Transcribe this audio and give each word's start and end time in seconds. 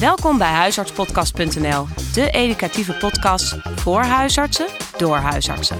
Welkom 0.00 0.38
bij 0.38 0.52
huisartspodcast.nl, 0.52 1.86
de 2.14 2.30
educatieve 2.30 2.92
podcast 2.92 3.56
voor 3.80 4.00
huisartsen 4.02 4.66
door 4.96 5.16
huisartsen. 5.16 5.78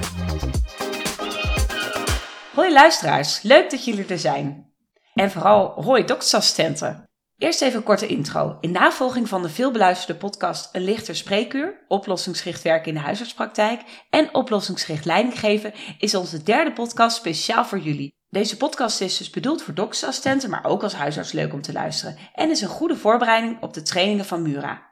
Hoi 2.54 2.72
luisteraars, 2.72 3.42
leuk 3.42 3.70
dat 3.70 3.84
jullie 3.84 4.06
er 4.06 4.18
zijn. 4.18 4.72
En 5.14 5.30
vooral 5.30 5.82
hoi 5.82 6.04
doktersassistenten. 6.04 7.04
Eerst 7.36 7.62
even 7.62 7.78
een 7.78 7.84
korte 7.84 8.06
intro. 8.06 8.56
In 8.60 8.70
navolging 8.70 9.28
van 9.28 9.42
de 9.42 9.48
veelbeluisterde 9.48 10.20
podcast 10.20 10.68
Een 10.74 10.84
lichter 10.84 11.16
spreekuur, 11.16 11.84
oplossingsgericht 11.88 12.62
werken 12.62 12.88
in 12.88 12.94
de 12.94 13.00
huisartspraktijk 13.00 13.80
en 14.10 14.34
oplossingsgericht 14.34 15.04
leiding 15.04 15.38
geven, 15.38 15.72
is 15.98 16.14
onze 16.14 16.42
derde 16.42 16.72
podcast 16.72 17.16
speciaal 17.16 17.64
voor 17.64 17.78
jullie. 17.78 18.17
Deze 18.30 18.56
podcast 18.56 19.00
is 19.00 19.16
dus 19.16 19.30
bedoeld 19.30 19.62
voor 19.62 19.74
doktersassistenten, 19.74 20.50
maar 20.50 20.64
ook 20.64 20.82
als 20.82 20.94
huisarts 20.94 21.32
leuk 21.32 21.52
om 21.52 21.62
te 21.62 21.72
luisteren. 21.72 22.18
En 22.34 22.50
is 22.50 22.60
een 22.60 22.68
goede 22.68 22.96
voorbereiding 22.96 23.62
op 23.62 23.74
de 23.74 23.82
trainingen 23.82 24.24
van 24.24 24.42
Mura. 24.42 24.82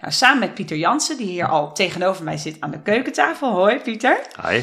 Nou, 0.00 0.12
samen 0.12 0.38
met 0.38 0.54
Pieter 0.54 0.76
Jansen, 0.76 1.16
die 1.16 1.26
hier 1.26 1.48
al 1.48 1.72
tegenover 1.72 2.24
mij 2.24 2.36
zit 2.36 2.60
aan 2.60 2.70
de 2.70 2.82
keukentafel. 2.82 3.50
Hoi 3.50 3.80
Pieter. 3.80 4.20
Hi. 4.46 4.62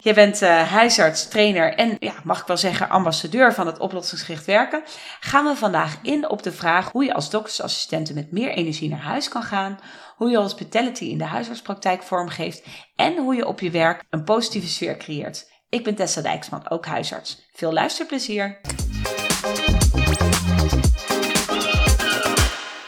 Jij 0.00 0.14
bent 0.14 0.42
uh, 0.42 0.70
huisarts, 0.70 1.28
trainer 1.28 1.74
en, 1.74 1.96
ja, 1.98 2.12
mag 2.24 2.40
ik 2.40 2.46
wel 2.46 2.56
zeggen, 2.56 2.88
ambassadeur 2.88 3.54
van 3.54 3.66
het 3.66 3.78
oplossingsgericht 3.78 4.44
werken. 4.44 4.82
Gaan 5.20 5.44
we 5.44 5.56
vandaag 5.56 5.98
in 6.02 6.28
op 6.28 6.42
de 6.42 6.52
vraag 6.52 6.92
hoe 6.92 7.04
je 7.04 7.14
als 7.14 7.30
doktersassistenten 7.30 8.14
met 8.14 8.32
meer 8.32 8.50
energie 8.50 8.88
naar 8.88 9.02
huis 9.02 9.28
kan 9.28 9.42
gaan, 9.42 9.78
hoe 10.16 10.30
je 10.30 10.38
hospitality 10.38 11.04
in 11.04 11.18
de 11.18 11.24
huisartspraktijk 11.24 12.02
vormgeeft 12.02 12.64
en 12.96 13.16
hoe 13.16 13.34
je 13.34 13.46
op 13.46 13.60
je 13.60 13.70
werk 13.70 14.04
een 14.10 14.24
positieve 14.24 14.68
sfeer 14.68 14.96
creëert. 14.96 15.48
Ik 15.70 15.84
ben 15.84 15.94
Tessa 15.94 16.20
Dijksman, 16.20 16.70
ook 16.70 16.86
huisarts. 16.86 17.48
Veel 17.52 17.72
luisterplezier! 17.72 18.58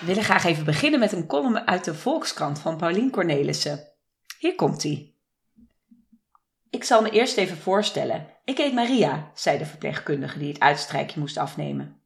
We 0.00 0.08
willen 0.08 0.24
graag 0.24 0.44
even 0.44 0.64
beginnen 0.64 1.00
met 1.00 1.12
een 1.12 1.26
column 1.26 1.66
uit 1.66 1.84
de 1.84 1.94
Volkskrant 1.94 2.58
van 2.58 2.76
Paulien 2.76 3.10
Cornelissen. 3.10 3.88
Hier 4.38 4.54
komt 4.54 4.84
ie. 4.84 5.20
Ik 6.70 6.84
zal 6.84 7.02
me 7.02 7.10
eerst 7.10 7.36
even 7.36 7.56
voorstellen. 7.56 8.26
Ik 8.44 8.58
heet 8.58 8.74
Maria, 8.74 9.30
zei 9.34 9.58
de 9.58 9.66
verpleegkundige 9.66 10.38
die 10.38 10.48
het 10.48 10.60
uitstrijkje 10.60 11.20
moest 11.20 11.36
afnemen. 11.36 12.00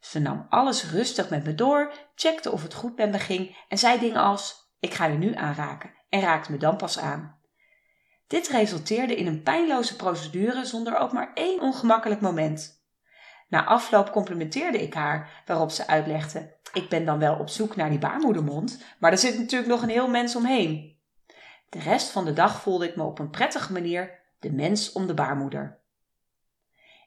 Ze 0.00 0.18
nam 0.18 0.46
alles 0.48 0.90
rustig 0.90 1.30
met 1.30 1.44
me 1.44 1.54
door, 1.54 1.92
checkte 2.14 2.50
of 2.50 2.62
het 2.62 2.74
goed 2.74 2.96
met 2.96 3.10
me 3.10 3.18
ging 3.18 3.56
en 3.68 3.78
zei 3.78 3.98
dingen 3.98 4.20
als: 4.20 4.72
Ik 4.80 4.94
ga 4.94 5.06
je 5.06 5.18
nu 5.18 5.34
aanraken 5.34 5.90
en 6.08 6.20
raakte 6.20 6.52
me 6.52 6.58
dan 6.58 6.76
pas 6.76 6.98
aan. 6.98 7.37
Dit 8.28 8.48
resulteerde 8.48 9.16
in 9.16 9.26
een 9.26 9.42
pijnloze 9.42 9.96
procedure 9.96 10.64
zonder 10.64 10.98
ook 10.98 11.12
maar 11.12 11.30
één 11.34 11.60
ongemakkelijk 11.60 12.20
moment. 12.20 12.82
Na 13.48 13.64
afloop 13.64 14.10
complimenteerde 14.10 14.82
ik 14.82 14.94
haar, 14.94 15.42
waarop 15.46 15.70
ze 15.70 15.86
uitlegde: 15.86 16.56
Ik 16.72 16.88
ben 16.88 17.04
dan 17.04 17.18
wel 17.18 17.36
op 17.36 17.48
zoek 17.48 17.76
naar 17.76 17.90
die 17.90 17.98
baarmoedermond, 17.98 18.84
maar 18.98 19.12
er 19.12 19.18
zit 19.18 19.38
natuurlijk 19.38 19.70
nog 19.70 19.82
een 19.82 19.88
heel 19.88 20.08
mens 20.08 20.36
omheen. 20.36 20.96
De 21.68 21.78
rest 21.78 22.10
van 22.10 22.24
de 22.24 22.32
dag 22.32 22.60
voelde 22.60 22.88
ik 22.88 22.96
me 22.96 23.02
op 23.02 23.18
een 23.18 23.30
prettige 23.30 23.72
manier 23.72 24.18
de 24.40 24.52
mens 24.52 24.92
om 24.92 25.06
de 25.06 25.14
baarmoeder. 25.14 25.78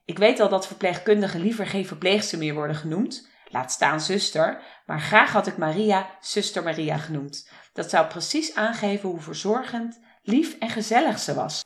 Ik 0.05 0.17
weet 0.17 0.39
al 0.39 0.49
dat 0.49 0.67
verpleegkundigen 0.67 1.41
liever 1.41 1.67
geen 1.67 1.85
verpleegster 1.85 2.37
meer 2.37 2.53
worden 2.53 2.75
genoemd, 2.75 3.29
laat 3.49 3.71
staan 3.71 4.01
zuster, 4.01 4.61
maar 4.85 4.99
graag 4.99 5.31
had 5.31 5.47
ik 5.47 5.57
Maria 5.57 6.09
zuster 6.21 6.63
Maria 6.63 6.97
genoemd. 6.97 7.49
Dat 7.73 7.89
zou 7.89 8.07
precies 8.07 8.55
aangeven 8.55 9.09
hoe 9.09 9.19
verzorgend 9.19 9.99
lief 10.21 10.57
en 10.59 10.69
gezellig 10.69 11.19
ze 11.19 11.33
was. 11.33 11.63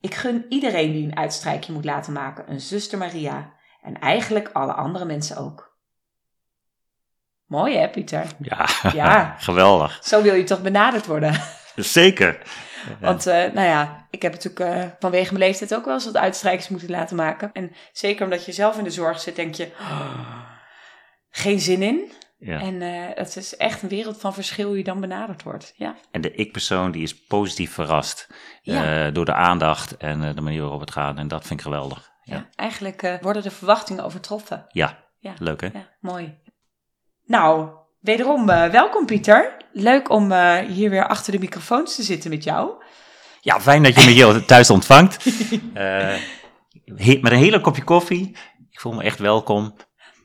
Ik 0.00 0.14
gun 0.14 0.46
iedereen 0.48 0.92
die 0.92 1.04
een 1.04 1.16
uitstrijkje 1.16 1.72
moet 1.72 1.84
laten 1.84 2.12
maken 2.12 2.50
een 2.50 2.60
zuster 2.60 2.98
Maria 2.98 3.52
en 3.82 3.98
eigenlijk 3.98 4.50
alle 4.52 4.72
andere 4.72 5.04
mensen 5.04 5.36
ook. 5.36 5.76
Mooi 7.46 7.76
hè, 7.76 7.88
Pieter? 7.88 8.26
Ja, 8.38 8.68
ja. 8.92 9.34
geweldig. 9.38 9.98
Zo 10.02 10.22
wil 10.22 10.34
je 10.34 10.44
toch 10.44 10.62
benaderd 10.62 11.06
worden? 11.06 11.40
Zeker. 11.76 12.42
Want, 13.00 13.26
uh, 13.26 13.34
nou 13.34 13.66
ja, 13.66 14.06
ik 14.10 14.22
heb 14.22 14.32
natuurlijk 14.32 14.76
uh, 14.76 14.90
vanwege 14.98 15.32
mijn 15.32 15.44
leeftijd 15.44 15.74
ook 15.74 15.84
wel 15.84 15.94
eens 15.94 16.04
wat 16.04 16.16
uitstrijkjes 16.16 16.68
moeten 16.68 16.90
laten 16.90 17.16
maken. 17.16 17.50
En 17.52 17.72
zeker 17.92 18.24
omdat 18.24 18.44
je 18.44 18.52
zelf 18.52 18.78
in 18.78 18.84
de 18.84 18.90
zorg 18.90 19.20
zit, 19.20 19.36
denk 19.36 19.54
je, 19.54 19.72
oh, 19.80 20.30
geen 21.30 21.60
zin 21.60 21.82
in. 21.82 22.12
Ja. 22.38 22.60
En 22.60 22.74
uh, 22.74 23.04
het 23.14 23.36
is 23.36 23.56
echt 23.56 23.82
een 23.82 23.88
wereld 23.88 24.20
van 24.20 24.34
verschil 24.34 24.66
hoe 24.66 24.76
je 24.76 24.84
dan 24.84 25.00
benaderd 25.00 25.42
wordt. 25.42 25.72
Ja. 25.76 25.96
En 26.10 26.20
de 26.20 26.32
ik-persoon 26.32 26.90
die 26.90 27.02
is 27.02 27.24
positief 27.24 27.72
verrast 27.72 28.28
ja. 28.62 29.06
uh, 29.06 29.14
door 29.14 29.24
de 29.24 29.34
aandacht 29.34 29.96
en 29.96 30.22
uh, 30.22 30.34
de 30.34 30.40
manier 30.40 30.60
waarop 30.60 30.80
het 30.80 30.90
gaat. 30.90 31.16
En 31.16 31.28
dat 31.28 31.46
vind 31.46 31.60
ik 31.60 31.66
geweldig. 31.66 32.10
Ja. 32.22 32.36
ja 32.36 32.48
eigenlijk 32.54 33.18
worden 33.20 33.42
de 33.42 33.50
verwachtingen 33.50 34.04
overtroffen. 34.04 34.64
Ja, 34.68 34.98
leuk 35.38 35.60
hè? 35.60 35.66
Ja, 35.66 35.88
mooi. 36.00 36.38
Nou, 37.24 37.70
wederom 38.00 38.46
welkom 38.46 39.06
Pieter. 39.06 39.56
Leuk 39.72 40.10
om 40.10 40.32
hier 40.60 40.90
weer 40.90 41.08
achter 41.08 41.32
de 41.32 41.38
microfoons 41.38 41.94
te 41.96 42.02
zitten 42.02 42.30
met 42.30 42.44
jou. 42.44 42.84
Ja, 43.40 43.60
fijn 43.60 43.82
dat 43.82 43.94
je 43.94 44.06
me 44.06 44.12
hier 44.12 44.44
thuis 44.44 44.70
ontvangt. 44.70 45.24
met 47.22 47.32
een 47.32 47.38
hele 47.38 47.60
kopje 47.60 47.84
koffie. 47.84 48.36
Ik 48.70 48.80
voel 48.80 48.92
me 48.92 49.02
echt 49.02 49.18
welkom. 49.18 49.74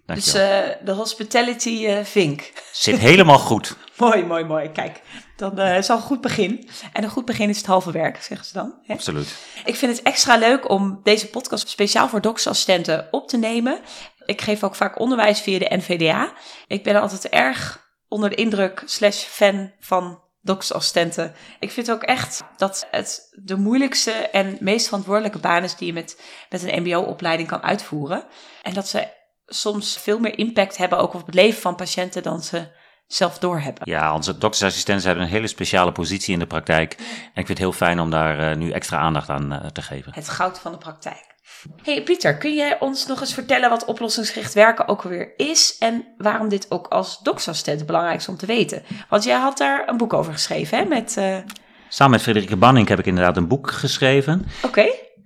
Dus 0.05 0.35
uh, 0.35 0.59
de 0.83 0.91
hospitality 0.91 1.85
uh, 1.85 2.03
vink. 2.03 2.51
Zit 2.71 2.97
helemaal 2.97 3.39
goed. 3.39 3.75
mooi, 3.97 4.25
mooi, 4.25 4.43
mooi. 4.43 4.71
Kijk, 4.71 5.01
dan 5.35 5.59
uh, 5.59 5.77
is 5.77 5.89
al 5.89 5.95
een 5.95 6.01
goed 6.01 6.21
begin. 6.21 6.69
En 6.93 7.03
een 7.03 7.09
goed 7.09 7.25
begin 7.25 7.49
is 7.49 7.57
het 7.57 7.65
halve 7.65 7.91
werk, 7.91 8.23
zeggen 8.23 8.47
ze 8.47 8.53
dan. 8.53 8.79
Hè? 8.83 8.93
Absoluut. 8.93 9.35
Ik 9.65 9.75
vind 9.75 9.97
het 9.97 10.05
extra 10.05 10.37
leuk 10.37 10.69
om 10.69 10.99
deze 11.03 11.29
podcast 11.29 11.69
speciaal 11.69 12.09
voor 12.09 12.21
doktersassistenten 12.21 13.07
op 13.11 13.27
te 13.27 13.37
nemen. 13.37 13.79
Ik 14.25 14.41
geef 14.41 14.63
ook 14.63 14.75
vaak 14.75 14.99
onderwijs 14.99 15.41
via 15.41 15.59
de 15.59 15.75
NVDA. 15.75 16.33
Ik 16.67 16.83
ben 16.83 17.01
altijd 17.01 17.29
erg 17.29 17.91
onder 18.07 18.29
de 18.29 18.35
indruk 18.35 18.83
slash 18.85 19.23
fan 19.23 19.71
van 19.79 20.21
doktersassistenten. 20.41 21.35
Ik 21.59 21.71
vind 21.71 21.91
ook 21.91 22.03
echt 22.03 22.43
dat 22.57 22.87
het 22.91 23.37
de 23.43 23.57
moeilijkste 23.57 24.11
en 24.11 24.57
meest 24.59 24.85
verantwoordelijke 24.85 25.39
baan 25.39 25.63
is 25.63 25.75
die 25.75 25.87
je 25.87 25.93
met, 25.93 26.21
met 26.49 26.63
een 26.63 26.81
mbo-opleiding 26.81 27.47
kan 27.47 27.63
uitvoeren. 27.63 28.25
En 28.61 28.73
dat 28.73 28.87
ze 28.87 29.07
soms 29.45 29.97
veel 29.97 30.19
meer 30.19 30.37
impact 30.37 30.77
hebben 30.77 30.97
ook 30.97 31.13
op 31.13 31.25
het 31.25 31.35
leven 31.35 31.61
van 31.61 31.75
patiënten 31.75 32.23
dan 32.23 32.41
ze 32.41 32.67
zelf 33.07 33.37
doorhebben. 33.37 33.89
Ja, 33.89 34.13
onze 34.13 34.37
doktersassistenten 34.37 35.05
hebben 35.05 35.23
een 35.23 35.31
hele 35.31 35.47
speciale 35.47 35.91
positie 35.91 36.33
in 36.33 36.39
de 36.39 36.47
praktijk. 36.47 36.93
En 36.97 37.05
ik 37.41 37.45
vind 37.45 37.47
het 37.47 37.57
heel 37.57 37.71
fijn 37.71 37.99
om 37.99 38.09
daar 38.09 38.51
uh, 38.51 38.57
nu 38.57 38.71
extra 38.71 38.97
aandacht 38.97 39.29
aan 39.29 39.53
uh, 39.53 39.65
te 39.65 39.81
geven. 39.81 40.11
Het 40.15 40.29
goud 40.29 40.59
van 40.59 40.71
de 40.71 40.77
praktijk. 40.77 41.31
Hey 41.83 42.03
Pieter, 42.03 42.37
kun 42.37 42.55
jij 42.55 42.79
ons 42.79 43.05
nog 43.05 43.19
eens 43.19 43.33
vertellen 43.33 43.69
wat 43.69 43.85
oplossingsgericht 43.85 44.53
werken 44.53 44.87
ook 44.87 45.03
alweer 45.03 45.33
is 45.37 45.77
en 45.77 46.13
waarom 46.17 46.49
dit 46.49 46.71
ook 46.71 46.87
als 46.87 47.19
doktersassistent 47.19 47.85
belangrijk 47.85 48.19
is 48.19 48.27
om 48.27 48.37
te 48.37 48.45
weten? 48.45 48.83
Want 49.09 49.23
jij 49.23 49.37
had 49.37 49.57
daar 49.57 49.87
een 49.87 49.97
boek 49.97 50.13
over 50.13 50.33
geschreven, 50.33 50.77
hè? 50.77 50.85
Met, 50.85 51.15
uh... 51.17 51.37
Samen 51.89 52.13
met 52.13 52.21
Frederike 52.21 52.55
Banning 52.55 52.87
heb 52.87 52.99
ik 52.99 53.05
inderdaad 53.05 53.37
een 53.37 53.47
boek 53.47 53.71
geschreven. 53.71 54.45
Oké. 54.61 54.85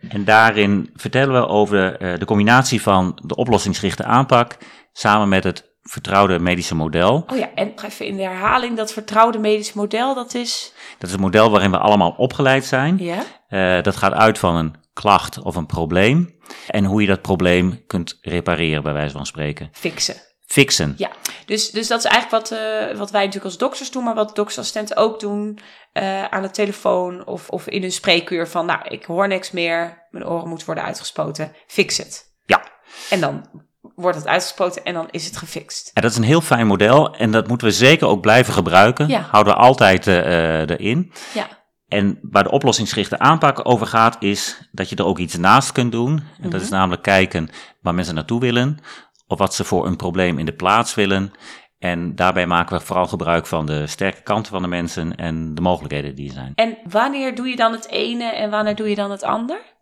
En 0.10 0.24
daarin 0.24 0.90
vertellen 0.96 1.42
we 1.42 1.48
over 1.48 2.02
uh, 2.02 2.20
de 2.20 2.26
combinatie 2.26 2.82
van 2.82 3.20
de 3.26 3.36
oplossingsgerichte 3.36 4.04
aanpak 4.04 4.58
samen 4.94 5.30
met 5.30 5.44
het 5.44 5.76
vertrouwde 5.82 6.40
medische 6.40 6.76
model. 6.76 7.26
Oh 7.28 7.38
ja, 7.38 7.50
en 7.56 7.74
even 7.86 8.06
in 8.06 8.16
de 8.16 8.24
herhaling, 8.24 8.78
dat 8.78 8.94
vertrouwde 8.94 9.40
medische 9.40 9.78
model, 9.78 10.16
dat 10.16 10.34
is? 10.34 10.74
Dat 10.98 11.10
is 11.10 11.16
een 11.16 11.22
model 11.22 11.52
waarin 11.52 11.72
we 11.72 11.78
allemaal 11.78 12.14
opgeleid 12.18 12.66
zijn. 12.66 12.98
Ja. 12.98 13.24
Uh, 13.50 13.84
dat 13.84 13.96
gaat 13.96 14.14
uit 14.14 14.38
van 14.38 14.56
een 14.56 14.76
klacht 14.94 15.42
of 15.42 15.56
een 15.56 15.66
probleem 15.66 16.36
en 16.68 16.86
hoe 16.86 17.02
je 17.02 17.08
dat 17.08 17.22
probleem 17.22 17.84
kunt 17.88 18.18
repareren, 18.22 18.84
bij 18.84 18.94
wijze 18.94 19.14
van 19.14 19.26
spreken. 19.26 19.70
Fixen 19.72 20.27
fixen. 20.48 20.94
Ja, 20.98 21.12
dus, 21.46 21.72
dus 21.72 21.88
dat 21.88 22.00
is 22.00 22.06
eigenlijk 22.06 22.50
wat, 22.50 22.60
uh, 22.60 22.98
wat 22.98 23.12
wij 23.12 23.20
natuurlijk 23.20 23.46
als 23.46 23.58
dokters 23.58 23.92
doen, 23.92 24.04
maar 24.04 24.16
wat 24.16 24.36
doktersassistenten 24.36 24.98
ook 24.98 25.20
doen 25.20 25.60
uh, 25.94 26.26
aan 26.26 26.42
de 26.42 26.52
telefoon 26.52 27.26
of, 27.26 27.50
of 27.50 27.68
in 27.68 27.84
een 27.84 27.92
spreekuur 27.92 28.48
van, 28.48 28.66
nou, 28.66 28.88
ik 28.88 29.06
hoor 29.06 29.28
niks 29.28 29.52
meer, 29.52 30.08
mijn 30.10 30.28
oren 30.28 30.48
moeten 30.48 30.66
worden 30.66 30.84
uitgespoten, 30.84 31.56
fix 31.68 31.98
het. 31.98 32.36
Ja. 32.46 32.64
En 33.10 33.20
dan 33.20 33.66
wordt 33.96 34.18
het 34.18 34.28
uitgespoten 34.28 34.84
en 34.84 34.94
dan 34.94 35.08
is 35.12 35.26
het 35.26 35.38
gefixt. 35.38 35.92
En 35.94 36.02
dat 36.02 36.12
is 36.12 36.18
een 36.18 36.24
heel 36.24 36.42
fijn 36.42 36.68
model 36.68 37.16
en 37.16 37.32
dat 37.32 37.48
moeten 37.48 37.68
we 37.68 37.74
zeker 37.74 38.08
ook 38.08 38.22
blijven 38.22 38.54
gebruiken. 38.54 39.08
Ja. 39.08 39.20
Houden 39.32 39.54
we 39.54 39.60
altijd 39.60 40.08
uh, 40.08 40.60
erin. 40.60 41.12
Ja. 41.34 41.48
En 41.88 42.20
waar 42.22 42.44
de 42.44 42.52
oplossingsgerichte 42.52 43.20
aanpak 43.20 43.70
over 43.70 43.88
gaat, 43.88 44.18
is 44.20 44.70
dat 44.72 44.90
je 44.90 44.96
er 44.96 45.06
ook 45.06 45.18
iets 45.18 45.38
naast 45.38 45.72
kunt 45.72 45.92
doen. 45.92 46.24
En 46.42 46.50
dat 46.50 46.62
is 46.62 46.68
mhm. 46.68 46.76
namelijk 46.76 47.04
kijken 47.04 47.50
waar 47.82 47.94
mensen 47.94 48.16
naartoe 48.16 48.40
willen 48.40 48.80
of 49.28 49.38
wat 49.38 49.56
ze 49.56 49.64
voor 49.64 49.86
een 49.86 49.96
probleem 49.96 50.40
in 50.40 50.46
de 50.46 50.56
plaats 50.56 50.96
willen. 50.96 51.32
En 51.80 52.16
daarbij 52.16 52.48
maken 52.48 52.78
we 52.78 52.86
vooral 52.86 53.08
gebruik 53.08 53.46
van 53.46 53.66
de 53.66 53.88
sterke 53.88 54.22
kanten 54.22 54.52
van 54.52 54.62
de 54.62 54.68
mensen 54.68 55.16
en 55.16 55.56
de 55.56 55.62
mogelijkheden 55.62 56.16
die 56.16 56.28
er 56.28 56.34
zijn. 56.34 56.52
En 56.56 56.78
wanneer 56.90 57.36
doe 57.36 57.48
je 57.48 57.56
dan 57.56 57.72
het 57.72 57.88
ene 57.90 58.24
en 58.24 58.50
wanneer 58.50 58.76
doe 58.76 58.90
je 58.90 58.96
dan 58.96 59.12
het 59.12 59.24
ander? 59.24 59.76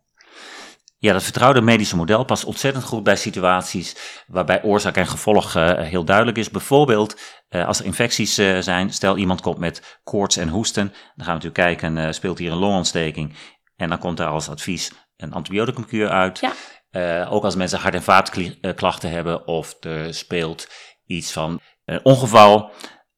Ja, 0.98 1.12
dat 1.12 1.22
vertrouwde 1.22 1.60
medische 1.60 1.96
model 1.96 2.24
past 2.24 2.44
ontzettend 2.44 2.84
goed 2.84 3.02
bij 3.02 3.16
situaties 3.16 4.24
waarbij 4.26 4.62
oorzaak 4.62 4.96
en 4.96 5.06
gevolg 5.06 5.54
uh, 5.54 5.78
heel 5.78 6.04
duidelijk 6.04 6.38
is. 6.38 6.50
Bijvoorbeeld 6.50 7.20
uh, 7.50 7.66
als 7.66 7.78
er 7.78 7.84
infecties 7.84 8.38
uh, 8.38 8.58
zijn, 8.58 8.92
stel 8.92 9.16
iemand 9.16 9.40
komt 9.40 9.58
met 9.58 10.00
koorts 10.04 10.36
en 10.36 10.48
hoesten, 10.48 10.88
dan 10.88 11.26
gaan 11.26 11.38
we 11.38 11.44
natuurlijk 11.44 11.78
kijken, 11.80 12.14
speelt 12.14 12.38
hier 12.38 12.52
een 12.52 12.58
longontsteking? 12.58 13.34
En 13.76 13.88
dan 13.88 13.98
komt 13.98 14.16
daar 14.16 14.28
als 14.28 14.48
advies 14.48 14.92
een 15.16 15.32
antibioticumkuur 15.32 16.08
uit. 16.08 16.40
Ja. 16.40 16.52
Uh, 16.96 17.32
ook 17.32 17.44
als 17.44 17.56
mensen 17.56 17.78
hart- 17.78 17.94
en 17.94 18.02
vaatklachten 18.02 19.10
hebben 19.10 19.46
of 19.46 19.76
er 19.80 20.14
speelt 20.14 20.68
iets 21.06 21.32
van 21.32 21.60
een 21.84 22.04
ongeval, 22.04 22.70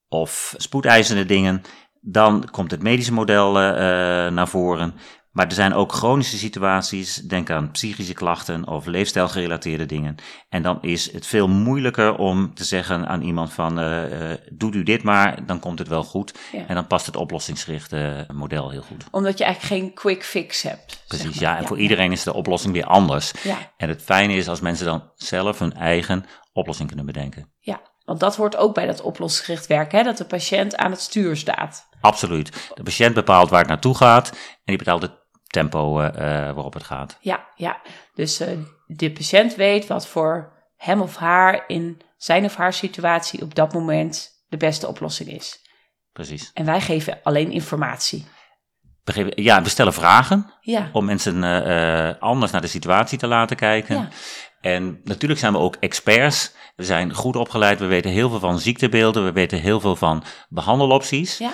of 0.08 0.54
spoedeisende 0.56 1.24
dingen, 1.24 1.62
dan 2.00 2.48
komt 2.50 2.70
het 2.70 2.82
medische 2.82 3.12
model 3.12 3.48
uh, 3.48 3.64
naar 4.28 4.48
voren. 4.48 4.94
Maar 5.38 5.46
er 5.46 5.52
zijn 5.52 5.74
ook 5.74 5.92
chronische 5.92 6.38
situaties, 6.38 7.14
denk 7.14 7.50
aan 7.50 7.70
psychische 7.70 8.12
klachten 8.12 8.66
of 8.66 8.86
leefstijlgerelateerde 8.86 9.86
dingen. 9.86 10.14
En 10.48 10.62
dan 10.62 10.78
is 10.82 11.12
het 11.12 11.26
veel 11.26 11.48
moeilijker 11.48 12.16
om 12.16 12.54
te 12.54 12.64
zeggen 12.64 13.08
aan 13.08 13.22
iemand 13.22 13.52
van, 13.52 13.78
uh, 13.78 14.30
uh, 14.30 14.36
doet 14.50 14.74
u 14.74 14.82
dit 14.82 15.02
maar, 15.02 15.46
dan 15.46 15.60
komt 15.60 15.78
het 15.78 15.88
wel 15.88 16.04
goed. 16.04 16.34
En 16.66 16.74
dan 16.74 16.86
past 16.86 17.06
het 17.06 17.16
oplossingsgerichte 17.16 18.26
model 18.32 18.70
heel 18.70 18.82
goed. 18.82 19.04
Omdat 19.10 19.38
je 19.38 19.44
eigenlijk 19.44 19.82
geen 19.82 19.94
quick 19.94 20.24
fix 20.24 20.62
hebt. 20.62 21.04
Precies, 21.08 21.38
ja. 21.38 21.56
En 21.56 21.66
voor 21.66 21.78
iedereen 21.78 22.12
is 22.12 22.22
de 22.22 22.34
oplossing 22.34 22.72
weer 22.72 22.86
anders. 22.86 23.32
Ja. 23.42 23.56
En 23.76 23.88
het 23.88 24.02
fijne 24.02 24.34
is 24.34 24.48
als 24.48 24.60
mensen 24.60 24.86
dan 24.86 25.10
zelf 25.14 25.58
hun 25.58 25.74
eigen 25.74 26.24
oplossing 26.52 26.88
kunnen 26.88 27.06
bedenken. 27.06 27.52
Ja, 27.58 27.80
want 28.04 28.20
dat 28.20 28.36
hoort 28.36 28.56
ook 28.56 28.74
bij 28.74 28.86
dat 28.86 29.00
oplossingsgericht 29.00 29.66
werken, 29.66 29.98
hè? 29.98 30.04
dat 30.04 30.16
de 30.16 30.24
patiënt 30.24 30.76
aan 30.76 30.90
het 30.90 31.00
stuur 31.00 31.36
staat. 31.36 31.88
Absoluut. 32.00 32.72
De 32.74 32.82
patiënt 32.82 33.14
bepaalt 33.14 33.50
waar 33.50 33.60
het 33.60 33.68
naartoe 33.68 33.94
gaat 33.94 34.30
en 34.30 34.36
die 34.64 34.76
bepaalt 34.76 35.02
het 35.02 35.26
tempo 35.48 36.00
uh, 36.02 36.10
waarop 36.20 36.74
het 36.74 36.84
gaat. 36.84 37.18
Ja, 37.20 37.48
ja. 37.54 37.80
dus 38.14 38.40
uh, 38.40 38.48
de 38.86 39.12
patiënt 39.12 39.54
weet 39.54 39.86
wat 39.86 40.06
voor 40.06 40.52
hem 40.76 41.00
of 41.00 41.16
haar 41.16 41.64
in 41.66 42.00
zijn 42.16 42.44
of 42.44 42.56
haar 42.56 42.72
situatie 42.72 43.42
op 43.42 43.54
dat 43.54 43.72
moment 43.72 44.30
de 44.48 44.56
beste 44.56 44.86
oplossing 44.86 45.28
is. 45.30 45.60
Precies. 46.12 46.50
En 46.54 46.64
wij 46.64 46.80
geven 46.80 47.18
alleen 47.22 47.50
informatie. 47.50 48.26
Ja, 49.34 49.62
we 49.62 49.68
stellen 49.68 49.92
vragen 49.92 50.52
ja. 50.60 50.88
om 50.92 51.04
mensen 51.04 51.42
uh, 51.42 52.10
anders 52.18 52.52
naar 52.52 52.60
de 52.60 52.66
situatie 52.66 53.18
te 53.18 53.26
laten 53.26 53.56
kijken. 53.56 53.96
Ja. 53.96 54.08
En 54.60 55.00
natuurlijk 55.04 55.40
zijn 55.40 55.52
we 55.52 55.58
ook 55.58 55.76
experts. 55.80 56.52
We 56.76 56.84
zijn 56.84 57.14
goed 57.14 57.36
opgeleid, 57.36 57.78
we 57.78 57.86
weten 57.86 58.10
heel 58.10 58.28
veel 58.28 58.38
van 58.38 58.58
ziektebeelden, 58.58 59.24
we 59.24 59.32
weten 59.32 59.58
heel 59.58 59.80
veel 59.80 59.96
van 59.96 60.22
behandelopties. 60.48 61.38
Ja. 61.38 61.50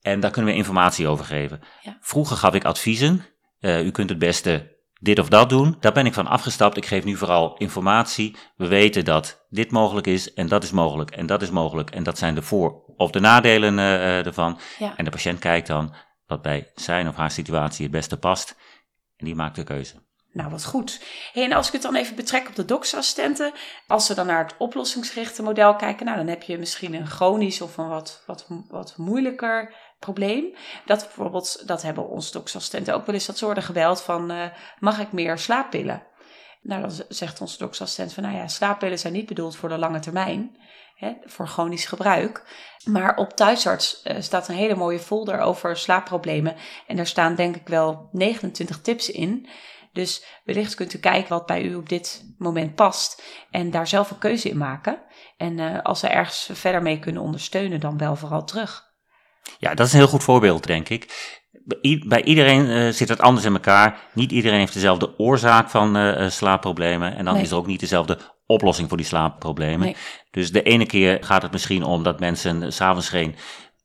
En 0.00 0.20
daar 0.20 0.30
kunnen 0.30 0.50
we 0.52 0.58
informatie 0.58 1.08
over 1.08 1.24
geven. 1.24 1.60
Ja. 1.82 1.98
Vroeger 2.00 2.36
gaf 2.36 2.54
ik 2.54 2.64
adviezen. 2.64 3.24
Uh, 3.60 3.84
u 3.84 3.90
kunt 3.90 4.08
het 4.08 4.18
beste 4.18 4.76
dit 5.00 5.18
of 5.18 5.28
dat 5.28 5.48
doen. 5.48 5.76
Daar 5.80 5.92
ben 5.92 6.06
ik 6.06 6.14
van 6.14 6.26
afgestapt. 6.26 6.76
Ik 6.76 6.86
geef 6.86 7.04
nu 7.04 7.16
vooral 7.16 7.56
informatie. 7.56 8.36
We 8.56 8.66
weten 8.66 9.04
dat 9.04 9.46
dit 9.48 9.70
mogelijk 9.70 10.06
is 10.06 10.34
en 10.34 10.48
dat 10.48 10.62
is 10.62 10.70
mogelijk 10.70 11.10
en 11.10 11.26
dat 11.26 11.42
is 11.42 11.50
mogelijk. 11.50 11.90
En 11.90 12.02
dat 12.02 12.18
zijn 12.18 12.34
de 12.34 12.42
voor- 12.42 12.84
of 12.96 13.10
de 13.10 13.20
nadelen 13.20 13.78
uh, 13.78 14.26
ervan. 14.26 14.58
Ja. 14.78 14.96
En 14.96 15.04
de 15.04 15.10
patiënt 15.10 15.38
kijkt 15.38 15.66
dan 15.66 15.94
wat 16.26 16.42
bij 16.42 16.70
zijn 16.74 17.08
of 17.08 17.16
haar 17.16 17.30
situatie 17.30 17.82
het 17.82 17.92
beste 17.92 18.18
past. 18.18 18.56
En 19.16 19.24
die 19.26 19.34
maakt 19.34 19.56
de 19.56 19.64
keuze. 19.64 19.94
Nou, 20.32 20.50
wat 20.50 20.64
goed. 20.64 21.04
en 21.34 21.52
als 21.52 21.66
ik 21.66 21.72
het 21.72 21.82
dan 21.82 21.94
even 21.94 22.16
betrek 22.16 22.48
op 22.48 22.54
de 22.54 22.64
doksassistenten, 22.64 23.52
als 23.86 24.08
we 24.08 24.14
dan 24.14 24.26
naar 24.26 24.44
het 24.44 24.54
oplossingsgerichte 24.58 25.42
model 25.42 25.76
kijken, 25.76 26.06
nou, 26.06 26.18
dan 26.18 26.26
heb 26.26 26.42
je 26.42 26.58
misschien 26.58 26.94
een 26.94 27.06
chronisch 27.06 27.60
of 27.60 27.76
een 27.76 27.88
wat, 27.88 28.22
wat, 28.26 28.46
wat 28.68 28.94
moeilijker 28.96 29.74
probleem. 29.98 30.54
Dat 30.84 30.98
bijvoorbeeld, 30.98 31.62
dat 31.66 31.82
hebben 31.82 32.08
onze 32.08 32.32
doksassistenten 32.32 32.94
ook 32.94 33.06
wel 33.06 33.14
eens, 33.14 33.26
dat 33.26 33.38
ze 33.38 33.44
worden 33.44 33.62
gebeld 33.62 34.02
van, 34.02 34.30
uh, 34.32 34.44
mag 34.78 35.00
ik 35.00 35.12
meer 35.12 35.38
slaappillen? 35.38 36.06
Nou, 36.62 36.80
dan 36.80 36.92
zegt 37.08 37.40
onze 37.40 37.58
doksassistent 37.58 38.12
van, 38.12 38.22
nou 38.22 38.36
ja, 38.36 38.48
slaappillen 38.48 38.98
zijn 38.98 39.12
niet 39.12 39.26
bedoeld 39.26 39.56
voor 39.56 39.68
de 39.68 39.78
lange 39.78 39.98
termijn, 39.98 40.56
voor 41.24 41.48
chronisch 41.48 41.84
gebruik. 41.84 42.44
Maar 42.84 43.16
op 43.16 43.32
thuisarts 43.32 44.00
uh, 44.04 44.16
staat 44.20 44.48
een 44.48 44.54
hele 44.54 44.74
mooie 44.74 44.98
folder 44.98 45.38
over 45.40 45.76
slaapproblemen. 45.76 46.56
En 46.86 46.96
daar 46.96 47.06
staan 47.06 47.34
denk 47.34 47.56
ik 47.56 47.68
wel 47.68 48.08
29 48.12 48.80
tips 48.80 49.10
in. 49.10 49.48
Dus 49.92 50.24
wellicht 50.44 50.74
kunt 50.74 50.94
u 50.94 50.98
kijken 50.98 51.28
wat 51.28 51.46
bij 51.46 51.62
u 51.62 51.74
op 51.74 51.88
dit 51.88 52.34
moment 52.38 52.74
past 52.74 53.22
en 53.50 53.70
daar 53.70 53.86
zelf 53.86 54.10
een 54.10 54.18
keuze 54.18 54.48
in 54.48 54.58
maken. 54.58 55.02
En 55.36 55.58
uh, 55.58 55.82
als 55.82 56.00
ze 56.00 56.08
ergens 56.08 56.50
verder 56.52 56.82
mee 56.82 56.98
kunnen 56.98 57.22
ondersteunen, 57.22 57.80
dan 57.80 57.98
wel 57.98 58.16
vooral 58.16 58.44
terug. 58.44 58.86
Ja, 59.58 59.74
dat 59.74 59.86
is 59.86 59.92
een 59.92 59.98
heel 59.98 60.08
goed 60.08 60.24
voorbeeld, 60.24 60.66
denk 60.66 60.88
ik. 60.88 61.36
Bij 62.06 62.22
iedereen 62.22 62.66
uh, 62.66 62.88
zit 62.88 63.08
het 63.08 63.20
anders 63.20 63.46
in 63.46 63.52
elkaar. 63.52 64.00
Niet 64.12 64.32
iedereen 64.32 64.58
heeft 64.58 64.72
dezelfde 64.72 65.18
oorzaak 65.18 65.70
van 65.70 65.96
uh, 65.96 66.28
slaapproblemen. 66.28 67.16
En 67.16 67.24
dan 67.24 67.36
is 67.36 67.50
er 67.50 67.56
ook 67.56 67.66
niet 67.66 67.80
dezelfde 67.80 68.18
oplossing 68.46 68.88
voor 68.88 68.96
die 68.96 69.06
slaapproblemen. 69.06 69.80
Nee. 69.80 69.96
Dus 70.30 70.52
de 70.52 70.62
ene 70.62 70.86
keer 70.86 71.18
gaat 71.20 71.42
het 71.42 71.52
misschien 71.52 71.82
om 71.82 72.02
dat 72.02 72.20
mensen 72.20 72.72
s'avonds 72.72 73.08
geen 73.08 73.36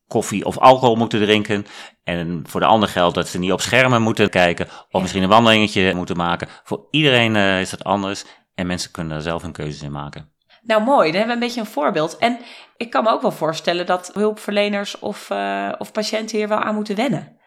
koffie 0.07 0.45
of 0.45 0.57
alcohol 0.57 0.95
moeten 0.95 1.19
drinken. 1.19 1.65
En 2.03 2.43
voor 2.47 2.59
de 2.59 2.65
ander 2.65 2.89
geldt 2.89 3.15
dat 3.15 3.27
ze 3.27 3.39
niet 3.39 3.51
op 3.51 3.61
schermen 3.61 4.01
moeten 4.01 4.29
kijken. 4.29 4.67
Of 4.91 5.01
misschien 5.01 5.23
een 5.23 5.29
wandelingetje 5.29 5.93
moeten 5.93 6.17
maken. 6.17 6.47
Voor 6.63 6.87
iedereen 6.91 7.35
uh, 7.35 7.59
is 7.59 7.69
dat 7.69 7.83
anders. 7.83 8.25
En 8.55 8.67
mensen 8.67 8.91
kunnen 8.91 9.13
daar 9.13 9.21
zelf 9.21 9.41
hun 9.41 9.51
keuzes 9.51 9.81
in 9.81 9.91
maken. 9.91 10.31
Nou 10.61 10.83
mooi, 10.83 11.11
dan 11.11 11.19
hebben 11.19 11.27
we 11.27 11.41
een 11.41 11.47
beetje 11.47 11.59
een 11.59 11.73
voorbeeld. 11.73 12.17
En 12.17 12.39
ik 12.77 12.89
kan 12.89 13.03
me 13.03 13.09
ook 13.09 13.21
wel 13.21 13.31
voorstellen 13.31 13.85
dat 13.85 14.11
hulpverleners 14.13 14.99
of, 14.99 15.29
uh, 15.29 15.71
of 15.77 15.91
patiënten 15.91 16.37
hier 16.37 16.47
wel 16.47 16.57
aan 16.59 16.75
moeten 16.75 16.95
wennen. 16.95 17.37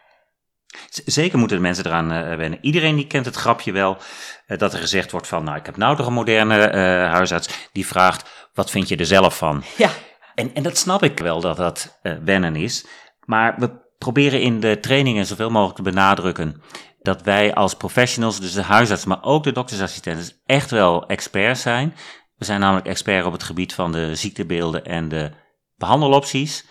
Zeker 1.04 1.38
moeten 1.38 1.56
de 1.56 1.62
mensen 1.62 1.86
eraan 1.86 2.12
uh, 2.12 2.36
wennen. 2.36 2.58
Iedereen 2.60 2.96
die 2.96 3.06
kent 3.06 3.24
het 3.26 3.36
grapje 3.36 3.72
wel 3.72 3.96
uh, 4.46 4.58
dat 4.58 4.72
er 4.72 4.78
gezegd 4.78 5.10
wordt 5.10 5.26
van, 5.26 5.44
nou 5.44 5.56
ik 5.56 5.66
heb 5.66 5.76
nou 5.76 5.96
toch 5.96 6.06
een 6.06 6.12
moderne 6.12 6.76
huisarts 7.06 7.68
die 7.72 7.86
vraagt, 7.86 8.48
wat 8.54 8.70
vind 8.70 8.88
je 8.88 8.96
er 8.96 9.06
zelf 9.06 9.36
van? 9.36 9.62
Ja. 9.76 9.90
En, 10.34 10.54
en 10.54 10.62
dat 10.62 10.76
snap 10.76 11.02
ik 11.02 11.18
wel 11.18 11.40
dat 11.40 11.56
dat 11.56 12.00
wennen 12.24 12.56
is. 12.56 12.86
Maar 13.24 13.54
we 13.58 13.84
proberen 14.12 14.40
in 14.40 14.60
de 14.60 14.80
trainingen 14.80 15.26
zoveel 15.26 15.50
mogelijk 15.50 15.76
te 15.76 15.82
benadrukken 15.82 16.62
dat 17.02 17.22
wij 17.22 17.54
als 17.54 17.74
professionals, 17.74 18.40
dus 18.40 18.52
de 18.52 18.62
huisarts, 18.62 19.04
maar 19.04 19.22
ook 19.22 19.44
de 19.44 19.52
doktersassistenten, 19.52 20.40
echt 20.44 20.70
wel 20.70 21.06
experts 21.06 21.60
zijn. 21.60 21.94
We 22.36 22.44
zijn 22.44 22.60
namelijk 22.60 22.86
expert 22.86 23.24
op 23.24 23.32
het 23.32 23.42
gebied 23.42 23.74
van 23.74 23.92
de 23.92 24.14
ziektebeelden 24.14 24.84
en 24.84 25.08
de 25.08 25.30
behandelopties. 25.76 26.66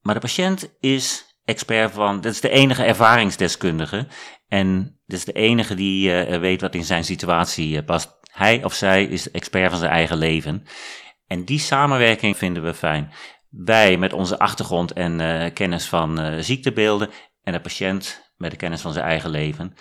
Maar 0.00 0.14
de 0.14 0.20
patiënt 0.20 0.76
is 0.80 1.24
expert 1.44 1.92
van, 1.92 2.20
dat 2.20 2.32
is 2.32 2.40
de 2.40 2.48
enige 2.48 2.84
ervaringsdeskundige. 2.84 4.06
En 4.48 5.00
dat 5.06 5.18
is 5.18 5.24
de 5.24 5.32
enige 5.32 5.74
die 5.74 6.28
uh, 6.28 6.38
weet 6.38 6.60
wat 6.60 6.74
in 6.74 6.84
zijn 6.84 7.04
situatie 7.04 7.76
uh, 7.76 7.84
past. 7.84 8.18
Hij 8.32 8.64
of 8.64 8.74
zij 8.74 9.04
is 9.04 9.30
expert 9.30 9.70
van 9.70 9.78
zijn 9.78 9.92
eigen 9.92 10.16
leven. 10.16 10.66
En 11.26 11.44
die 11.44 11.58
samenwerking 11.58 12.36
vinden 12.36 12.62
we 12.62 12.74
fijn. 12.74 13.12
Wij 13.50 13.96
met 13.96 14.12
onze 14.12 14.38
achtergrond 14.38 14.92
en 14.92 15.20
uh, 15.20 15.46
kennis 15.54 15.88
van 15.88 16.42
ziektebeelden 16.42 17.10
en 17.42 17.52
de 17.52 17.60
patiënt 17.60 18.32
met 18.36 18.50
de 18.50 18.56
kennis 18.56 18.80
van 18.80 18.92
zijn 18.92 19.04
eigen 19.04 19.30
leven. 19.30 19.74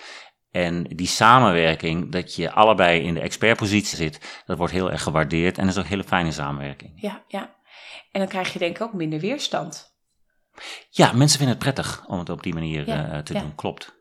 En 0.52 0.84
die 0.84 1.08
samenwerking, 1.08 2.12
dat 2.12 2.36
je 2.36 2.52
allebei 2.52 3.02
in 3.02 3.14
de 3.14 3.20
expertpositie 3.20 3.98
zit, 3.98 4.44
dat 4.46 4.58
wordt 4.58 4.74
heel 4.74 4.92
erg 4.92 5.04
gewaardeerd 5.04 5.58
en 5.58 5.64
dat 5.64 5.74
is 5.74 5.78
ook 5.78 5.84
een 5.84 5.90
hele 5.90 6.04
fijne 6.04 6.32
samenwerking. 6.32 6.92
Ja, 6.96 7.24
ja. 7.28 7.56
En 8.12 8.20
dan 8.20 8.30
krijg 8.30 8.54
je 8.54 8.60
denk 8.60 8.76
ik 8.76 8.82
ook 8.82 8.94
minder 8.94 9.20
weerstand. 9.20 9.98
Ja, 10.90 11.12
mensen 11.12 11.38
vinden 11.38 11.56
het 11.56 11.64
prettig 11.64 12.06
om 12.08 12.20
het 12.20 12.30
op 12.30 12.44
die 12.44 12.54
manier 12.54 12.88
uh, 12.88 13.18
te 13.18 13.34
doen, 13.34 13.56
klopt. 13.56 13.99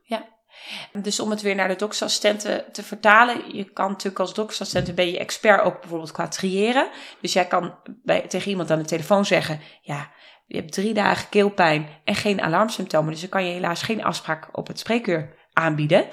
Dus 0.93 1.21
om 1.21 1.31
het 1.31 1.43
weer 1.43 1.55
naar 1.55 1.69
de 1.69 1.77
doksassistenten 1.77 2.65
te 2.73 2.83
vertalen, 2.83 3.57
je 3.57 3.65
kan 3.65 3.89
natuurlijk 3.89 4.19
als 4.19 4.35
doksassistent 4.35 4.95
ben 4.95 5.11
je 5.11 5.19
expert 5.19 5.63
ook 5.63 5.81
bijvoorbeeld 5.81 6.13
qua 6.13 6.29
triëren. 6.29 6.89
Dus 7.21 7.33
jij 7.33 7.47
kan 7.47 7.75
bij, 8.03 8.21
tegen 8.21 8.51
iemand 8.51 8.71
aan 8.71 8.79
de 8.79 8.85
telefoon 8.85 9.25
zeggen, 9.25 9.61
ja, 9.81 10.11
je 10.47 10.57
hebt 10.57 10.73
drie 10.73 10.95
dagen 10.95 11.29
keelpijn 11.29 11.89
en 12.05 12.15
geen 12.15 12.41
alarmsymptomen, 12.41 13.11
dus 13.11 13.21
dan 13.21 13.29
kan 13.31 13.47
je 13.47 13.53
helaas 13.53 13.83
geen 13.83 14.05
afspraak 14.05 14.49
op 14.53 14.67
het 14.67 14.79
spreekuur 14.79 15.37
aanbieden. 15.53 16.07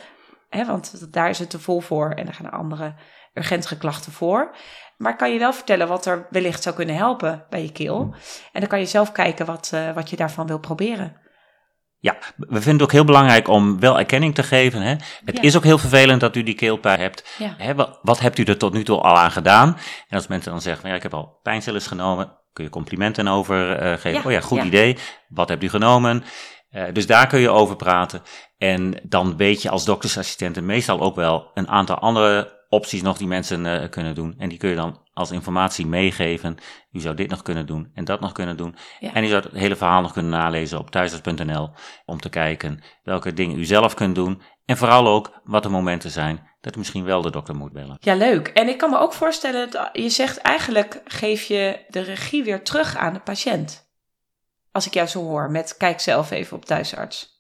Want 0.50 1.14
daar 1.14 1.30
is 1.30 1.40
het 1.40 1.50
te 1.50 1.60
vol 1.60 1.80
voor 1.80 2.10
en 2.10 2.28
er 2.28 2.34
gaan 2.34 2.52
andere 2.52 2.96
urgentere 3.34 3.78
klachten 3.78 4.12
voor. 4.12 4.56
Maar 4.98 5.16
kan 5.16 5.34
je 5.34 5.40
wel 5.40 5.54
vertellen 5.54 5.88
wat 5.88 6.06
er 6.06 6.28
wellicht 6.30 6.64
zou 6.64 6.76
kunnen 6.76 6.96
helpen 6.96 7.46
bij 7.50 7.62
je 7.62 7.72
keel. 7.72 8.16
En 8.52 8.60
dan 8.60 8.70
kan 8.70 8.80
je 8.80 8.86
zelf 8.86 9.12
kijken 9.12 9.46
wat, 9.46 9.72
uh, 9.74 9.94
wat 9.94 10.10
je 10.10 10.16
daarvan 10.16 10.48
wil 10.48 10.60
proberen. 10.60 11.25
Ja, 12.06 12.18
we 12.38 12.62
vinden 12.62 12.72
het 12.72 12.82
ook 12.82 12.92
heel 12.92 13.04
belangrijk 13.04 13.48
om 13.48 13.80
wel 13.80 14.00
erkenning 14.00 14.36
te 14.36 14.44
geven. 14.44 14.82
Hè? 14.82 14.96
Het 15.26 15.44
is 15.44 15.56
ook 15.56 15.64
heel 15.64 15.78
vervelend 15.78 16.22
dat 16.22 16.36
u 16.36 16.44
die 16.44 16.56
keelpijn 16.56 17.00
hebt. 17.00 17.36
Ja. 17.38 17.56
Hè, 17.58 17.76
wat, 17.76 18.00
wat, 18.02 18.20
hebt 18.20 18.38
u 18.38 18.44
er 18.44 18.58
tot 18.58 18.74
nu 18.74 18.84
toe 18.84 19.02
al 19.02 19.18
aan 19.18 19.32
gedaan? 19.32 19.78
En 20.08 20.18
als 20.18 20.28
mensen 20.28 20.52
dan 20.52 20.62
zeggen, 20.62 20.90
ja, 20.90 20.96
ik 20.96 21.04
heb 21.04 21.14
al 21.14 21.40
pijnstillers 21.44 21.88
genomen, 21.88 22.38
kun 22.54 22.64
je 22.64 22.70
complimenten 22.70 23.28
over 23.28 23.84
uh, 23.84 23.98
geven. 23.98 24.26
Oh 24.26 24.32
ja, 24.32 24.40
goed 24.40 24.64
idee. 24.64 24.98
Wat 25.28 25.50
hebt 25.50 25.64
u 25.64 25.70
genomen? 25.70 26.24
Uh, 26.72 26.84
dus 26.94 27.08
daar 27.08 27.28
kun 27.28 27.40
je 27.40 27.50
over 27.50 27.76
praten. 27.76 28.22
En 28.58 29.00
dan 29.04 29.38
weet 29.38 29.62
je 29.62 29.70
als 29.70 29.86
doktersassistenten 29.86 30.66
meestal 30.66 31.02
ook 31.02 31.16
wel 31.16 31.52
een 31.54 31.68
aantal 31.68 31.98
andere 31.98 32.55
opties 32.70 33.02
nog 33.02 33.18
die 33.18 33.28
mensen 33.28 33.66
uh, 33.66 33.90
kunnen 33.90 34.16
doen. 34.16 34.36
En 34.38 34.50
die 34.50 34.58
kun 34.58 34.70
je 34.70 34.76
dan 34.76 35.02
als 35.14 35.32
informatie 35.32 35.86
meegeven. 35.86 36.58
U 36.92 37.00
zou 37.00 37.16
dit 37.16 37.30
nog 37.30 37.42
kunnen 37.42 37.66
doen 37.66 37.92
en 37.94 38.06
dat 38.06 38.20
nog 38.20 38.32
kunnen 38.32 38.58
doen. 38.58 38.76
Ja. 39.00 39.14
En 39.14 39.24
u 39.24 39.28
zou 39.28 39.44
het 39.44 39.54
hele 39.54 39.76
verhaal 39.76 40.02
nog 40.02 40.14
kunnen 40.14 40.32
nalezen 40.32 40.80
op 40.80 40.92
thuisarts.nl 40.92 41.70
om 42.06 42.20
te 42.20 42.30
kijken 42.30 42.84
welke 43.04 43.34
dingen 43.34 43.60
u 43.60 43.66
zelf 43.66 43.94
kunt 43.94 44.16
doen. 44.16 44.42
En 44.66 44.78
vooral 44.78 45.08
ook 45.08 45.42
wat 45.44 45.66
er 45.66 45.72
momenten 45.72 46.12
zijn 46.12 46.50
dat 46.62 46.76
u 46.76 46.78
misschien 46.78 47.04
wel 47.04 47.22
de 47.22 47.32
dokter 47.32 47.56
moet 47.56 47.72
bellen. 47.72 47.98
Ja, 48.00 48.16
leuk. 48.16 48.48
En 48.48 48.68
ik 48.68 48.78
kan 48.78 48.90
me 48.90 48.98
ook 48.98 49.14
voorstellen 49.14 49.72
dat 49.72 49.90
je 49.94 50.10
zegt 50.10 50.38
eigenlijk 50.38 51.02
geef 51.06 51.44
je 51.44 51.86
de 51.88 52.00
regie 52.00 52.44
weer 52.44 52.64
terug 52.64 52.96
aan 52.98 53.14
de 53.14 53.20
patiënt. 53.20 53.94
Als 54.72 54.86
ik 54.86 54.94
jou 54.94 55.08
zo 55.08 55.24
hoor 55.24 55.52
met 55.52 55.78
kijk 55.78 56.00
zelf 56.00 56.32
even 56.32 56.58
op 56.58 56.66
thuisarts. 56.66 57.35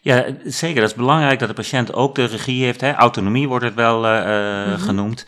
Ja, 0.00 0.26
zeker. 0.44 0.80
Dat 0.80 0.90
is 0.90 0.96
belangrijk 0.96 1.38
dat 1.38 1.48
de 1.48 1.54
patiënt 1.54 1.92
ook 1.92 2.14
de 2.14 2.24
regie 2.24 2.64
heeft. 2.64 2.80
Hè? 2.80 2.92
Autonomie 2.92 3.48
wordt 3.48 3.64
het 3.64 3.74
wel 3.74 4.04
uh, 4.04 4.24
mm-hmm. 4.24 4.78
genoemd. 4.78 5.26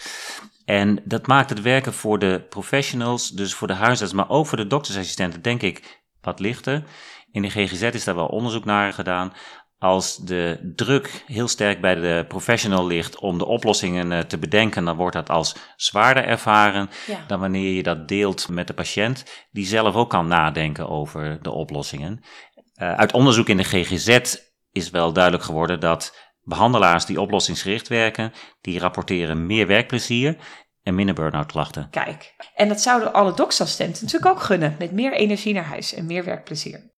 En 0.64 1.00
dat 1.04 1.26
maakt 1.26 1.50
het 1.50 1.62
werken 1.62 1.92
voor 1.92 2.18
de 2.18 2.44
professionals, 2.48 3.30
dus 3.30 3.54
voor 3.54 3.66
de 3.66 3.74
huisarts, 3.74 4.12
maar 4.12 4.28
ook 4.28 4.46
voor 4.46 4.58
de 4.58 4.66
doktersassistenten, 4.66 5.42
denk 5.42 5.62
ik, 5.62 6.02
wat 6.20 6.40
lichter. 6.40 6.82
In 7.32 7.42
de 7.42 7.50
GGZ 7.50 7.82
is 7.82 8.04
daar 8.04 8.14
wel 8.14 8.26
onderzoek 8.26 8.64
naar 8.64 8.92
gedaan. 8.92 9.32
Als 9.78 10.16
de 10.16 10.72
druk 10.76 11.24
heel 11.26 11.48
sterk 11.48 11.80
bij 11.80 11.94
de 11.94 12.24
professional 12.28 12.86
ligt 12.86 13.18
om 13.18 13.38
de 13.38 13.46
oplossingen 13.46 14.12
eh, 14.12 14.18
te 14.18 14.38
bedenken, 14.38 14.84
dan 14.84 14.96
wordt 14.96 15.16
dat 15.16 15.28
als 15.30 15.56
zwaarder 15.76 16.24
ervaren 16.24 16.90
Ja. 17.06 17.24
dan 17.26 17.40
wanneer 17.40 17.72
je 17.72 17.82
dat 17.82 18.08
deelt 18.08 18.48
met 18.48 18.66
de 18.66 18.74
patiënt, 18.74 19.46
die 19.50 19.66
zelf 19.66 19.94
ook 19.94 20.10
kan 20.10 20.26
nadenken 20.26 20.88
over 20.88 21.38
de 21.42 21.50
oplossingen. 21.50 22.22
Eh, 22.76 22.94
uit 22.94 23.12
onderzoek 23.12 23.48
in 23.48 23.56
de 23.56 23.64
GGZ 23.64 24.36
is 24.72 24.90
wel 24.90 25.12
duidelijk 25.12 25.44
geworden 25.44 25.80
dat 25.80 26.16
behandelaars 26.40 27.06
die 27.06 27.20
oplossingsgericht 27.20 27.88
werken, 27.88 28.32
die 28.60 28.78
rapporteren 28.78 29.46
meer 29.46 29.66
werkplezier 29.66 30.36
en 30.82 30.94
minder 30.94 31.14
burn-out 31.14 31.46
klachten. 31.46 31.90
Kijk, 31.90 32.34
en 32.54 32.68
dat 32.68 32.80
zouden 32.80 33.12
alle 33.12 33.34
doksassistenten 33.34 34.04
natuurlijk 34.04 34.32
ook 34.32 34.42
gunnen. 34.42 34.76
Met 34.78 34.92
meer 34.92 35.12
energie 35.12 35.54
naar 35.54 35.64
huis 35.64 35.94
en 35.94 36.06
meer 36.06 36.24
werkplezier. 36.24 36.90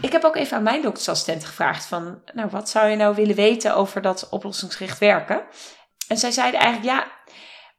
Ik 0.00 0.12
heb 0.12 0.24
ook 0.24 0.36
even 0.36 0.56
aan 0.56 0.62
mijn 0.62 0.82
doktersassistent 0.82 1.44
gevraagd 1.44 1.86
van, 1.86 2.22
nou, 2.34 2.48
wat 2.50 2.68
zou 2.68 2.88
je 2.88 2.96
nou 2.96 3.14
willen 3.14 3.34
weten 3.34 3.74
over 3.76 4.02
dat 4.02 4.28
oplossingsgericht 4.28 4.98
werken? 4.98 5.42
En 6.08 6.18
zij 6.18 6.30
zeiden 6.30 6.60
eigenlijk, 6.60 6.94
ja, 6.94 7.06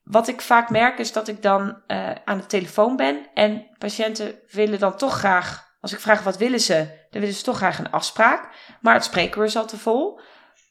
wat 0.04 0.28
ik 0.28 0.42
vaak 0.42 0.70
merk 0.70 1.00
is 1.00 1.12
dat 1.12 1.28
ik 1.28 1.42
dan 1.42 1.82
eh, 1.88 2.12
aan 2.26 2.38
de 2.38 2.46
telefoon 2.46 2.96
ben 2.96 3.28
en 3.34 3.66
patiënten 3.78 4.36
willen 4.52 4.80
dan 4.80 4.98
toch 4.98 5.14
graag, 5.18 5.76
als 5.80 5.94
ik 5.94 6.00
vraag 6.00 6.24
wat 6.24 6.38
willen 6.38 6.60
ze, 6.60 6.76
dan 7.10 7.22
willen 7.22 7.36
ze 7.36 7.44
toch 7.44 7.58
graag 7.58 7.80
een 7.80 7.92
afspraak, 7.92 8.50
maar 8.82 8.94
het 8.94 9.04
spreekuur 9.04 9.44
is 9.44 9.56
al 9.56 9.66
te 9.68 9.78
vol. 9.78 10.20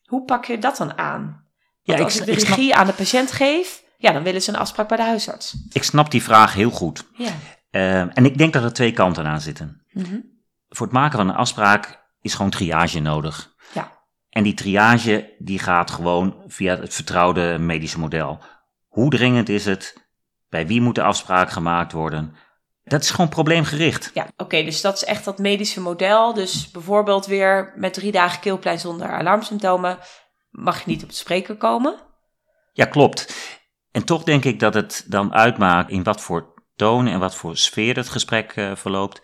Hoe 0.04 0.24
pak 0.24 0.44
je 0.44 0.58
dat 0.58 0.76
dan 0.76 0.98
aan? 0.98 1.46
Ja, 1.82 1.92
Want 1.94 2.04
als 2.04 2.18
ik, 2.20 2.24
de 2.24 2.32
ik 2.32 2.38
snap- 2.38 2.56
regie 2.56 2.74
aan 2.74 2.86
de 2.86 2.92
patiënt 2.92 3.32
geef, 3.32 3.82
ja, 3.96 4.12
dan 4.12 4.22
willen 4.22 4.42
ze 4.42 4.50
een 4.50 4.56
afspraak 4.58 4.88
bij 4.88 4.96
de 4.96 5.02
huisarts. 5.02 5.54
Ik 5.72 5.82
snap 5.82 6.10
die 6.10 6.22
vraag 6.22 6.54
heel 6.54 6.70
goed. 6.70 7.04
Ja. 7.16 7.30
Eh, 7.70 8.00
en 8.00 8.24
ik 8.24 8.38
denk 8.38 8.52
dat 8.52 8.62
er 8.64 8.72
twee 8.72 8.92
kanten 8.92 9.26
aan 9.26 9.40
zitten. 9.40 9.84
Mhm. 9.90 10.20
Voor 10.68 10.86
het 10.86 10.94
maken 10.94 11.18
van 11.18 11.28
een 11.28 11.34
afspraak 11.34 12.00
is 12.20 12.34
gewoon 12.34 12.50
triage 12.50 13.00
nodig. 13.00 13.54
Ja. 13.72 14.00
En 14.28 14.42
die 14.42 14.54
triage 14.54 15.34
die 15.38 15.58
gaat 15.58 15.90
gewoon 15.90 16.42
via 16.46 16.76
het 16.76 16.94
vertrouwde 16.94 17.58
medische 17.58 17.98
model. 17.98 18.38
Hoe 18.92 19.10
dringend 19.10 19.48
is 19.48 19.64
het? 19.64 20.06
Bij 20.48 20.66
wie 20.66 20.80
moet 20.80 20.94
de 20.94 21.02
afspraak 21.02 21.50
gemaakt 21.50 21.92
worden? 21.92 22.36
Dat 22.84 23.02
is 23.02 23.10
gewoon 23.10 23.28
probleemgericht. 23.28 24.10
Ja, 24.14 24.26
oké, 24.36 24.62
dus 24.64 24.80
dat 24.80 24.94
is 24.94 25.04
echt 25.04 25.24
dat 25.24 25.38
medische 25.38 25.80
model. 25.80 26.34
Dus 26.34 26.70
bijvoorbeeld 26.70 27.26
weer 27.26 27.72
met 27.76 27.94
drie 27.94 28.12
dagen 28.12 28.40
keelpijn 28.40 28.78
zonder 28.78 29.12
alarmsymptomen 29.12 29.98
mag 30.50 30.78
je 30.78 30.90
niet 30.90 31.02
op 31.02 31.08
de 31.08 31.14
spreker 31.14 31.56
komen. 31.56 31.96
Ja, 32.72 32.84
klopt. 32.84 33.34
En 33.90 34.04
toch 34.04 34.22
denk 34.22 34.44
ik 34.44 34.60
dat 34.60 34.74
het 34.74 35.04
dan 35.08 35.34
uitmaakt 35.34 35.90
in 35.90 36.02
wat 36.02 36.20
voor 36.20 36.54
toon 36.76 37.06
en 37.06 37.18
wat 37.18 37.34
voor 37.34 37.56
sfeer 37.56 37.96
het 37.96 38.08
gesprek 38.08 38.52
eh, 38.52 38.70
verloopt. 38.74 39.20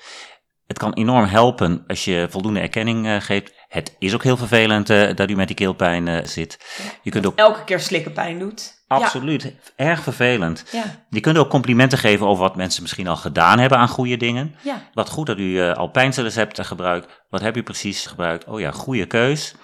Het 0.66 0.78
kan 0.78 0.92
enorm 0.92 1.24
helpen 1.24 1.84
als 1.86 2.04
je 2.04 2.26
voldoende 2.30 2.60
erkenning 2.60 3.06
eh, 3.06 3.20
geeft. 3.20 3.52
Het 3.68 3.96
is 3.98 4.14
ook 4.14 4.22
heel 4.22 4.36
vervelend 4.36 4.90
eh, 4.90 5.14
dat 5.14 5.30
u 5.30 5.36
met 5.36 5.46
die 5.46 5.56
keelpijn 5.56 6.28
zit. 6.28 6.58
Je 7.02 7.10
kunt 7.10 7.26
ook 7.26 7.36
Elke 7.38 7.64
keer 7.64 7.80
slikken 7.80 8.12
pijn 8.12 8.38
doet. 8.38 8.77
Absoluut 8.88 9.52
erg 9.76 10.02
vervelend. 10.02 10.64
Ja, 10.72 10.84
Je 11.10 11.20
kunt 11.20 11.38
ook 11.38 11.48
complimenten 11.50 11.98
geven 11.98 12.26
over 12.26 12.42
wat 12.42 12.56
mensen 12.56 12.82
misschien 12.82 13.08
al 13.08 13.16
gedaan 13.16 13.58
hebben 13.58 13.78
aan 13.78 13.88
goede 13.88 14.16
dingen. 14.16 14.54
ja, 14.62 14.82
Wat 14.92 15.10
goed 15.10 15.26
dat 15.26 15.38
u 15.38 15.60
eh, 15.60 15.72
al 15.72 15.88
pijnstillers 15.88 16.34
hebt 16.34 16.66
gebruikt. 16.66 17.24
Wat 17.30 17.40
heb 17.40 17.56
u 17.56 17.62
precies 17.62 18.06
gebruikt? 18.06 18.44
Oh 18.44 18.60
ja, 18.60 18.70
goede 18.70 19.06
keus. 19.06 19.54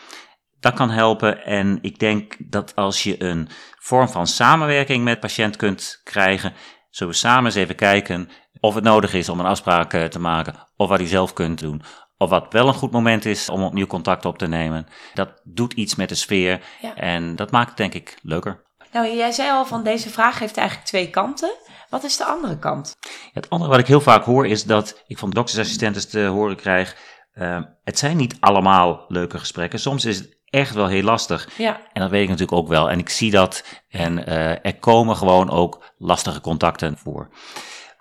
Dat 0.61 0.75
kan 0.75 0.91
helpen. 0.91 1.45
En 1.45 1.79
ik 1.83 1.99
denk 1.99 2.37
dat 2.39 2.77
als 2.77 3.03
je 3.03 3.23
een 3.23 3.49
vorm 3.79 4.09
van 4.09 4.27
samenwerking 4.27 5.05
met 5.05 5.21
patiënt 5.21 5.57
kunt 5.57 6.01
krijgen, 6.05 6.53
zullen 6.91 7.13
we 7.13 7.19
samen 7.19 7.45
eens 7.45 7.55
even 7.55 7.75
kijken 7.75 8.29
of 8.61 8.75
het 8.75 8.85
nodig 8.85 9.15
is 9.15 9.29
om 9.29 9.41
een 9.41 9.47
afspraak 9.47 9.93
eh, 9.93 10.05
te 10.05 10.19
maken, 10.21 10.55
of 10.77 10.89
wat 10.89 11.01
u 11.01 11.07
zelf 11.07 11.33
kunt 11.33 11.59
doen. 11.59 11.83
Of 12.17 12.31
wat 12.31 12.53
wel 12.53 12.69
een 12.69 12.75
goed 12.75 12.91
moment 12.91 13.25
is 13.25 13.49
om 13.49 13.63
opnieuw 13.63 13.87
contact 13.87 14.25
op 14.25 14.39
te 14.39 14.47
nemen. 14.47 14.87
Dat 15.15 15.41
doet 15.45 15.73
iets 15.73 15.95
met 15.95 16.09
de 16.09 16.15
sfeer 16.15 16.61
en 16.95 17.37
dat 17.37 17.51
maakt 17.51 17.69
het 17.69 17.77
denk 17.77 17.95
ik 17.95 18.19
leuker. 18.23 18.63
Nou, 18.95 19.17
jij 19.17 19.33
zei 19.33 19.51
al 19.51 19.67
van 19.67 19.83
deze 19.83 20.11
vraag 20.11 20.39
heeft 20.39 20.57
eigenlijk 20.57 20.89
twee 20.89 21.11
kanten. 21.11 21.53
Wat 21.89 22.05
is 22.05 22.17
de 22.17 22.25
andere 22.25 22.59
kant? 22.59 22.97
Het 23.33 23.51
andere 23.51 23.71
wat 23.71 23.81
ik 23.81 23.87
heel 23.87 24.01
vaak 24.01 24.25
hoor 24.25 24.47
is 24.47 24.65
dat 24.65 25.03
ik 25.07 25.19
van 25.19 25.31
doktersassistenten 25.31 26.09
te 26.09 26.21
horen 26.21 26.57
krijg, 26.57 26.97
eh, 27.33 27.61
het 27.85 27.99
zijn 27.99 28.17
niet 28.17 28.37
allemaal 28.41 29.05
leuke 29.09 29.39
gesprekken. 29.39 29.79
Soms 29.79 30.05
is 30.05 30.19
het 30.19 30.39
echt 30.45 30.75
wel 30.75 30.87
heel 30.87 31.03
lastig. 31.03 31.49
Ja, 31.57 31.81
En 31.93 32.01
dat 32.01 32.11
weet 32.11 32.23
ik 32.23 32.29
natuurlijk 32.29 32.59
ook 32.59 32.69
wel. 32.69 32.91
En 32.91 32.99
ik 32.99 33.09
zie 33.09 33.31
dat. 33.31 33.65
En 33.89 34.27
eh, 34.27 34.65
er 34.65 34.79
komen 34.79 35.17
gewoon 35.17 35.51
ook 35.51 35.93
lastige 35.99 36.41
contacten 36.41 36.99
voor. 36.99 37.29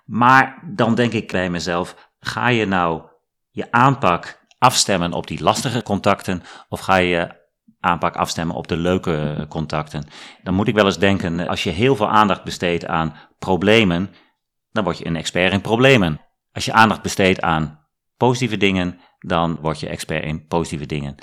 Maar 0.04 0.62
dan 0.74 0.94
denk 0.94 1.12
ik 1.12 1.32
bij 1.32 1.50
mezelf: 1.50 2.10
ga 2.20 2.48
je 2.48 2.66
nou 2.66 3.02
je 3.50 3.66
aanpak 3.70 4.40
afstemmen 4.58 5.12
op 5.12 5.26
die 5.26 5.42
lastige 5.42 5.82
contacten? 5.82 6.42
Of 6.68 6.80
ga 6.80 6.96
je 6.96 7.42
aanpak 7.84 8.16
afstemmen 8.16 8.56
op 8.56 8.68
de 8.68 8.76
leuke 8.76 9.46
contacten? 9.48 10.06
Dan 10.42 10.54
moet 10.54 10.68
ik 10.68 10.74
wel 10.74 10.84
eens 10.84 10.98
denken: 10.98 11.48
als 11.48 11.62
je 11.62 11.70
heel 11.70 11.96
veel 11.96 12.08
aandacht 12.08 12.44
besteedt 12.44 12.86
aan 12.86 13.14
problemen, 13.38 14.14
dan 14.70 14.84
word 14.84 14.98
je 14.98 15.06
een 15.06 15.16
expert 15.16 15.52
in 15.52 15.60
problemen. 15.60 16.20
Als 16.52 16.64
je 16.64 16.72
aandacht 16.72 17.02
besteedt 17.02 17.40
aan 17.40 17.86
positieve 18.16 18.56
dingen, 18.56 19.00
dan 19.18 19.58
word 19.60 19.80
je 19.80 19.88
expert 19.88 20.24
in 20.24 20.46
positieve 20.46 20.86
dingen. 20.86 21.14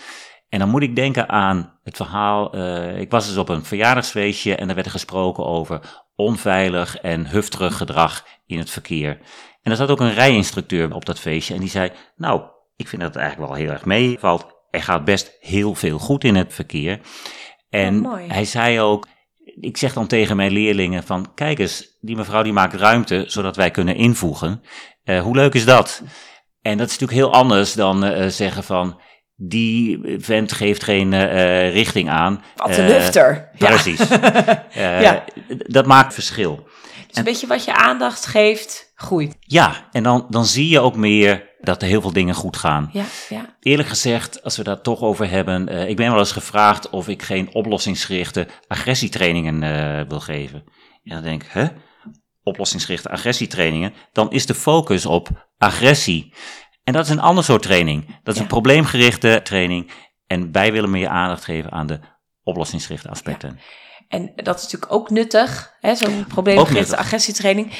En 0.49 0.59
dan 0.59 0.69
moet 0.69 0.81
ik 0.81 0.95
denken 0.95 1.29
aan 1.29 1.79
het 1.83 1.95
verhaal. 1.95 2.53
eh, 2.53 2.99
ik 2.99 3.11
was 3.11 3.27
dus 3.27 3.37
op 3.37 3.49
een 3.49 3.65
verjaardagsfeestje 3.65 4.55
en 4.55 4.69
er 4.69 4.75
werd 4.75 4.89
gesproken 4.89 5.45
over 5.45 6.05
onveilig 6.15 6.97
en 6.97 7.27
hufterig 7.27 7.77
gedrag 7.77 8.25
in 8.45 8.57
het 8.57 8.69
verkeer. 8.69 9.19
En 9.61 9.71
er 9.71 9.77
zat 9.77 9.89
ook 9.89 9.99
een 9.99 10.13
rijinstructeur 10.13 10.93
op 10.93 11.05
dat 11.05 11.19
feestje 11.19 11.53
en 11.53 11.59
die 11.59 11.69
zei: 11.69 11.91
Nou, 12.15 12.41
ik 12.75 12.87
vind 12.87 13.01
dat 13.01 13.13
het 13.13 13.21
eigenlijk 13.21 13.51
wel 13.51 13.61
heel 13.61 13.71
erg 13.71 13.85
meevalt. 13.85 14.60
Er 14.71 14.83
gaat 14.83 15.05
best 15.05 15.37
heel 15.39 15.75
veel 15.75 15.99
goed 15.99 16.23
in 16.23 16.35
het 16.35 16.53
verkeer. 16.53 16.99
En 17.69 18.05
Oh, 18.05 18.17
hij 18.27 18.45
zei 18.45 18.79
ook. 18.79 19.07
Ik 19.59 19.77
zeg 19.77 19.93
dan 19.93 20.07
tegen 20.07 20.35
mijn 20.35 20.51
leerlingen 20.51 21.03
van, 21.03 21.31
kijk 21.35 21.59
eens, 21.59 21.97
die 22.01 22.15
mevrouw 22.15 22.43
die 22.43 22.53
maakt 22.53 22.73
ruimte 22.73 23.23
zodat 23.27 23.55
wij 23.55 23.71
kunnen 23.71 23.95
invoegen. 23.95 24.61
Eh, 25.03 25.21
hoe 25.21 25.35
leuk 25.35 25.53
is 25.53 25.65
dat? 25.65 26.01
En 26.61 26.77
dat 26.77 26.87
is 26.87 26.97
natuurlijk 26.97 27.19
heel 27.19 27.33
anders 27.39 27.73
dan 27.73 28.03
eh, 28.03 28.27
zeggen 28.27 28.63
van, 28.63 29.01
die 29.35 29.99
vent 30.17 30.51
geeft 30.51 30.83
geen 30.83 31.13
eh, 31.13 31.73
richting 31.73 32.09
aan. 32.09 32.43
wat 32.55 32.77
een 32.77 32.85
hufter. 32.85 33.49
Ja. 33.57 33.67
Precies. 33.67 33.99
Ja. 35.01 35.23
Dat 35.47 35.85
maakt 35.85 36.13
verschil. 36.13 36.67
Dus 37.07 37.17
een 37.17 37.23
beetje 37.23 37.47
wat 37.47 37.65
je 37.65 37.73
aandacht 37.73 38.25
geeft, 38.25 38.91
groeit. 38.95 39.35
Ja, 39.39 39.87
en 39.91 40.03
dan, 40.03 40.25
dan 40.29 40.45
zie 40.45 40.69
je 40.69 40.79
ook 40.79 40.95
meer 40.95 41.49
dat 41.61 41.81
er 41.81 41.87
heel 41.87 42.01
veel 42.01 42.13
dingen 42.13 42.35
goed 42.35 42.57
gaan. 42.57 42.89
Ja, 42.93 43.03
ja. 43.29 43.55
Eerlijk 43.59 43.89
gezegd, 43.89 44.43
als 44.43 44.57
we 44.57 44.63
daar 44.63 44.81
toch 44.81 45.01
over 45.01 45.29
hebben, 45.29 45.67
eh, 45.69 45.89
ik 45.89 45.95
ben 45.95 46.09
wel 46.09 46.19
eens 46.19 46.31
gevraagd 46.31 46.89
of 46.89 47.07
ik 47.07 47.21
geen 47.21 47.53
oplossingsgerichte 47.53 48.47
agressietrainingen 48.67 49.63
eh, 49.63 50.07
wil 50.07 50.19
geven. 50.19 50.63
En 51.03 51.13
dan 51.15 51.23
denk 51.23 51.43
ik, 51.43 51.49
hè? 51.51 51.67
Oplossingsgerichte 52.43 53.09
agressietrainingen, 53.09 53.93
dan 54.11 54.31
is 54.31 54.45
de 54.45 54.53
focus 54.53 55.05
op 55.05 55.49
agressie. 55.57 56.33
En 56.83 56.93
dat 56.93 57.05
is 57.05 57.11
een 57.11 57.19
ander 57.19 57.43
soort 57.43 57.61
training. 57.61 58.05
Dat 58.05 58.33
is 58.33 58.35
Ja. 58.35 58.41
een 58.41 58.47
probleemgerichte 58.47 59.39
training. 59.43 59.91
En 60.27 60.51
wij 60.51 60.71
willen 60.71 60.89
meer 60.89 61.07
aandacht 61.07 61.43
geven 61.43 61.71
aan 61.71 61.87
de 61.87 61.99
oplossingsgerichte 62.43 63.09
aspecten. 63.09 63.59
En 64.07 64.31
dat 64.35 64.55
is 64.57 64.63
natuurlijk 64.63 64.91
ook 64.91 65.09
nuttig, 65.09 65.73
hè, 65.79 65.95
zo'n 65.95 66.25
probleemgerichte 66.27 66.97
agressietraining. 66.97 67.71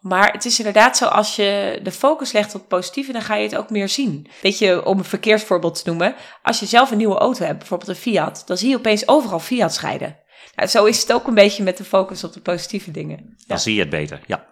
Maar 0.00 0.32
het 0.32 0.44
is 0.44 0.58
inderdaad 0.58 0.96
zo, 0.96 1.04
als 1.06 1.36
je 1.36 1.80
de 1.82 1.92
focus 1.92 2.32
legt 2.32 2.54
op 2.54 2.60
het 2.60 2.68
positieve, 2.68 3.12
dan 3.12 3.22
ga 3.22 3.34
je 3.34 3.42
het 3.42 3.56
ook 3.56 3.70
meer 3.70 3.88
zien. 3.88 4.30
Weet 4.42 4.58
je, 4.58 4.84
om 4.84 4.98
een 4.98 5.04
verkeersvoorbeeld 5.04 5.74
te 5.74 5.88
noemen. 5.88 6.14
Als 6.42 6.60
je 6.60 6.66
zelf 6.66 6.90
een 6.90 6.96
nieuwe 6.96 7.18
auto 7.18 7.44
hebt, 7.44 7.58
bijvoorbeeld 7.58 7.90
een 7.90 7.96
Fiat, 7.96 8.42
dan 8.46 8.56
zie 8.56 8.68
je 8.68 8.76
opeens 8.76 9.08
overal 9.08 9.38
Fiat's 9.40 9.80
rijden. 9.80 10.18
Nou, 10.54 10.68
zo 10.68 10.84
is 10.84 11.00
het 11.00 11.12
ook 11.12 11.26
een 11.26 11.34
beetje 11.34 11.62
met 11.62 11.76
de 11.76 11.84
focus 11.84 12.24
op 12.24 12.32
de 12.32 12.40
positieve 12.40 12.90
dingen. 12.90 13.16
Dan 13.16 13.34
Ja. 13.46 13.56
zie 13.56 13.74
je 13.74 13.80
het 13.80 13.90
beter. 13.90 14.20
Ja. 14.26 14.46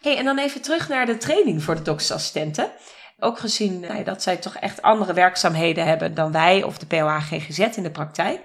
Hey, 0.00 0.16
en 0.16 0.24
dan 0.24 0.38
even 0.38 0.60
terug 0.62 0.88
naar 0.88 1.06
de 1.06 1.16
training 1.16 1.62
voor 1.62 1.74
de 1.74 1.82
doktersassistenten. 1.82 2.70
Ook 3.18 3.38
gezien 3.38 3.80
nou 3.80 3.96
ja, 3.96 4.02
dat 4.02 4.22
zij 4.22 4.36
toch 4.36 4.56
echt 4.56 4.82
andere 4.82 5.12
werkzaamheden 5.12 5.86
hebben 5.86 6.14
dan 6.14 6.32
wij 6.32 6.62
of 6.62 6.78
de 6.78 6.86
POH 6.86 7.16
GGZ 7.22 7.58
in 7.58 7.82
de 7.82 7.90
praktijk. 7.90 8.40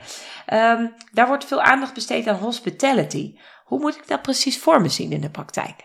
Ehm, 0.45 0.85
daar 1.11 1.27
wordt 1.27 1.45
veel 1.45 1.61
aandacht 1.61 1.93
besteed 1.93 2.27
aan 2.27 2.35
hospitality. 2.35 3.35
Hoe 3.63 3.79
moet 3.79 3.95
ik 3.95 4.07
dat 4.07 4.21
precies 4.21 4.59
voor 4.59 4.81
me 4.81 4.89
zien 4.89 5.11
in 5.11 5.21
de 5.21 5.29
praktijk? 5.29 5.75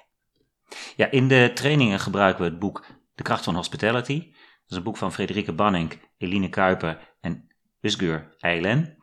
Ja, 0.96 1.10
in 1.10 1.28
de 1.28 1.50
trainingen 1.54 2.00
gebruiken 2.00 2.44
we 2.44 2.50
het 2.50 2.58
boek 2.58 2.86
De 3.14 3.22
kracht 3.22 3.44
van 3.44 3.54
hospitality. 3.54 4.18
Dat 4.20 4.68
is 4.68 4.76
een 4.76 4.82
boek 4.82 4.96
van 4.96 5.12
Frederike 5.12 5.52
Banning, 5.52 6.00
Eline 6.18 6.48
Kuiper 6.48 7.16
en 7.20 7.48
Usgur 7.80 8.34
Eilen. 8.38 8.96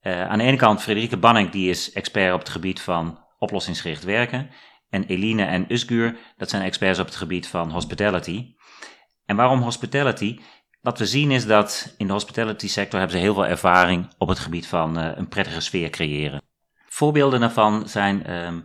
Eh, 0.00 0.28
aan 0.28 0.38
de 0.38 0.44
ene 0.44 0.56
kant, 0.56 0.82
Frederike 0.82 1.16
Banning 1.16 1.50
die 1.50 1.70
is 1.70 1.92
expert 1.92 2.32
op 2.32 2.38
het 2.38 2.48
gebied 2.48 2.80
van 2.80 3.24
oplossingsgericht 3.38 4.04
werken. 4.04 4.50
En 4.88 5.04
Eline 5.04 5.44
en 5.44 5.72
Usgur, 5.72 6.16
dat 6.36 6.50
zijn 6.50 6.62
experts 6.62 6.98
op 6.98 7.06
het 7.06 7.16
gebied 7.16 7.48
van 7.48 7.70
hospitality. 7.70 8.54
En 9.24 9.36
waarom 9.36 9.60
hospitality? 9.60 10.38
Wat 10.80 10.98
we 10.98 11.06
zien 11.06 11.30
is 11.30 11.46
dat 11.46 11.94
in 11.96 12.06
de 12.06 12.12
hospitality 12.12 12.68
sector 12.68 12.98
hebben 12.98 13.16
ze 13.16 13.22
heel 13.22 13.34
veel 13.34 13.46
ervaring 13.46 14.14
op 14.18 14.28
het 14.28 14.38
gebied 14.38 14.66
van 14.66 14.98
eh, 14.98 15.10
een 15.14 15.28
prettige 15.28 15.60
sfeer 15.60 15.90
creëren. 15.90 16.42
Voorbeelden 16.88 17.40
daarvan 17.40 17.88
zijn, 17.88 18.26
ehm, 18.26 18.60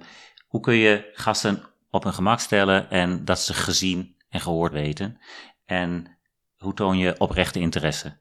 hoe 0.48 0.62
kun 0.62 0.76
je 0.76 1.10
gasten 1.14 1.71
op 1.92 2.04
hun 2.04 2.14
gemak 2.14 2.40
stellen 2.40 2.90
en 2.90 3.26
dat 3.26 3.40
ze 3.40 3.54
gezien 3.54 4.16
en 4.30 4.42
gehoord 4.42 4.72
weten. 4.72 5.22
En 5.66 6.20
hoe 6.58 6.74
toon 6.74 6.98
je 6.98 7.20
oprechte 7.20 7.60
interesse? 7.60 8.20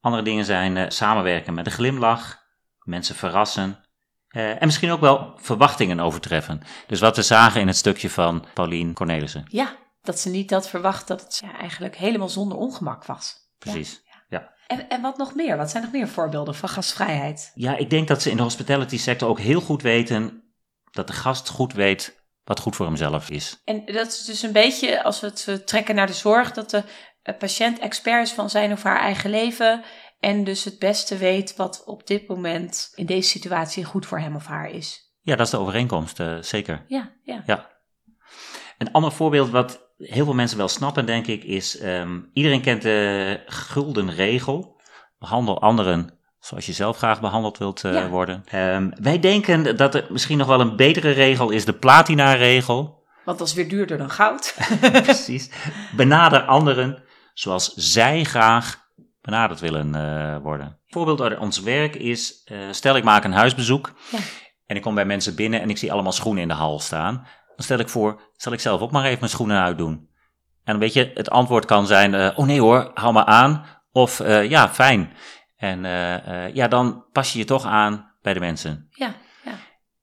Andere 0.00 0.22
dingen 0.22 0.44
zijn 0.44 0.76
uh, 0.76 0.84
samenwerken 0.88 1.54
met 1.54 1.66
een 1.66 1.72
glimlach, 1.72 2.42
mensen 2.78 3.14
verrassen 3.14 3.84
uh, 4.30 4.50
en 4.50 4.66
misschien 4.66 4.90
ook 4.90 5.00
wel 5.00 5.32
verwachtingen 5.36 6.00
overtreffen. 6.00 6.62
Dus 6.86 7.00
wat 7.00 7.16
we 7.16 7.22
zagen 7.22 7.60
in 7.60 7.66
het 7.66 7.76
stukje 7.76 8.10
van 8.10 8.44
Paulien 8.54 8.94
Cornelissen. 8.94 9.44
Ja, 9.48 9.76
dat 10.02 10.18
ze 10.18 10.28
niet 10.28 10.50
had 10.50 10.68
verwacht 10.68 11.08
dat 11.08 11.20
het 11.20 11.40
ja, 11.44 11.58
eigenlijk 11.58 11.96
helemaal 11.96 12.28
zonder 12.28 12.58
ongemak 12.58 13.04
was. 13.04 13.34
Precies. 13.58 14.02
Ja. 14.28 14.52
En, 14.66 14.88
en 14.88 15.00
wat 15.00 15.18
nog 15.18 15.34
meer? 15.34 15.56
Wat 15.56 15.70
zijn 15.70 15.82
nog 15.82 15.92
meer 15.92 16.08
voorbeelden 16.08 16.54
van 16.54 16.68
gastvrijheid? 16.68 17.52
Ja, 17.54 17.76
ik 17.76 17.90
denk 17.90 18.08
dat 18.08 18.22
ze 18.22 18.30
in 18.30 18.36
de 18.36 18.42
hospitality 18.42 18.98
sector 18.98 19.28
ook 19.28 19.38
heel 19.38 19.60
goed 19.60 19.82
weten 19.82 20.42
dat 20.90 21.06
de 21.06 21.12
gast 21.12 21.48
goed 21.48 21.72
weet 21.72 22.19
wat 22.50 22.60
goed 22.60 22.76
voor 22.76 22.86
hemzelf 22.86 23.30
is. 23.30 23.60
En 23.64 23.82
dat 23.84 24.06
is 24.06 24.24
dus 24.24 24.42
een 24.42 24.52
beetje, 24.52 25.02
als 25.02 25.20
we 25.20 25.26
het 25.26 25.66
trekken 25.66 25.94
naar 25.94 26.06
de 26.06 26.12
zorg, 26.12 26.52
dat 26.52 26.70
de 26.70 26.84
patiënt 27.38 27.78
expert 27.78 28.26
is 28.26 28.32
van 28.32 28.50
zijn 28.50 28.72
of 28.72 28.82
haar 28.82 29.00
eigen 29.00 29.30
leven. 29.30 29.82
En 30.20 30.44
dus 30.44 30.64
het 30.64 30.78
beste 30.78 31.16
weet 31.16 31.56
wat 31.56 31.82
op 31.84 32.06
dit 32.06 32.28
moment 32.28 32.92
in 32.94 33.06
deze 33.06 33.28
situatie 33.28 33.84
goed 33.84 34.06
voor 34.06 34.18
hem 34.18 34.36
of 34.36 34.46
haar 34.46 34.70
is. 34.70 35.14
Ja, 35.20 35.36
dat 35.36 35.46
is 35.46 35.52
de 35.52 35.58
overeenkomst, 35.58 36.20
uh, 36.20 36.36
zeker. 36.40 36.84
Ja, 36.86 37.12
ja. 37.22 37.42
ja. 37.46 37.70
Een 38.78 38.92
ander 38.92 39.12
voorbeeld 39.12 39.50
wat 39.50 39.94
heel 39.96 40.24
veel 40.24 40.34
mensen 40.34 40.58
wel 40.58 40.68
snappen, 40.68 41.06
denk 41.06 41.26
ik, 41.26 41.44
is 41.44 41.82
um, 41.82 42.30
iedereen 42.32 42.62
kent 42.62 42.82
de 42.82 43.42
gulden 43.46 44.10
regel. 44.10 44.80
Behandel 45.18 45.60
anderen 45.60 46.19
zoals 46.40 46.66
je 46.66 46.72
zelf 46.72 46.96
graag 46.96 47.20
behandeld 47.20 47.58
wilt 47.58 47.84
uh, 47.84 47.92
ja. 47.92 48.08
worden. 48.08 48.44
Um, 48.54 48.92
wij 49.00 49.18
denken 49.18 49.76
dat 49.76 49.94
er 49.94 50.06
misschien 50.08 50.38
nog 50.38 50.46
wel 50.46 50.60
een 50.60 50.76
betere 50.76 51.10
regel 51.10 51.50
is, 51.50 51.64
de 51.64 51.72
platina-regel. 51.72 52.98
Want 53.24 53.38
dat 53.38 53.48
is 53.48 53.54
weer 53.54 53.68
duurder 53.68 53.98
dan 53.98 54.10
goud. 54.10 54.54
Precies. 55.02 55.50
Benader 55.96 56.42
anderen 56.42 57.02
zoals 57.34 57.72
zij 57.74 58.24
graag 58.24 58.88
benaderd 59.20 59.60
willen 59.60 59.94
uh, 59.94 60.36
worden. 60.42 60.78
Voorbeeld 60.86 61.20
uit 61.20 61.38
ons 61.38 61.60
werk 61.60 61.96
is, 61.96 62.42
uh, 62.52 62.58
stel 62.70 62.96
ik 62.96 63.04
maak 63.04 63.24
een 63.24 63.32
huisbezoek 63.32 63.92
ja. 64.10 64.18
en 64.66 64.76
ik 64.76 64.82
kom 64.82 64.94
bij 64.94 65.04
mensen 65.04 65.34
binnen 65.34 65.60
en 65.60 65.70
ik 65.70 65.78
zie 65.78 65.92
allemaal 65.92 66.12
schoenen 66.12 66.42
in 66.42 66.48
de 66.48 66.54
hal 66.54 66.78
staan. 66.78 67.14
Dan 67.56 67.64
stel 67.64 67.78
ik 67.78 67.88
voor, 67.88 68.20
zal 68.36 68.52
ik 68.52 68.60
zelf 68.60 68.80
ook 68.80 68.90
maar 68.90 69.04
even 69.04 69.18
mijn 69.18 69.30
schoenen 69.30 69.62
uitdoen. 69.62 70.08
En 70.64 70.72
dan 70.76 70.78
weet 70.78 70.92
je, 70.92 71.10
het 71.14 71.30
antwoord 71.30 71.64
kan 71.64 71.86
zijn, 71.86 72.36
oh 72.36 72.46
nee 72.46 72.60
hoor, 72.60 72.90
hou 72.94 73.12
maar 73.12 73.24
aan. 73.24 73.64
Of 73.92 74.18
ja, 74.24 74.68
fijn. 74.68 75.12
En 75.60 75.82
ja, 76.54 76.68
dan 76.68 77.04
pas 77.12 77.32
je 77.32 77.38
je 77.38 77.44
toch 77.44 77.64
aan 77.64 78.14
bij 78.22 78.34
de 78.34 78.40
mensen. 78.40 78.88
Ja. 78.90 79.14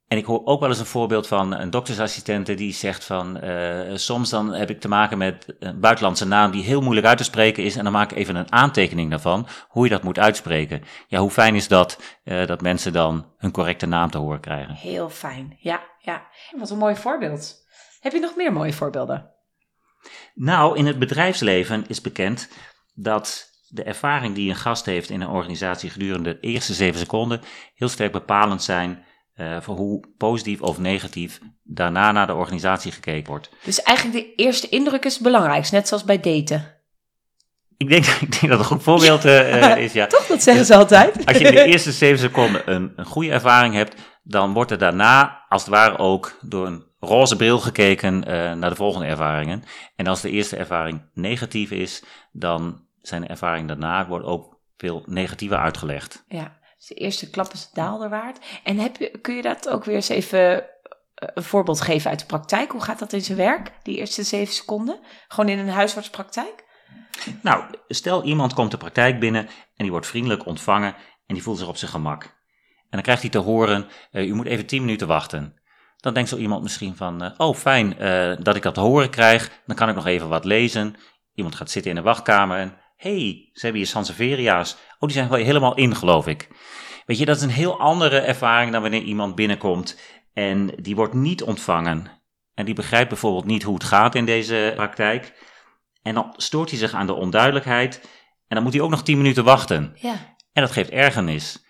En 0.08 0.18
ik 0.18 0.26
hoor 0.26 0.46
ook 0.46 0.60
wel 0.60 0.70
eens 0.70 0.80
een 0.80 0.86
voorbeeld 0.86 1.28
van 1.28 1.54
een 1.54 1.70
doktersassistente 1.70 2.54
die 2.54 2.74
zegt 2.74 3.06
van 3.06 3.44
uh, 3.44 3.96
soms 3.96 4.30
dan 4.30 4.54
heb 4.54 4.70
ik 4.70 4.80
te 4.80 4.88
maken 4.88 5.18
met 5.18 5.56
een 5.60 5.80
buitenlandse 5.80 6.28
naam 6.28 6.52
die 6.52 6.64
heel 6.64 6.82
moeilijk 6.82 7.08
uit 7.08 7.18
te 7.18 7.24
spreken 7.24 7.64
is 7.64 7.76
en 7.76 7.84
dan 7.84 7.94
maak 7.94 8.12
ik 8.12 8.18
even 8.18 8.36
een 8.36 8.52
aantekening 8.52 9.10
daarvan 9.10 9.48
hoe 9.68 9.84
je 9.84 9.90
dat 9.90 10.04
moet 10.04 10.20
uitspreken. 10.20 10.84
Ja, 11.08 11.20
hoe 11.20 11.30
fijn 11.30 11.56
is 11.56 11.68
dat 11.68 12.02
uh, 12.24 12.46
dat 12.46 12.62
mensen 12.62 12.94
dan 12.94 13.34
hun 13.38 13.52
correcte 13.52 13.86
naam 13.86 14.10
te 14.10 14.18
horen 14.18 14.40
krijgen? 14.40 14.74
Heel 14.74 15.10
fijn, 15.10 15.58
ja, 15.60 15.82
ja. 16.00 16.28
Wat 16.58 16.70
een 16.70 16.78
mooi 16.78 16.96
voorbeeld. 16.96 17.56
Heb 18.00 18.12
je 18.12 18.20
nog 18.20 18.36
meer 18.36 18.54
mooie 18.54 18.74
voorbeelden? 18.74 19.32
Nou, 20.34 20.78
in 20.78 20.86
het 20.86 21.00
bedrijfsleven 21.00 21.88
is 21.88 22.02
bekend 22.02 22.50
dat 22.94 23.50
de 23.68 23.84
ervaring 23.84 24.36
die 24.36 24.50
een 24.50 24.56
gast 24.56 24.86
heeft 24.86 25.10
in 25.10 25.22
een 25.22 25.30
organisatie 25.30 25.90
gedurende 25.90 26.40
de 26.40 26.48
eerste 26.48 26.74
zeven 26.74 27.00
seconden 27.00 27.42
heel 27.76 27.90
sterk 27.90 28.12
bepalend 28.12 28.64
zijn 28.64 29.06
uh, 29.36 29.62
voor 29.62 29.76
hoe 29.76 30.04
positief 30.18 30.62
of 30.62 30.78
negatief 30.78 31.40
daarna 31.64 32.12
naar 32.12 32.28
de 32.28 32.34
organisatie 32.34 32.92
gekeken 32.92 33.30
wordt. 33.30 33.50
Dus 33.64 33.82
eigenlijk 33.82 34.18
de 34.18 34.44
eerste 34.44 34.70
indruk 34.70 35.06
is 35.06 35.14
het 35.14 35.24
belangrijkst, 35.24 35.72
net 35.72 35.88
zoals 35.88 36.04
bij 36.04 36.20
daten. 36.20 36.76
Ik 37.78 37.90
denk, 37.90 38.06
ik 38.28 38.40
denk 38.40 38.52
dat 38.52 38.60
een 38.60 38.66
goed 38.66 38.84
voorbeeld 38.84 39.26
uh, 39.26 39.78
is, 39.78 39.94
ja. 39.94 40.08
Toch, 40.08 40.26
dat 40.26 40.44
zeggen 40.44 40.66
ze 40.66 40.76
altijd. 40.76 41.26
Als 41.26 41.38
je 41.38 41.48
in 41.48 41.56
de 41.56 41.64
eerste 41.64 41.92
zeven 41.92 42.20
seconden 42.20 42.62
een, 42.72 42.94
een 42.96 43.06
goede 43.06 43.32
ervaring 43.32 43.74
hebt, 43.74 43.96
dan 44.24 44.54
wordt 44.54 44.72
er 44.72 44.78
daarna 44.78 45.46
als 45.50 45.62
het 45.62 45.72
ware 45.72 45.98
ook 45.98 46.38
door 46.42 46.68
een 46.68 46.86
roze 47.00 47.36
bril 47.36 47.60
gekeken 47.60 48.16
uh, 48.16 48.54
naar 48.54 48.70
de 48.70 48.76
volgende 48.76 49.08
ervaringen. 49.08 49.64
En 49.96 50.08
als 50.08 50.22
de 50.22 50.30
eerste 50.30 50.56
ervaring 50.56 51.10
negatief 51.14 51.72
is, 51.72 52.04
dan 52.32 52.87
zijn 53.08 53.22
de 53.22 53.28
ervaringen 53.28 53.68
daarna 53.68 54.08
wordt 54.08 54.26
ook 54.26 54.60
veel 54.78 55.04
negatiever 55.06 55.58
uitgelegd. 55.58 56.24
Ja. 56.28 56.58
Dus 56.78 56.88
de 56.88 56.96
eerste 56.96 57.30
klap 57.30 57.54
is 57.54 57.70
daalder 57.74 58.10
waard. 58.10 58.46
En 58.64 58.78
heb 58.78 58.98
je, 58.98 59.20
kun 59.22 59.36
je 59.36 59.42
dat 59.42 59.70
ook 59.70 59.84
weer 59.84 59.96
eens 59.96 60.10
even 60.10 60.64
eh, 60.64 60.68
een 61.14 61.44
voorbeeld 61.44 61.82
geven 61.82 62.10
uit 62.10 62.20
de 62.20 62.26
praktijk? 62.26 62.72
Hoe 62.72 62.84
gaat 62.84 63.00
dat 63.00 63.14
in 63.14 63.22
zijn 63.22 63.38
werk, 63.38 63.72
die 63.84 63.98
eerste 63.98 64.24
zeven 64.24 64.54
seconden? 64.54 65.00
Gewoon 65.28 65.50
in 65.50 65.60
een 65.60 65.70
huisartspraktijk? 65.70 66.66
Nou, 67.42 67.64
stel 67.88 68.24
iemand 68.24 68.54
komt 68.54 68.72
de 68.72 68.78
praktijk 68.78 69.20
binnen 69.20 69.46
en 69.46 69.52
die 69.76 69.92
wordt 69.92 70.08
vriendelijk 70.08 70.46
ontvangen 70.46 70.96
en 71.26 71.34
die 71.34 71.44
voelt 71.44 71.58
zich 71.58 71.68
op 71.68 71.78
zijn 71.78 71.92
gemak. 71.92 72.24
En 72.24 72.90
dan 72.90 73.02
krijgt 73.02 73.22
hij 73.22 73.32
te 73.32 73.38
horen, 73.38 73.88
uh, 74.12 74.28
u 74.28 74.34
moet 74.34 74.46
even 74.46 74.66
tien 74.66 74.82
minuten 74.82 75.08
wachten. 75.08 75.56
Dan 75.98 76.14
denkt 76.14 76.30
zo 76.30 76.38
iemand 76.38 76.64
misschien 76.64 76.96
van, 76.96 77.24
uh, 77.24 77.32
oh 77.38 77.56
fijn 77.56 77.96
uh, 78.02 78.36
dat 78.40 78.56
ik 78.56 78.62
dat 78.62 78.74
te 78.74 78.80
horen 78.80 79.10
krijg, 79.10 79.52
dan 79.66 79.76
kan 79.76 79.90
ik 79.90 79.96
nog 79.96 80.06
even 80.06 80.30
wat 80.30 80.46
lezen. 80.46 80.96
Iemand 81.34 81.56
gaat 81.56 81.72
zitten 81.72 81.92
in 81.92 81.98
de 81.98 82.04
wachtkamer 82.04 82.58
en 82.58 82.78
hey, 82.98 83.50
ze 83.54 83.62
hebben 83.62 83.82
hier 83.82 83.90
Sanseveria's. 83.90 84.74
Oh, 84.74 85.00
die 85.00 85.12
zijn 85.12 85.30
wel 85.30 85.40
helemaal 85.40 85.76
in, 85.76 85.96
geloof 85.96 86.28
ik. 86.28 86.50
Weet 87.06 87.18
je, 87.18 87.26
dat 87.26 87.38
is 87.38 87.42
een 87.42 87.50
heel 87.50 87.80
andere 87.80 88.20
ervaring 88.20 88.72
dan 88.72 88.82
wanneer 88.82 89.02
iemand 89.02 89.36
binnenkomt 89.36 90.00
en 90.34 90.68
die 90.82 90.96
wordt 90.96 91.14
niet 91.14 91.44
ontvangen. 91.44 92.12
En 92.54 92.66
die 92.66 92.74
begrijpt 92.74 93.10
bijvoorbeeld 93.10 93.46
niet 93.46 93.64
hoe 93.64 93.74
het 93.74 93.84
gaat 93.84 94.16
in 94.16 94.26
deze 94.26 94.74
praktijk. 94.76 95.34
En 96.02 96.14
dan 96.14 96.34
stoort 96.38 96.70
hij 96.70 96.80
zich 96.80 96.94
aan 96.94 97.06
de 97.06 97.14
onduidelijkheid. 97.14 98.00
En 98.48 98.56
dan 98.56 98.64
moet 98.64 98.74
hij 98.74 98.82
ook 98.82 98.90
nog 98.90 99.04
tien 99.04 99.18
minuten 99.18 99.44
wachten. 99.44 99.96
Ja. 99.96 100.36
En 100.54 100.62
dat 100.62 100.72
geeft 100.72 100.90
ergernis. 100.90 101.66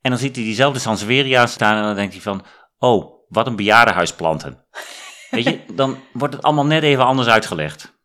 En 0.00 0.10
dan 0.10 0.18
ziet 0.18 0.36
hij 0.36 0.44
diezelfde 0.44 0.78
Sansevieria 0.78 1.46
staan 1.46 1.76
en 1.76 1.82
dan 1.82 1.94
denkt 1.94 2.12
hij 2.12 2.22
van... 2.22 2.44
Oh, 2.78 3.26
wat 3.28 3.46
een 3.46 3.56
bejaardenhuis 3.56 4.14
planten. 4.14 4.64
Weet 5.30 5.44
je, 5.44 5.60
dan 5.74 5.98
wordt 6.12 6.34
het 6.34 6.42
allemaal 6.42 6.66
net 6.66 6.82
even 6.82 7.04
anders 7.04 7.28
uitgelegd. 7.28 8.00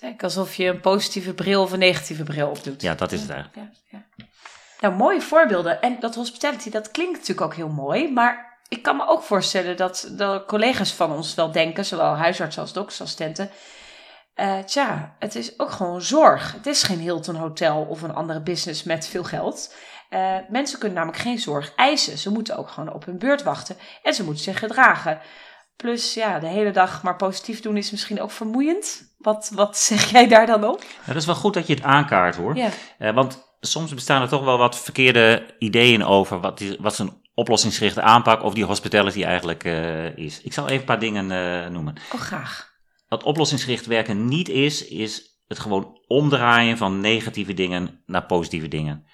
Is 0.00 0.22
alsof 0.22 0.54
je 0.54 0.66
een 0.66 0.80
positieve 0.80 1.34
bril 1.34 1.62
of 1.62 1.72
een 1.72 1.78
negatieve 1.78 2.22
bril 2.22 2.48
opdoet. 2.48 2.82
Ja, 2.82 2.94
dat 2.94 3.12
is 3.12 3.20
het 3.20 3.30
eigenlijk. 3.30 3.70
Ja, 3.90 3.98
ja. 4.16 4.26
Nou, 4.80 4.94
mooie 4.94 5.20
voorbeelden. 5.20 5.82
En 5.82 5.96
dat 6.00 6.14
hospitality, 6.14 6.70
dat 6.70 6.90
klinkt 6.90 7.12
natuurlijk 7.12 7.40
ook 7.40 7.54
heel 7.54 7.68
mooi. 7.68 8.12
Maar 8.12 8.58
ik 8.68 8.82
kan 8.82 8.96
me 8.96 9.06
ook 9.06 9.22
voorstellen 9.22 9.76
dat, 9.76 10.08
dat 10.12 10.46
collega's 10.46 10.92
van 10.92 11.12
ons 11.12 11.34
wel 11.34 11.52
denken, 11.52 11.84
zowel 11.84 12.16
huisartsen 12.16 12.62
als 12.62 12.72
doktersassistenten. 12.72 13.50
Uh, 14.36 14.58
tja, 14.58 15.14
het 15.18 15.34
is 15.34 15.58
ook 15.58 15.70
gewoon 15.70 16.02
zorg. 16.02 16.52
Het 16.52 16.66
is 16.66 16.82
geen 16.82 16.98
Hilton 16.98 17.34
Hotel 17.34 17.82
of 17.82 18.02
een 18.02 18.14
andere 18.14 18.40
business 18.40 18.82
met 18.82 19.06
veel 19.08 19.24
geld. 19.24 19.74
Uh, 20.10 20.36
mensen 20.48 20.78
kunnen 20.78 20.98
namelijk 20.98 21.22
geen 21.22 21.38
zorg 21.38 21.74
eisen. 21.74 22.18
Ze 22.18 22.30
moeten 22.30 22.56
ook 22.56 22.68
gewoon 22.68 22.92
op 22.92 23.04
hun 23.04 23.18
beurt 23.18 23.42
wachten 23.42 23.76
en 24.02 24.14
ze 24.14 24.24
moeten 24.24 24.42
zich 24.42 24.58
gedragen. 24.58 25.20
Plus, 25.82 26.14
ja, 26.14 26.38
de 26.38 26.46
hele 26.46 26.70
dag 26.70 27.02
maar 27.02 27.16
positief 27.16 27.60
doen 27.60 27.76
is 27.76 27.90
misschien 27.90 28.20
ook 28.20 28.30
vermoeiend. 28.30 29.14
Wat, 29.18 29.50
wat 29.54 29.76
zeg 29.88 30.10
jij 30.10 30.28
daar 30.28 30.46
dan 30.46 30.64
op? 30.64 30.84
Dat 31.06 31.16
is 31.16 31.26
wel 31.26 31.34
goed 31.34 31.54
dat 31.54 31.66
je 31.66 31.74
het 31.74 31.82
aankaart 31.82 32.36
hoor. 32.36 32.56
Ja. 32.56 32.68
Uh, 32.98 33.14
want 33.14 33.56
soms 33.60 33.94
bestaan 33.94 34.22
er 34.22 34.28
toch 34.28 34.44
wel 34.44 34.58
wat 34.58 34.78
verkeerde 34.78 35.54
ideeën 35.58 36.04
over 36.04 36.40
wat, 36.40 36.58
die, 36.58 36.76
wat 36.80 36.98
een 36.98 37.26
oplossingsgerichte 37.34 38.02
aanpak 38.02 38.42
of 38.42 38.54
die 38.54 38.64
hospitality 38.64 39.24
eigenlijk 39.24 39.64
uh, 39.64 40.16
is. 40.16 40.40
Ik 40.42 40.52
zal 40.52 40.64
even 40.64 40.78
een 40.78 40.84
paar 40.84 40.98
dingen 40.98 41.30
uh, 41.30 41.70
noemen. 41.70 41.94
Oh, 42.12 42.20
graag. 42.20 42.76
Wat 43.08 43.22
oplossingsgericht 43.22 43.86
werken 43.86 44.28
niet 44.28 44.48
is, 44.48 44.86
is 44.86 45.40
het 45.46 45.58
gewoon 45.58 46.00
omdraaien 46.06 46.76
van 46.76 47.00
negatieve 47.00 47.54
dingen 47.54 48.02
naar 48.06 48.26
positieve 48.26 48.68
dingen. 48.68 49.06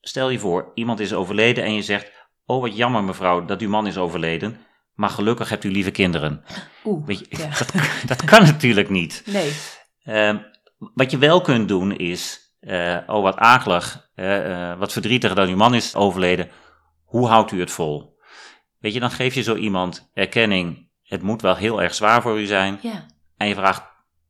Stel 0.00 0.30
je 0.30 0.38
voor, 0.38 0.70
iemand 0.74 1.00
is 1.00 1.12
overleden 1.12 1.64
en 1.64 1.74
je 1.74 1.82
zegt: 1.82 2.12
Oh, 2.44 2.60
wat 2.60 2.76
jammer 2.76 3.04
mevrouw 3.04 3.44
dat 3.44 3.60
uw 3.60 3.68
man 3.68 3.86
is 3.86 3.98
overleden. 3.98 4.65
Maar 4.96 5.10
gelukkig 5.10 5.48
hebt 5.48 5.64
u 5.64 5.70
lieve 5.70 5.90
kinderen. 5.90 6.44
Oeh, 6.84 7.06
Weet 7.06 7.18
je, 7.18 7.36
dat, 7.58 7.72
dat, 8.06 8.24
kan 8.24 8.42
natuurlijk 8.42 8.88
niet. 8.88 9.22
Nee. 9.26 9.52
Uh, 10.04 10.40
wat 10.78 11.10
je 11.10 11.18
wel 11.18 11.40
kunt 11.40 11.68
doen 11.68 11.96
is, 11.96 12.40
uh, 12.60 12.98
oh 13.06 13.22
wat 13.22 13.36
akelig, 13.36 14.10
uh, 14.14 14.78
wat 14.78 14.92
verdrietig 14.92 15.34
dat 15.34 15.48
uw 15.48 15.56
man 15.56 15.74
is 15.74 15.94
overleden. 15.94 16.50
Hoe 17.04 17.28
houdt 17.28 17.52
u 17.52 17.60
het 17.60 17.70
vol? 17.70 18.18
Weet 18.78 18.92
je, 18.92 19.00
dan 19.00 19.10
geef 19.10 19.34
je 19.34 19.42
zo 19.42 19.54
iemand 19.54 20.10
erkenning. 20.14 20.88
Het 21.02 21.22
moet 21.22 21.42
wel 21.42 21.56
heel 21.56 21.82
erg 21.82 21.94
zwaar 21.94 22.22
voor 22.22 22.40
u 22.40 22.46
zijn. 22.46 22.78
Ja. 22.82 23.06
En 23.36 23.48
je 23.48 23.54
vraagt 23.54 23.82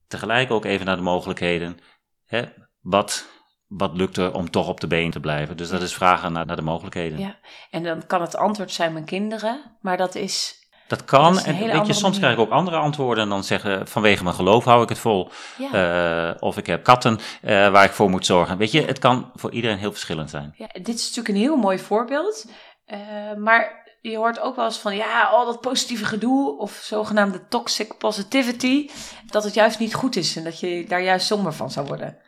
tegelijk 0.09 0.51
ook 0.51 0.65
even 0.65 0.87
naar 0.87 0.97
de 0.97 1.03
mogelijkheden. 1.03 1.79
Hè, 2.27 2.45
wat, 2.81 3.27
wat 3.67 3.97
lukt 3.97 4.17
er 4.17 4.35
om 4.35 4.51
toch 4.51 4.69
op 4.69 4.81
de 4.81 4.87
been 4.87 5.11
te 5.11 5.21
blijven? 5.21 5.57
Dus 5.57 5.69
dat 5.69 5.83
is 5.83 5.95
vragen 5.95 6.33
naar, 6.33 6.47
naar 6.47 6.57
de 6.57 6.63
mogelijkheden. 6.63 7.19
Ja, 7.19 7.37
en 7.71 7.83
dan 7.83 8.07
kan 8.07 8.21
het 8.21 8.37
antwoord 8.37 8.73
zijn 8.73 8.93
mijn 8.93 9.05
kinderen, 9.05 9.77
maar 9.81 9.97
dat 9.97 10.15
is 10.15 10.65
dat 10.87 11.05
kan. 11.05 11.39
en 11.39 11.59
weet 11.59 11.87
je, 11.87 11.93
soms 11.93 12.19
krijg 12.19 12.35
ik 12.35 12.41
ook 12.41 12.51
andere 12.51 12.77
antwoorden 12.77 13.25
en 13.25 13.31
dan 13.31 13.45
zeggen 13.45 13.89
vanwege 13.89 14.23
mijn 14.23 14.35
geloof 14.35 14.65
hou 14.65 14.83
ik 14.83 14.89
het 14.89 14.99
vol. 14.99 15.31
Ja. 15.59 16.31
Uh, 16.31 16.35
of 16.41 16.57
ik 16.57 16.67
heb 16.67 16.85
katten 16.85 17.19
uh, 17.43 17.71
waar 17.71 17.85
ik 17.85 17.91
voor 17.91 18.11
moet 18.11 18.27
zorgen. 18.27 18.59
Weet 18.59 18.73
je, 18.73 18.85
het 18.85 18.99
kan 18.99 19.31
voor 19.35 19.53
iedereen 19.53 19.79
heel 19.79 19.93
verschillend 19.93 20.31
zijn. 20.31 20.55
Ja, 20.57 20.69
dit 20.73 20.95
is 20.95 21.03
natuurlijk 21.03 21.29
een 21.29 21.43
heel 21.43 21.57
mooi 21.57 21.79
voorbeeld. 21.79 22.47
Uh, 22.87 22.99
maar 23.37 23.85
je 24.01 24.17
hoort 24.17 24.41
ook 24.41 24.57
wel 24.57 24.65
eens 24.65 24.79
van 24.79 24.97
ja, 24.97 25.25
al 25.25 25.47
dat 25.47 25.61
positieve 25.61 26.05
gedoe 26.05 26.59
of 26.59 26.73
zogenaamde 26.73 27.49
toxic 27.49 27.99
positivity, 27.99 28.91
dat 29.27 29.45
het 29.45 29.55
juist 29.55 29.79
niet 29.79 29.95
goed 29.95 30.17
is 30.17 30.37
en 30.37 30.45
dat 30.45 30.61
je 30.61 30.85
daar 30.89 31.03
juist 31.03 31.27
somber 31.27 31.53
van 31.53 31.71
zou 31.71 31.87
worden. 31.87 32.19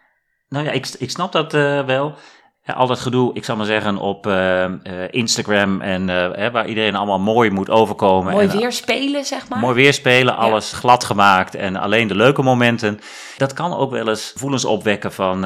Nou 0.49 0.65
ja, 0.65 0.71
ik, 0.71 0.89
ik 0.99 1.11
snap 1.11 1.33
dat 1.33 1.55
uh, 1.55 1.85
wel. 1.85 2.15
al 2.65 2.87
dat 2.87 3.01
gedoe, 3.01 3.35
ik 3.35 3.45
zal 3.45 3.57
maar 3.57 3.67
zeggen, 3.67 3.97
op 3.97 4.27
uh, 4.27 4.65
Instagram 5.11 5.81
en 5.81 6.07
waar 6.53 6.69
iedereen 6.69 6.95
allemaal 6.95 7.21
mooi 7.21 7.51
moet 7.51 7.71
overkomen. 7.71 8.33
Mooi 8.33 8.49
weer 8.49 8.73
spelen, 8.73 9.25
zeg 9.25 9.49
maar. 9.49 9.59
Mooi 9.59 9.75
weer 9.75 9.95
spelen, 9.95 10.37
alles 10.37 10.73
glad 10.73 11.05
gemaakt 11.05 11.55
en 11.55 11.77
alleen 11.77 12.09
de 12.09 12.17
leuke 12.17 12.43
momenten. 12.43 13.01
Dat 13.37 13.53
kan 13.53 13.77
ook 13.77 13.91
wel 13.91 14.09
eens 14.09 14.31
gevoelens 14.33 14.65
opwekken 14.65 15.13
van, 15.13 15.41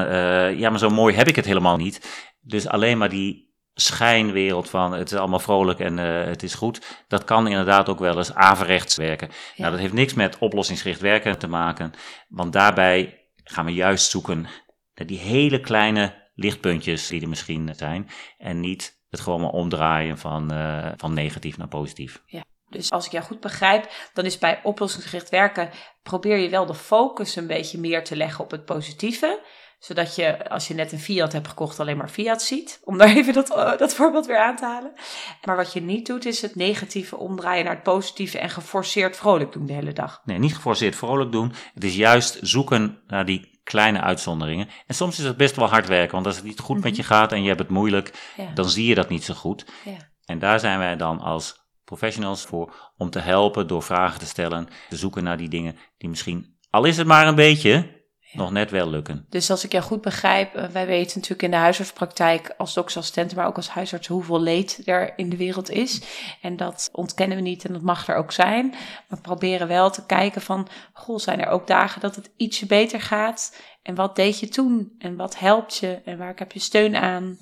ja, 0.57 0.69
maar 0.69 0.79
zo 0.79 0.89
mooi 0.89 1.15
heb 1.15 1.27
ik 1.27 1.35
het 1.35 1.45
helemaal 1.45 1.77
niet. 1.77 2.25
Dus 2.41 2.67
alleen 2.67 2.97
maar 2.97 3.09
die 3.09 3.51
schijnwereld 3.75 4.69
van 4.69 4.93
het 4.93 5.11
is 5.11 5.17
allemaal 5.17 5.39
vrolijk 5.39 5.79
en 5.79 5.97
uh, 5.97 6.23
het 6.23 6.43
is 6.43 6.53
goed, 6.53 7.03
dat 7.07 7.23
kan 7.23 7.47
inderdaad 7.47 7.89
ook 7.89 7.99
wel 7.99 8.17
eens 8.17 8.33
averechts 8.33 8.95
werken. 8.95 9.29
Nou, 9.55 9.71
dat 9.71 9.79
heeft 9.79 9.93
niks 9.93 10.13
met 10.13 10.37
oplossingsgericht 10.37 11.01
werken 11.01 11.37
te 11.37 11.47
maken, 11.47 11.91
want 12.27 12.53
daarbij 12.53 13.27
gaan 13.43 13.65
we 13.65 13.73
juist 13.73 14.09
zoeken 14.09 14.47
naar 14.95 15.07
die 15.07 15.19
hele 15.19 15.59
kleine 15.59 16.21
lichtpuntjes 16.35 17.07
die 17.07 17.21
er 17.21 17.29
misschien 17.29 17.73
zijn 17.75 18.09
en 18.37 18.59
niet 18.59 19.01
het 19.09 19.19
gewoon 19.19 19.41
maar 19.41 19.49
omdraaien 19.49 20.17
van, 20.17 20.53
uh, 20.53 20.91
van 20.97 21.13
negatief 21.13 21.57
naar 21.57 21.67
positief. 21.67 22.21
Ja. 22.25 22.43
Dus 22.69 22.91
als 22.91 23.05
ik 23.05 23.11
jou 23.11 23.23
goed 23.23 23.39
begrijp, 23.39 23.89
dan 24.13 24.25
is 24.25 24.37
bij 24.37 24.59
oplossingsgericht 24.63 25.29
werken, 25.29 25.69
probeer 26.03 26.37
je 26.37 26.49
wel 26.49 26.65
de 26.65 26.75
focus 26.75 27.35
een 27.35 27.47
beetje 27.47 27.79
meer 27.79 28.03
te 28.03 28.15
leggen 28.15 28.43
op 28.43 28.51
het 28.51 28.65
positieve 28.65 29.41
zodat 29.83 30.15
je, 30.15 30.49
als 30.49 30.67
je 30.67 30.73
net 30.73 30.91
een 30.91 30.99
Fiat 30.99 31.33
hebt 31.33 31.47
gekocht, 31.47 31.79
alleen 31.79 31.97
maar 31.97 32.09
Fiat 32.09 32.41
ziet. 32.41 32.79
Om 32.83 32.97
daar 32.97 33.15
even 33.15 33.33
dat, 33.33 33.49
uh, 33.49 33.77
dat 33.77 33.93
voorbeeld 33.93 34.25
weer 34.25 34.37
aan 34.37 34.55
te 34.55 34.65
halen. 34.65 34.93
Maar 35.43 35.55
wat 35.55 35.73
je 35.73 35.81
niet 35.81 36.05
doet, 36.05 36.25
is 36.25 36.41
het 36.41 36.55
negatieve 36.55 37.17
omdraaien 37.17 37.65
naar 37.65 37.73
het 37.73 37.83
positieve 37.83 38.39
en 38.39 38.49
geforceerd 38.49 39.17
vrolijk 39.17 39.51
doen 39.51 39.65
de 39.65 39.73
hele 39.73 39.93
dag. 39.93 40.21
Nee, 40.25 40.37
niet 40.37 40.55
geforceerd 40.55 40.95
vrolijk 40.95 41.31
doen. 41.31 41.53
Het 41.73 41.83
is 41.83 41.95
juist 41.95 42.37
zoeken 42.41 43.01
naar 43.07 43.25
die 43.25 43.52
kleine 43.63 44.01
uitzonderingen. 44.01 44.67
En 44.87 44.95
soms 44.95 45.19
is 45.19 45.25
het 45.25 45.37
best 45.37 45.55
wel 45.55 45.69
hard 45.69 45.87
werken, 45.87 46.13
want 46.13 46.25
als 46.25 46.35
het 46.35 46.45
niet 46.45 46.59
goed 46.59 46.83
met 46.83 46.95
je 46.95 47.03
gaat 47.03 47.31
en 47.31 47.41
je 47.41 47.47
hebt 47.47 47.59
het 47.59 47.69
moeilijk, 47.69 48.31
ja. 48.37 48.51
dan 48.53 48.69
zie 48.69 48.85
je 48.85 48.95
dat 48.95 49.09
niet 49.09 49.23
zo 49.23 49.33
goed. 49.33 49.65
Ja. 49.85 50.11
En 50.25 50.39
daar 50.39 50.59
zijn 50.59 50.79
wij 50.79 50.95
dan 50.95 51.19
als 51.19 51.61
professionals 51.83 52.43
voor 52.45 52.91
om 52.97 53.09
te 53.09 53.19
helpen 53.19 53.67
door 53.67 53.83
vragen 53.83 54.19
te 54.19 54.25
stellen, 54.25 54.67
te 54.89 54.95
zoeken 54.95 55.23
naar 55.23 55.37
die 55.37 55.49
dingen 55.49 55.77
die 55.97 56.09
misschien, 56.09 56.57
al 56.69 56.83
is 56.83 56.97
het 56.97 57.07
maar 57.07 57.27
een 57.27 57.35
beetje, 57.35 58.02
nog 58.33 58.51
net 58.51 58.71
wel 58.71 58.89
lukken. 58.89 59.25
Dus 59.29 59.49
als 59.49 59.63
ik 59.63 59.71
jou 59.71 59.83
goed 59.83 60.01
begrijp, 60.01 60.55
uh, 60.55 60.65
wij 60.65 60.85
weten 60.85 61.15
natuurlijk 61.15 61.43
in 61.43 61.51
de 61.51 61.57
huisartspraktijk 61.57 62.53
als 62.57 62.73
doktersassistenten, 62.73 63.37
maar 63.37 63.47
ook 63.47 63.55
als 63.55 63.69
huisarts 63.69 64.07
hoeveel 64.07 64.41
leed 64.41 64.81
er 64.85 65.13
in 65.15 65.29
de 65.29 65.37
wereld 65.37 65.69
is. 65.69 66.01
En 66.41 66.57
dat 66.57 66.89
ontkennen 66.91 67.37
we 67.37 67.43
niet 67.43 67.65
en 67.65 67.73
dat 67.73 67.81
mag 67.81 68.07
er 68.07 68.15
ook 68.15 68.31
zijn. 68.31 68.75
Maar 69.07 69.21
proberen 69.21 69.67
wel 69.67 69.89
te 69.89 70.05
kijken 70.05 70.41
van, 70.41 70.67
goh, 70.93 71.19
zijn 71.19 71.41
er 71.41 71.47
ook 71.47 71.67
dagen 71.67 72.01
dat 72.01 72.15
het 72.15 72.31
ietsje 72.37 72.65
beter 72.65 73.01
gaat? 73.01 73.57
En 73.83 73.95
wat 73.95 74.15
deed 74.15 74.39
je 74.39 74.49
toen? 74.49 74.95
En 74.99 75.15
wat 75.15 75.39
helpt 75.39 75.77
je? 75.77 76.01
En 76.05 76.17
waar 76.17 76.33
heb 76.35 76.51
je 76.51 76.59
steun 76.59 76.95
aan? 76.95 77.37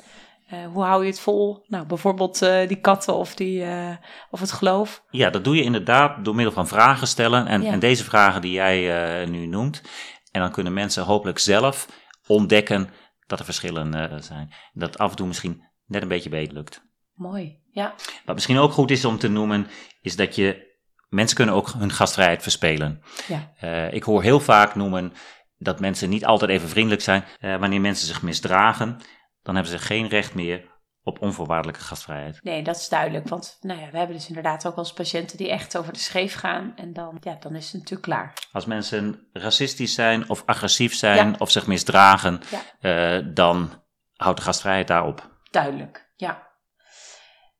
Uh, 0.53 0.59
hoe 0.73 0.83
hou 0.83 1.03
je 1.03 1.09
het 1.09 1.19
vol? 1.19 1.65
Nou, 1.67 1.85
bijvoorbeeld 1.85 2.41
uh, 2.41 2.67
die 2.67 2.79
katten 2.79 3.13
of, 3.13 3.35
die, 3.35 3.63
uh, 3.63 3.89
of 4.31 4.39
het 4.39 4.51
geloof. 4.51 5.03
Ja, 5.09 5.29
dat 5.29 5.43
doe 5.43 5.55
je 5.55 5.63
inderdaad 5.63 6.25
door 6.25 6.35
middel 6.35 6.53
van 6.53 6.67
vragen 6.67 7.07
stellen. 7.07 7.47
En, 7.47 7.61
ja. 7.61 7.71
en 7.71 7.79
deze 7.79 8.03
vragen 8.03 8.41
die 8.41 8.51
jij 8.51 9.25
nu 9.25 9.45
noemt, 9.45 9.81
en 10.31 10.41
dan 10.41 10.51
kunnen 10.51 10.73
mensen 10.73 11.03
hopelijk 11.03 11.39
zelf 11.39 11.87
ontdekken 12.27 12.89
dat 13.27 13.39
er 13.39 13.45
verschillen 13.45 13.95
uh, 13.95 14.21
zijn. 14.21 14.53
Dat 14.73 14.97
af 14.97 15.09
en 15.09 15.15
toe 15.15 15.27
misschien 15.27 15.63
net 15.85 16.01
een 16.01 16.07
beetje 16.07 16.29
beter 16.29 16.53
lukt. 16.53 16.89
Mooi, 17.13 17.59
ja. 17.71 17.95
Wat 18.25 18.35
misschien 18.35 18.57
ook 18.57 18.71
goed 18.71 18.91
is 18.91 19.05
om 19.05 19.17
te 19.17 19.27
noemen, 19.27 19.67
is 20.01 20.15
dat 20.15 20.35
je. 20.35 20.69
Mensen 21.09 21.35
kunnen 21.35 21.55
ook 21.55 21.71
hun 21.71 21.91
gastvrijheid 21.91 22.41
verspelen. 22.41 23.01
Ja. 23.27 23.53
Uh, 23.63 23.93
ik 23.93 24.03
hoor 24.03 24.21
heel 24.21 24.39
vaak 24.39 24.75
noemen 24.75 25.13
dat 25.57 25.79
mensen 25.79 26.09
niet 26.09 26.25
altijd 26.25 26.51
even 26.51 26.69
vriendelijk 26.69 27.01
zijn. 27.01 27.23
Uh, 27.39 27.57
wanneer 27.57 27.81
mensen 27.81 28.07
zich 28.07 28.21
misdragen, 28.21 28.97
dan 29.43 29.55
hebben 29.55 29.73
ze 29.73 29.79
geen 29.79 30.07
recht 30.07 30.33
meer 30.33 30.70
op 31.03 31.21
onvoorwaardelijke 31.21 31.81
gastvrijheid. 31.81 32.39
Nee, 32.43 32.63
dat 32.63 32.75
is 32.75 32.89
duidelijk. 32.89 33.27
Want 33.27 33.57
nou 33.61 33.79
ja, 33.79 33.89
we 33.91 33.97
hebben 33.97 34.15
dus 34.15 34.27
inderdaad 34.27 34.67
ook 34.67 34.75
wel 34.75 34.83
eens 34.83 34.93
patiënten 34.93 35.37
die 35.37 35.49
echt 35.49 35.77
over 35.77 35.93
de 35.93 35.99
scheef 35.99 36.35
gaan. 36.35 36.73
En 36.75 36.93
dan, 36.93 37.17
ja, 37.19 37.37
dan 37.39 37.55
is 37.55 37.65
het 37.65 37.73
natuurlijk 37.73 38.01
klaar. 38.01 38.33
Als 38.51 38.65
mensen 38.65 39.27
racistisch 39.33 39.93
zijn 39.93 40.29
of 40.29 40.43
agressief 40.45 40.95
zijn 40.95 41.39
of 41.39 41.51
zich 41.51 41.67
misdragen, 41.67 42.41
ja. 42.81 43.17
uh, 43.17 43.27
dan 43.33 43.69
houdt 44.15 44.37
de 44.37 44.43
gastvrijheid 44.43 44.87
daarop. 44.87 45.29
Duidelijk, 45.51 46.11
ja. 46.15 46.49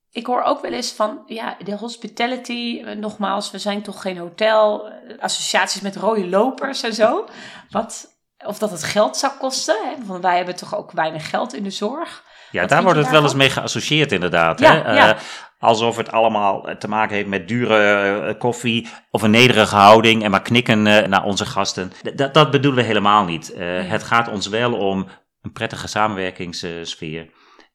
Ik 0.10 0.26
hoor 0.26 0.42
ook 0.42 0.62
wel 0.62 0.72
eens 0.72 0.92
van, 0.92 1.24
ja, 1.26 1.58
de 1.64 1.78
hospitality, 1.78 2.82
nogmaals, 2.82 3.52
we 3.52 3.60
zijn 3.60 3.82
toch 3.82 4.02
geen 4.02 4.18
hotel, 4.18 4.92
associaties 5.20 5.82
met 5.82 5.96
rode 5.96 6.28
lopers 6.28 6.84
en 6.84 6.94
zo. 6.94 7.28
Wat, 7.70 8.20
of 8.46 8.58
dat 8.58 8.72
het 8.72 8.84
geld 8.84 9.18
zou 9.18 9.34
kosten, 9.38 9.76
hè? 9.84 10.06
want 10.06 10.22
wij 10.22 10.36
hebben 10.36 10.56
toch 10.56 10.76
ook 10.76 10.92
weinig 10.92 11.30
geld 11.30 11.54
in 11.54 11.64
de 11.64 11.70
zorg. 11.70 12.24
Ja, 12.52 12.66
daar 12.66 12.84
wordt 12.84 13.00
het 13.00 13.10
wel 13.10 13.24
eens 13.24 13.34
mee 13.34 13.50
geassocieerd 13.50 14.12
inderdaad. 14.12 14.60
Ja, 14.60 14.74
hè? 14.84 14.94
Ja. 14.94 15.16
Uh, 15.16 15.22
alsof 15.60 15.98
het 15.98 16.12
allemaal 16.12 16.78
te 16.78 16.88
maken 16.88 17.16
heeft 17.16 17.28
met 17.28 17.48
dure 17.48 18.28
uh, 18.28 18.40
koffie 18.40 18.88
of 19.12 19.22
een 19.22 19.32
nederige 19.32 19.76
houding 19.76 20.24
en 20.24 20.32
maar 20.32 20.42
knikken 20.42 20.82
naar 20.82 21.24
onze 21.24 21.46
gasten. 21.46 21.92
D 22.16 22.34
dat 22.34 22.52
bedoelen 22.52 22.82
we 22.82 22.88
helemaal 22.88 23.26
niet. 23.26 23.54
Het 23.58 24.04
gaat 24.04 24.28
ons 24.30 24.48
wel 24.48 24.74
om 24.74 25.08
een 25.42 25.52
prettige 25.52 25.88
samenwerkingssfeer. 25.88 27.30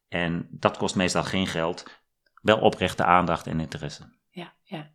En 0.08 0.48
dat 0.50 0.76
kost 0.76 0.94
meestal 0.94 1.22
geen 1.22 1.46
geld. 1.46 1.84
Wel 2.42 2.58
oprechte 2.58 3.04
aandacht 3.04 3.46
en 3.46 3.60
interesse. 3.60 4.02
Ja, 4.30 4.52
ja. 4.62 4.90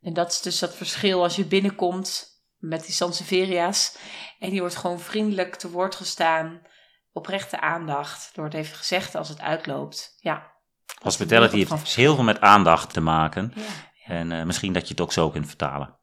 En 0.00 0.12
dat 0.12 0.30
is 0.30 0.40
dus 0.40 0.58
dat 0.58 0.76
verschil 0.76 1.22
als 1.22 1.36
je 1.36 1.44
binnenkomt 1.44 2.32
met 2.58 2.84
die 2.84 2.94
Sanseveria's 2.94 3.98
en 4.38 4.50
die 4.50 4.60
wordt 4.60 4.76
gewoon 4.76 5.00
vriendelijk 5.00 5.54
te 5.54 5.70
woord 5.70 5.94
gestaan 5.94 6.60
oprechte 7.14 7.60
aandacht. 7.60 8.30
Er 8.34 8.40
wordt 8.40 8.54
even 8.54 8.76
gezegd 8.76 9.14
als 9.14 9.28
het 9.28 9.40
uitloopt. 9.40 10.16
Ja. 10.20 10.52
Hospitality 11.02 11.56
heeft 11.56 11.94
heel 11.94 12.14
veel 12.14 12.24
met 12.24 12.40
aandacht 12.40 12.92
te 12.92 13.00
maken. 13.00 13.52
Ja, 13.54 14.14
En 14.14 14.30
uh, 14.30 14.42
misschien 14.42 14.72
dat 14.72 14.82
je 14.82 14.88
het 14.88 15.00
ook 15.00 15.12
zo 15.12 15.30
kunt 15.30 15.46
vertalen. 15.46 15.98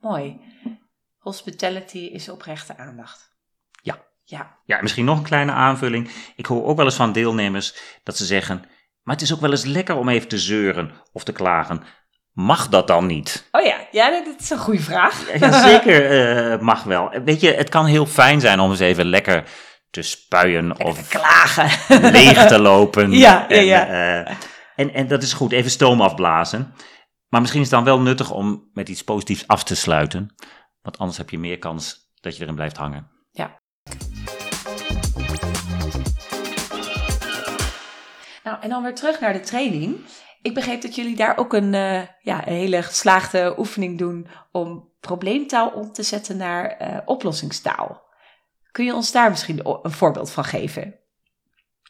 Mooi. 0.00 0.40
Hospitality 1.18 1.98
is 1.98 2.28
oprechte 2.28 2.76
aandacht. 2.76 3.34
Ja. 3.82 4.04
Ja. 4.24 4.58
Ja, 4.64 4.82
misschien 4.82 5.04
nog 5.04 5.18
een 5.18 5.24
kleine 5.24 5.52
aanvulling. 5.52 6.10
Ik 6.36 6.46
hoor 6.46 6.64
ook 6.64 6.76
wel 6.76 6.84
eens 6.84 6.94
van 6.94 7.12
deelnemers 7.12 7.98
dat 8.02 8.16
ze 8.16 8.24
zeggen: 8.24 8.64
Maar 9.02 9.14
het 9.14 9.24
is 9.24 9.32
ook 9.34 9.40
wel 9.40 9.50
eens 9.50 9.64
lekker 9.64 9.96
om 9.96 10.08
even 10.08 10.28
te 10.28 10.38
zeuren 10.38 10.92
of 11.12 11.24
te 11.24 11.32
klagen. 11.32 11.82
Mag 12.32 12.68
dat 12.68 12.86
dan 12.86 13.06
niet? 13.06 13.48
Oh 13.50 13.64
ja, 13.64 13.86
ja 13.90 14.24
dat 14.24 14.40
is 14.40 14.50
een 14.50 14.58
goede 14.58 14.82
vraag. 14.82 15.38
Ja, 15.38 15.68
zeker 15.68 16.52
uh, 16.52 16.60
mag 16.60 16.82
wel. 16.82 17.10
Weet 17.24 17.40
je, 17.40 17.52
het 17.52 17.68
kan 17.68 17.86
heel 17.86 18.06
fijn 18.06 18.40
zijn 18.40 18.60
om 18.60 18.70
eens 18.70 18.80
even 18.80 19.04
lekker 19.04 19.48
te 19.90 20.02
spuien 20.02 20.84
of 20.84 21.08
klagen. 21.08 21.70
leeg 22.12 22.46
te 22.46 22.58
lopen. 22.58 23.10
ja, 23.10 23.48
en, 23.48 23.64
ja, 23.64 23.90
uh, 23.90 24.36
en, 24.76 24.94
en 24.94 25.08
dat 25.08 25.22
is 25.22 25.32
goed, 25.32 25.52
even 25.52 25.70
stoom 25.70 26.00
afblazen. 26.00 26.74
Maar 27.28 27.40
misschien 27.40 27.62
is 27.62 27.70
het 27.70 27.76
dan 27.76 27.94
wel 27.94 28.00
nuttig 28.00 28.30
om 28.30 28.70
met 28.72 28.88
iets 28.88 29.04
positiefs 29.04 29.46
af 29.46 29.64
te 29.64 29.76
sluiten. 29.76 30.34
Want 30.82 30.98
anders 30.98 31.18
heb 31.18 31.30
je 31.30 31.38
meer 31.38 31.58
kans 31.58 32.12
dat 32.20 32.36
je 32.36 32.42
erin 32.42 32.54
blijft 32.54 32.76
hangen. 32.76 33.10
Ja. 33.30 33.60
Nou, 38.42 38.58
en 38.60 38.68
dan 38.68 38.82
weer 38.82 38.94
terug 38.94 39.20
naar 39.20 39.32
de 39.32 39.40
training. 39.40 39.96
Ik 40.42 40.54
begreep 40.54 40.82
dat 40.82 40.94
jullie 40.94 41.16
daar 41.16 41.36
ook 41.36 41.52
een, 41.52 41.72
uh, 41.72 42.02
ja, 42.20 42.46
een 42.46 42.54
hele 42.54 42.82
geslaagde 42.82 43.54
oefening 43.58 43.98
doen 43.98 44.28
om 44.52 44.92
probleemtaal 45.00 45.68
om 45.68 45.92
te 45.92 46.02
zetten 46.02 46.36
naar 46.36 46.76
uh, 46.80 46.98
oplossingstaal. 47.04 48.05
Kun 48.76 48.84
je 48.84 48.94
ons 48.94 49.12
daar 49.12 49.30
misschien 49.30 49.60
een 49.82 49.90
voorbeeld 49.90 50.30
van 50.30 50.44
geven? 50.44 50.94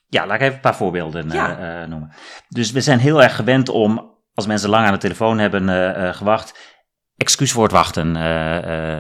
Ja, 0.09 0.27
laat 0.27 0.35
ik 0.35 0.41
even 0.41 0.55
een 0.55 0.61
paar 0.61 0.77
voorbeelden 0.77 1.31
ja. 1.31 1.81
uh, 1.83 1.89
noemen. 1.89 2.13
Dus 2.49 2.71
we 2.71 2.81
zijn 2.81 2.99
heel 2.99 3.23
erg 3.23 3.37
gewend 3.37 3.69
om, 3.69 4.19
als 4.35 4.47
mensen 4.47 4.71
lang 4.71 4.87
aan 4.87 4.93
de 4.93 4.99
telefoon 4.99 5.39
hebben 5.39 5.69
uh, 5.69 6.15
gewacht, 6.15 6.77
excuus 7.17 7.53
voor 7.53 7.63
het 7.63 7.73
wachten 7.73 8.13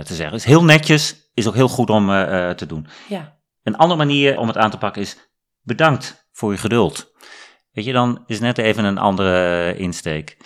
te 0.05 0.15
zeggen. 0.15 0.33
Dus 0.33 0.45
heel 0.45 0.65
netjes, 0.65 1.31
is 1.35 1.49
ook 1.49 1.55
heel 1.55 1.69
goed 1.69 1.91
om 1.91 2.07
te 2.57 2.67
doen. 2.67 2.87
Ja. 3.09 3.39
Een 3.63 3.77
andere 3.77 3.99
manier 3.99 4.39
om 4.39 4.47
het 4.47 4.57
aan 4.57 4.71
te 4.71 4.79
pakken 4.79 5.03
is 5.03 5.31
bedankt 5.63 6.29
voor 6.33 6.53
je 6.53 6.59
geduld. 6.59 7.13
Weet 7.73 7.85
je, 7.85 7.93
dan 7.93 8.23
is 8.27 8.41
net 8.41 8.59
even 8.59 8.85
een 8.85 8.99
andere 8.99 9.75
insteek. 9.77 10.37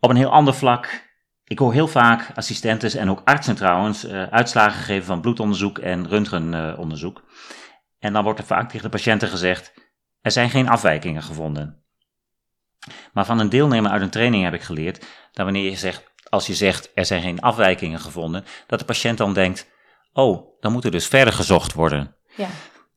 Op 0.00 0.10
een 0.10 0.16
heel 0.16 0.32
ander 0.32 0.54
vlak 0.54 1.02
ik 1.44 1.58
hoor 1.58 1.72
heel 1.72 1.88
vaak 1.88 2.30
assistentes 2.34 2.94
en 2.94 3.10
ook 3.10 3.22
artsen 3.24 3.54
trouwens 3.54 4.04
uh, 4.04 4.22
uitslagen 4.22 4.82
geven 4.82 5.04
van 5.06 5.20
bloedonderzoek 5.20 5.78
en 5.78 6.08
röntgenonderzoek. 6.08 7.22
En 7.98 8.12
dan 8.12 8.22
wordt 8.22 8.38
er 8.38 8.44
vaak 8.44 8.68
tegen 8.68 8.82
de 8.82 8.96
patiënten 8.96 9.28
gezegd: 9.28 9.72
er 10.20 10.30
zijn 10.30 10.50
geen 10.50 10.68
afwijkingen 10.68 11.22
gevonden. 11.22 11.82
Maar 13.12 13.24
van 13.24 13.38
een 13.38 13.48
deelnemer 13.48 13.90
uit 13.90 14.02
een 14.02 14.10
training 14.10 14.44
heb 14.44 14.54
ik 14.54 14.62
geleerd 14.62 15.06
dat 15.32 15.44
wanneer 15.44 15.70
je 15.70 15.76
zegt, 15.76 16.12
als 16.28 16.46
je 16.46 16.54
zegt 16.54 16.90
er 16.94 17.04
zijn 17.04 17.22
geen 17.22 17.40
afwijkingen 17.40 18.00
gevonden, 18.00 18.44
dat 18.66 18.78
de 18.78 18.84
patiënt 18.84 19.18
dan 19.18 19.32
denkt: 19.32 19.70
oh, 20.12 20.60
dan 20.60 20.72
moet 20.72 20.84
er 20.84 20.90
dus 20.90 21.06
verder 21.06 21.32
gezocht 21.32 21.72
worden. 21.72 22.16
Ja. 22.36 22.48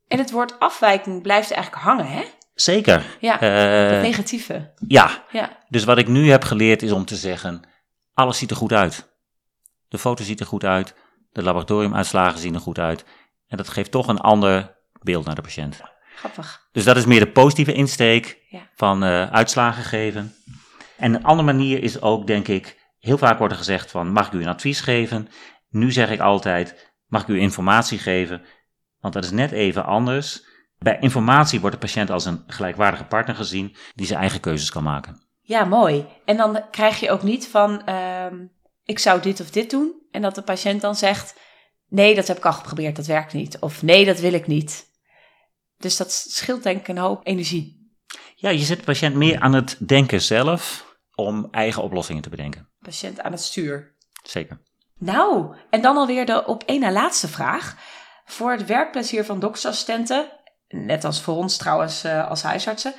En 0.08 0.18
het 0.18 0.32
woord 0.32 0.60
afwijking 0.60 1.22
blijft 1.22 1.52
eigenlijk 1.52 1.84
hangen, 1.84 2.08
hè? 2.08 2.24
Zeker. 2.54 3.18
Ja, 3.20 3.42
Eh, 3.42 3.92
het 3.92 4.02
negatieve. 4.02 4.74
ja, 4.88 5.24
Ja, 5.32 5.58
dus 5.70 5.84
wat 5.84 5.98
ik 5.98 6.08
nu 6.08 6.30
heb 6.30 6.44
geleerd 6.44 6.82
is 6.82 6.92
om 6.92 7.06
te 7.06 7.16
zeggen, 7.16 7.62
alles 8.18 8.38
ziet 8.38 8.50
er 8.52 8.56
goed 8.56 8.74
uit. 8.74 9.10
De 9.88 9.98
foto 9.98 10.24
ziet 10.24 10.40
er 10.40 10.46
goed 10.46 10.64
uit, 10.64 10.96
de 11.32 11.44
laboratoriumuitslagen 11.44 12.40
zien 12.40 12.54
er 12.54 12.60
goed 12.60 12.80
uit. 12.80 13.06
En 13.48 13.58
dat 13.58 13.70
geeft 13.70 13.92
toch 13.92 14.08
een 14.08 14.20
ander 14.20 14.76
beeld 15.02 15.26
naar 15.26 15.36
de 15.36 15.42
patiënt. 15.42 15.82
grappig. 16.16 16.68
Dus 16.72 16.84
dat 16.84 16.98
is 16.98 17.06
meer 17.06 17.20
de 17.20 17.32
positieve 17.32 17.74
insteek 17.74 18.46
Ja. 18.50 18.70
van 18.76 19.04
eh, 19.04 19.32
uitslagen 19.32 19.84
geven. 19.84 20.36
En 20.98 21.14
een 21.14 21.24
andere 21.24 21.54
manier 21.54 21.84
is 21.84 22.02
ook, 22.02 22.28
denk 22.28 22.48
ik, 22.48 22.78
heel 23.00 23.18
vaak 23.18 23.38
wordt 23.38 23.54
er 23.54 23.60
gezegd 23.60 23.92
van, 23.92 24.12
mag 24.12 24.28
ik 24.28 24.34
u 24.34 24.42
een 24.42 24.48
advies 24.48 24.82
geven? 24.82 25.28
Nu 25.70 25.92
zeg 25.92 26.10
ik 26.10 26.20
altijd, 26.20 26.94
mag 27.08 27.22
ik 27.22 27.28
u 27.28 27.40
informatie 27.40 28.00
geven? 28.00 28.42
Want 29.00 29.14
dat 29.14 29.24
is 29.24 29.32
net 29.32 29.52
even 29.52 29.86
anders. 29.86 30.46
Bij 30.78 30.98
informatie 31.00 31.60
wordt 31.60 31.76
de 31.76 31.86
patiënt 31.86 32.10
als 32.10 32.26
een 32.26 32.44
gelijkwaardige 32.48 33.04
partner 33.06 33.36
gezien 33.36 33.76
die 33.96 34.06
zijn 34.08 34.20
eigen 34.20 34.40
keuzes 34.40 34.70
kan 34.72 34.84
maken. 34.84 35.27
Ja, 35.48 35.64
mooi. 35.64 36.06
En 36.26 36.38
dan 36.38 36.70
krijg 36.72 37.00
je 37.00 37.12
ook 37.12 37.24
niet 37.24 37.48
van, 37.48 37.86
ehm, 37.86 38.46
ik 38.84 39.00
zou 39.00 39.22
dit 39.22 39.40
of 39.40 39.50
dit 39.50 39.70
doen. 39.70 39.94
En 40.12 40.22
dat 40.22 40.36
de 40.36 40.42
patiënt 40.42 40.82
dan 40.82 40.96
zegt, 40.96 41.36
nee, 41.88 42.16
dat 42.16 42.28
heb 42.28 42.38
ik 42.38 42.46
al 42.46 42.54
geprobeerd, 42.54 42.96
dat 42.96 43.06
werkt 43.06 43.34
niet. 43.34 43.60
Of 43.60 43.82
nee, 43.82 44.06
dat 44.06 44.20
wil 44.20 44.34
ik 44.34 44.48
niet. 44.48 44.86
Dus 45.78 45.98
dat 45.98 46.12
scheelt 46.12 46.64
denk 46.64 46.80
ik 46.80 46.88
een 46.88 46.98
hoop 46.98 47.28
energie. 47.28 47.92
Ja, 48.36 48.50
je 48.50 48.64
zet 48.64 48.78
de 48.78 48.84
patiënt 48.84 49.16
meer 49.16 49.40
aan 49.40 49.54
het 49.54 49.78
denken 49.88 50.22
zelf 50.22 50.86
om 51.16 51.48
eigen 51.52 51.84
oplossingen 51.84 52.22
te 52.22 52.30
bedenken. 52.30 52.70
Patiënt 52.80 53.22
aan 53.22 53.32
het 53.32 53.42
stuur. 53.42 53.96
Zeker. 54.24 54.62
Nou, 54.98 55.56
en 55.70 55.82
dan 55.82 55.98
alweer 55.98 56.26
de 56.26 56.46
op 56.46 56.64
één 56.64 56.80
na 56.80 56.92
laatste 56.92 57.28
vraag. 57.28 57.76
Voor 58.26 58.52
het 58.52 58.66
werkplezier 58.66 59.26
van 59.26 59.40
doktersassistenten, 59.40 60.32
net 60.68 61.04
als 61.04 61.22
voor 61.22 61.36
ons 61.36 61.58
trouwens 61.58 62.04
eh, 62.04 62.30
als 62.30 62.42
huisartsen, 62.42 62.94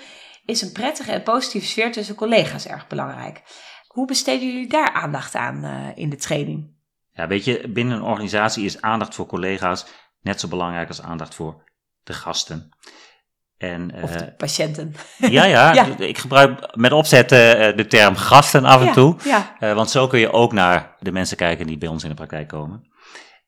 is 0.48 0.62
een 0.62 0.72
prettige 0.72 1.12
en 1.12 1.22
positieve 1.22 1.66
sfeer 1.66 1.92
tussen 1.92 2.14
collega's 2.14 2.66
erg 2.66 2.86
belangrijk. 2.86 3.42
Hoe 3.86 4.06
besteden 4.06 4.46
jullie 4.48 4.68
daar 4.68 4.92
aandacht 4.92 5.34
aan 5.34 5.64
eh, 5.64 5.86
in 5.94 6.10
de 6.10 6.16
training? 6.16 6.70
Ja, 7.12 7.26
weet 7.26 7.44
je, 7.44 7.68
binnen 7.68 7.96
een 7.96 8.02
organisatie 8.02 8.64
is 8.64 8.80
aandacht 8.80 9.14
voor 9.14 9.26
collega's 9.26 9.86
net 10.20 10.40
zo 10.40 10.48
belangrijk 10.48 10.88
als 10.88 11.02
aandacht 11.02 11.34
voor 11.34 11.62
de 12.02 12.12
gasten. 12.12 12.68
En, 13.58 14.02
Of 14.02 14.10
eh, 14.12 14.18
de 14.18 14.32
patiënten? 14.36 14.94
ja, 15.18 15.44
ja, 15.44 15.72
Ja. 15.74 15.86
ik 15.98 16.18
gebruik 16.18 16.76
met 16.76 16.92
opzet 16.92 17.32
eh, 17.32 17.76
de 17.76 17.86
term 17.88 18.14
gasten 18.16 18.64
af 18.64 18.80
en 18.80 18.86
Ja, 18.86 18.92
toe. 18.92 19.16
Ja, 19.24 19.56
Eh, 19.58 19.74
want 19.74 19.90
zo 19.90 20.06
kun 20.06 20.18
je 20.18 20.32
ook 20.32 20.52
naar 20.52 20.96
de 21.00 21.12
mensen 21.12 21.36
kijken 21.36 21.66
die 21.66 21.78
bij 21.78 21.88
ons 21.88 22.02
in 22.02 22.08
de 22.08 22.14
praktijk 22.14 22.48
komen. 22.48 22.88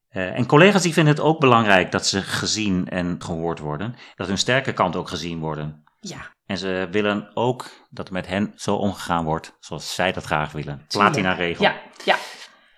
Eh, 0.09 0.37
en 0.39 0.47
collega's 0.47 0.83
die 0.83 0.93
vinden 0.93 1.15
het 1.15 1.23
ook 1.23 1.41
belangrijk 1.41 1.91
dat 1.91 2.07
ze 2.07 2.23
gezien 2.23 2.89
en 2.89 3.17
gehoord 3.19 3.59
worden. 3.59 3.95
Dat 4.17 4.27
hun 4.27 4.39
sterke 4.39 4.73
kant 4.73 4.97
ook 4.97 5.09
gezien 5.09 5.39
worden. 5.39 5.85
ja. 6.01 6.39
En 6.51 6.59
ze 6.59 6.89
willen 6.91 7.31
ook 7.35 7.67
dat 7.91 8.07
er 8.07 8.13
met 8.13 8.27
hen 8.27 8.53
zo 8.57 8.75
omgegaan 8.75 9.25
wordt 9.25 9.57
zoals 9.61 9.95
zij 9.95 10.13
dat 10.13 10.25
graag 10.25 10.53
willen. 10.53 10.85
Platina 10.89 11.33
regel. 11.33 11.65
Ja, 11.65 11.81
ja. 12.05 12.17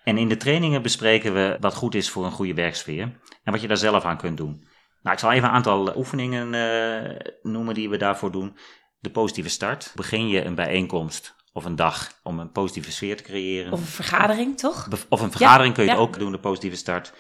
En 0.05 0.19
in 0.19 0.29
de 0.29 0.37
trainingen 0.37 0.83
bespreken 0.83 1.35
we 1.35 1.57
wat 1.61 1.75
goed 1.75 1.95
is 1.95 2.11
voor 2.11 2.25
een 2.25 2.31
goede 2.31 2.55
werksfeer 2.55 3.03
en 3.43 3.53
wat 3.53 3.61
je 3.61 3.69
daar 3.69 3.77
zelf 3.77 4.05
aan 4.05 4.17
kunt 4.17 4.37
doen. 4.37 4.67
Nou, 5.03 5.15
ik 5.15 5.19
zal 5.19 5.33
even 5.33 5.49
een 5.49 5.55
aantal 5.55 5.97
oefeningen 5.97 6.55
eh, 6.55 7.33
noemen 7.43 7.75
die 7.75 7.89
we 7.89 7.97
daarvoor 7.97 8.33
doen. 8.33 8.57
De 8.99 9.11
positieve 9.11 9.49
start. 9.49 9.93
Begin 9.95 10.29
je 10.29 10.45
een 10.45 10.55
bijeenkomst 10.55 11.35
of 11.53 11.65
een 11.65 11.77
dag 11.77 12.13
om 12.23 12.39
een 12.39 12.53
positieve 12.53 12.93
sfeer 12.93 13.17
te 13.17 13.23
creëren. 13.23 13.73
Of 13.73 13.81
een 13.81 13.87
vergadering, 13.87 14.59
toch? 14.59 14.89
Of 15.09 15.21
een 15.21 15.31
vergadering 15.31 15.75
kun 15.75 15.85
je 15.85 15.91
ja. 15.91 15.97
ook 15.97 16.19
doen, 16.19 16.33
de 16.33 16.39
positieve 16.39 16.77
start. 16.77 17.13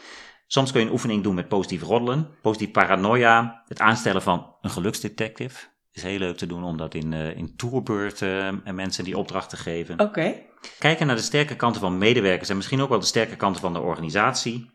Soms 0.46 0.70
kun 0.70 0.80
je 0.80 0.86
een 0.86 0.92
oefening 0.92 1.22
doen 1.22 1.34
met 1.34 1.48
positief 1.48 1.82
roddelen, 1.82 2.28
positief 2.42 2.70
paranoia, 2.70 3.62
het 3.66 3.80
aanstellen 3.80 4.22
van 4.22 4.54
een 4.60 4.70
geluksdetective. 4.70 5.70
Is 5.92 6.02
heel 6.02 6.18
leuk 6.18 6.37
te 6.37 6.46
doen 6.46 6.64
om 6.64 6.76
dat 6.76 6.94
in, 6.94 7.12
eh 7.12 7.37
in 7.37 7.57
tourbeurt 7.57 8.22
eh, 8.22 8.46
en 8.46 8.74
mensen 8.74 9.05
die 9.05 9.18
opdrachten 9.18 9.59
geven. 9.59 10.00
Oké. 10.00 10.35
Kijken 10.78 11.07
naar 11.07 11.16
de 11.16 11.22
sterke 11.22 11.57
kanten 11.57 11.81
van 11.81 11.98
medewerkers 11.98 12.48
en 12.48 12.57
misschien 12.57 12.81
ook 12.81 12.88
wel 12.88 13.00
de 13.00 13.07
sterke 13.07 13.37
kanten 13.37 13.61
van 13.61 13.72
de 13.72 13.81
organisatie. 13.81 14.70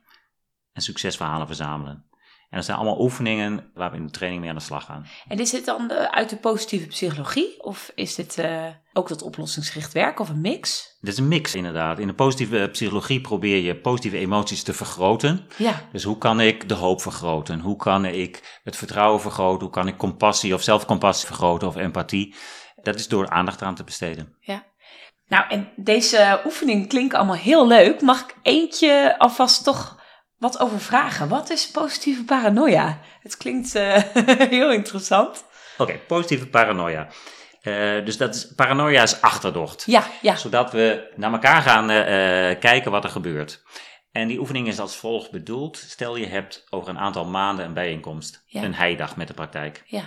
En 0.71 0.81
succesverhalen 0.81 1.47
verzamelen. 1.47 2.05
En 2.49 2.57
dat 2.57 2.65
zijn 2.65 2.77
allemaal 2.77 3.01
oefeningen 3.01 3.71
waar 3.73 3.91
we 3.91 3.97
in 3.97 4.05
de 4.05 4.11
training 4.11 4.41
mee 4.41 4.49
aan 4.51 4.57
de 4.57 4.63
slag 4.63 4.85
gaan. 4.85 5.05
En 5.27 5.39
is 5.39 5.49
dit 5.49 5.65
dan 5.65 5.89
eh, 5.89 6.03
uit 6.03 6.29
de 6.29 6.37
positieve 6.37 6.87
psychologie? 6.87 7.63
Of 7.63 7.91
is 7.95 8.15
dit 8.15 8.37
eh, 8.37 8.65
ook 8.93 9.07
dat 9.07 9.21
oplossingsgericht 9.21 9.93
werk 9.93 10.19
of 10.19 10.29
een 10.29 10.41
mix? 10.41 10.95
Dit 10.99 11.13
is 11.13 11.19
een 11.19 11.27
mix 11.27 11.55
inderdaad. 11.55 11.99
In 11.99 12.07
de 12.07 12.13
positieve 12.13 12.69
psychologie 12.71 13.21
probeer 13.21 13.57
je 13.57 13.75
positieve 13.75 14.17
emoties 14.17 14.63
te 14.63 14.73
vergroten. 14.73 15.47
Ja, 15.57 15.81
Dus 15.91 16.03
hoe 16.03 16.17
kan 16.17 16.41
ik 16.41 16.69
de 16.69 16.73
hoop 16.73 17.01
vergroten? 17.01 17.59
Hoe 17.59 17.75
kan 17.75 18.05
ik 18.05 18.59
het 18.63 18.75
vertrouwen 18.75 19.21
vergroten? 19.21 19.61
Hoe 19.61 19.69
kan 19.69 19.87
ik 19.87 19.97
compassie 19.97 20.53
of 20.53 20.61
zelfcompassie 20.61 21.27
vergroten 21.27 21.67
of 21.67 21.75
empathie? 21.75 22.35
Dat 22.81 22.95
is 22.95 23.07
door 23.07 23.29
aandacht 23.29 23.61
aan 23.61 23.75
te 23.75 23.83
besteden. 23.83 24.35
ja. 24.39 24.65
Nou, 25.27 25.45
en 25.49 25.69
deze 25.75 26.41
oefeningen 26.45 26.87
klinken 26.87 27.17
allemaal 27.17 27.35
heel 27.35 27.67
leuk. 27.67 28.01
Mag 28.01 28.21
ik 28.21 28.35
eentje 28.41 29.15
alvast 29.17 29.63
toch 29.63 29.99
wat 30.37 30.59
over 30.59 30.79
vragen? 30.79 31.27
Wat 31.27 31.49
is 31.49 31.71
positieve 31.71 32.23
paranoia? 32.23 32.99
Het 33.21 33.37
klinkt 33.37 33.75
eh, 33.75 34.03
heel 34.49 34.71
interessant. 34.71 35.45
Oké, 35.77 35.99
positieve 36.07 36.47
paranoia. 36.47 37.07
Eh, 37.61 38.05
dus 38.05 38.17
dat 38.17 38.35
is, 38.35 38.53
paranoia 38.55 39.01
is 39.01 39.21
achterdocht. 39.21 39.83
Ja, 39.85 40.07
ja. 40.21 40.35
Zodat 40.35 40.71
we 40.71 41.13
naar 41.15 41.31
elkaar 41.31 41.61
gaan 41.61 41.89
eh, 41.89 42.59
kijken 42.59 42.91
wat 42.91 43.03
er 43.03 43.09
gebeurt. 43.09 43.63
En 44.11 44.27
die 44.27 44.39
oefening 44.39 44.67
is 44.67 44.79
als 44.79 44.95
volgt 44.95 45.31
bedoeld. 45.31 45.77
Stel 45.77 46.15
je 46.15 46.25
hebt 46.25 46.67
over 46.69 46.89
een 46.89 46.99
aantal 46.99 47.25
maanden 47.25 47.65
een 47.65 47.73
bijeenkomst. 47.73 48.43
Ja. 48.45 48.63
Een 48.63 48.73
heidag 48.73 49.15
met 49.15 49.27
de 49.27 49.33
praktijk. 49.33 49.83
Ja, 49.85 50.03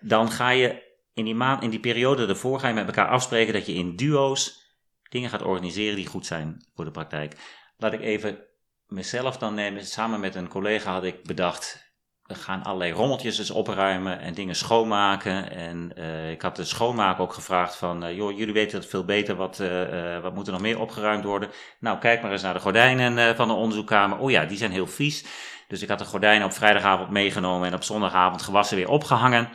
Dan 0.00 0.30
ga 0.30 0.50
je 0.50 0.82
in 1.14 1.24
die, 1.24 1.34
maand, 1.34 1.62
in 1.62 1.70
die 1.70 1.80
periode 1.80 2.26
ervoor 2.26 2.60
ga 2.60 2.68
je 2.68 2.74
met 2.74 2.86
elkaar 2.86 3.08
afspreken 3.08 3.52
dat 3.52 3.66
je 3.66 3.74
in 3.74 3.96
duo's 3.96 4.64
dingen 5.08 5.30
gaat 5.30 5.42
organiseren 5.42 5.96
die 5.96 6.06
goed 6.06 6.26
zijn 6.26 6.66
voor 6.74 6.84
de 6.84 6.90
praktijk. 6.90 7.36
Laat 7.76 7.92
ik 7.92 8.00
even 8.00 8.38
mezelf 8.86 9.36
dan 9.38 9.54
nemen. 9.54 9.86
Samen 9.86 10.20
met 10.20 10.34
een 10.34 10.48
collega 10.48 10.92
had 10.92 11.04
ik 11.04 11.22
bedacht, 11.22 11.86
we 12.26 12.34
gaan 12.34 12.62
allerlei 12.62 12.92
rommeltjes 12.92 13.38
eens 13.38 13.50
opruimen 13.50 14.20
en 14.20 14.34
dingen 14.34 14.54
schoonmaken. 14.54 15.50
En 15.50 15.92
eh, 15.96 16.30
ik 16.30 16.42
had 16.42 16.56
de 16.56 16.64
schoonmaker 16.64 17.22
ook 17.22 17.32
gevraagd 17.32 17.76
van, 17.76 18.04
eh, 18.04 18.16
joh, 18.16 18.38
jullie 18.38 18.54
weten 18.54 18.78
het 18.78 18.88
veel 18.88 19.04
beter, 19.04 19.36
wat, 19.36 19.60
eh, 19.60 20.20
wat 20.20 20.34
moet 20.34 20.46
er 20.46 20.52
nog 20.52 20.60
meer 20.60 20.80
opgeruimd 20.80 21.24
worden? 21.24 21.50
Nou, 21.80 21.98
kijk 21.98 22.22
maar 22.22 22.32
eens 22.32 22.42
naar 22.42 22.54
de 22.54 22.60
gordijnen 22.60 23.36
van 23.36 23.48
de 23.48 23.54
onderzoekkamer. 23.54 24.18
Oh 24.18 24.30
ja, 24.30 24.44
die 24.44 24.58
zijn 24.58 24.70
heel 24.70 24.86
vies. 24.86 25.24
Dus 25.68 25.82
ik 25.82 25.88
had 25.88 25.98
de 25.98 26.04
gordijnen 26.04 26.46
op 26.46 26.52
vrijdagavond 26.52 27.10
meegenomen 27.10 27.68
en 27.68 27.74
op 27.74 27.82
zondagavond 27.82 28.42
gewassen 28.42 28.76
weer 28.76 28.88
opgehangen. 28.88 29.48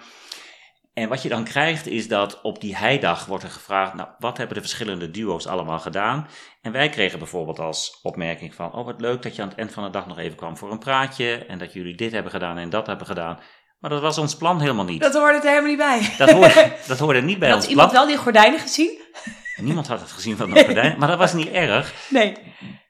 En 0.93 1.09
wat 1.09 1.21
je 1.21 1.29
dan 1.29 1.43
krijgt 1.43 1.87
is 1.87 2.07
dat 2.07 2.41
op 2.41 2.61
die 2.61 2.75
heidag 2.75 3.25
wordt 3.25 3.43
er 3.43 3.49
gevraagd, 3.49 3.93
nou, 3.93 4.09
wat 4.19 4.37
hebben 4.37 4.55
de 4.55 4.61
verschillende 4.61 5.11
duo's 5.11 5.45
allemaal 5.47 5.79
gedaan? 5.79 6.27
En 6.61 6.71
wij 6.71 6.89
kregen 6.89 7.19
bijvoorbeeld 7.19 7.59
als 7.59 7.99
opmerking 8.01 8.55
van, 8.55 8.73
oh 8.73 8.85
wat 8.85 9.01
leuk 9.01 9.21
dat 9.21 9.35
je 9.35 9.41
aan 9.41 9.47
het 9.47 9.57
eind 9.57 9.71
van 9.73 9.83
de 9.83 9.89
dag 9.89 10.07
nog 10.07 10.17
even 10.17 10.37
kwam 10.37 10.57
voor 10.57 10.71
een 10.71 10.79
praatje 10.79 11.45
en 11.45 11.57
dat 11.57 11.73
jullie 11.73 11.95
dit 11.95 12.11
hebben 12.11 12.31
gedaan 12.31 12.57
en 12.57 12.69
dat 12.69 12.87
hebben 12.87 13.05
gedaan. 13.07 13.39
Maar 13.79 13.89
dat 13.89 14.01
was 14.01 14.17
ons 14.17 14.35
plan 14.35 14.59
helemaal 14.59 14.85
niet. 14.85 15.01
dat 15.01 15.13
hoorde 15.13 15.37
er 15.37 15.43
helemaal 15.43 15.69
niet 15.69 15.77
bij. 15.77 16.13
Dat 16.17 16.31
hoorde, 16.31 16.71
dat 16.87 16.99
hoorde 16.99 17.21
niet 17.21 17.39
bij 17.39 17.49
Had 17.49 17.57
ons 17.57 17.67
iemand 17.67 17.91
plan. 17.91 18.01
wel 18.05 18.11
die 18.13 18.23
gordijnen 18.23 18.59
gezien? 18.59 18.99
Niemand 19.55 19.87
had 19.87 19.99
het 19.99 20.11
gezien 20.11 20.37
van 20.37 20.49
de 20.49 20.63
gordijn, 20.63 20.97
maar 20.99 21.07
dat 21.07 21.17
was 21.17 21.33
niet 21.33 21.49
erg. 21.67 21.93
Nee. 22.09 22.37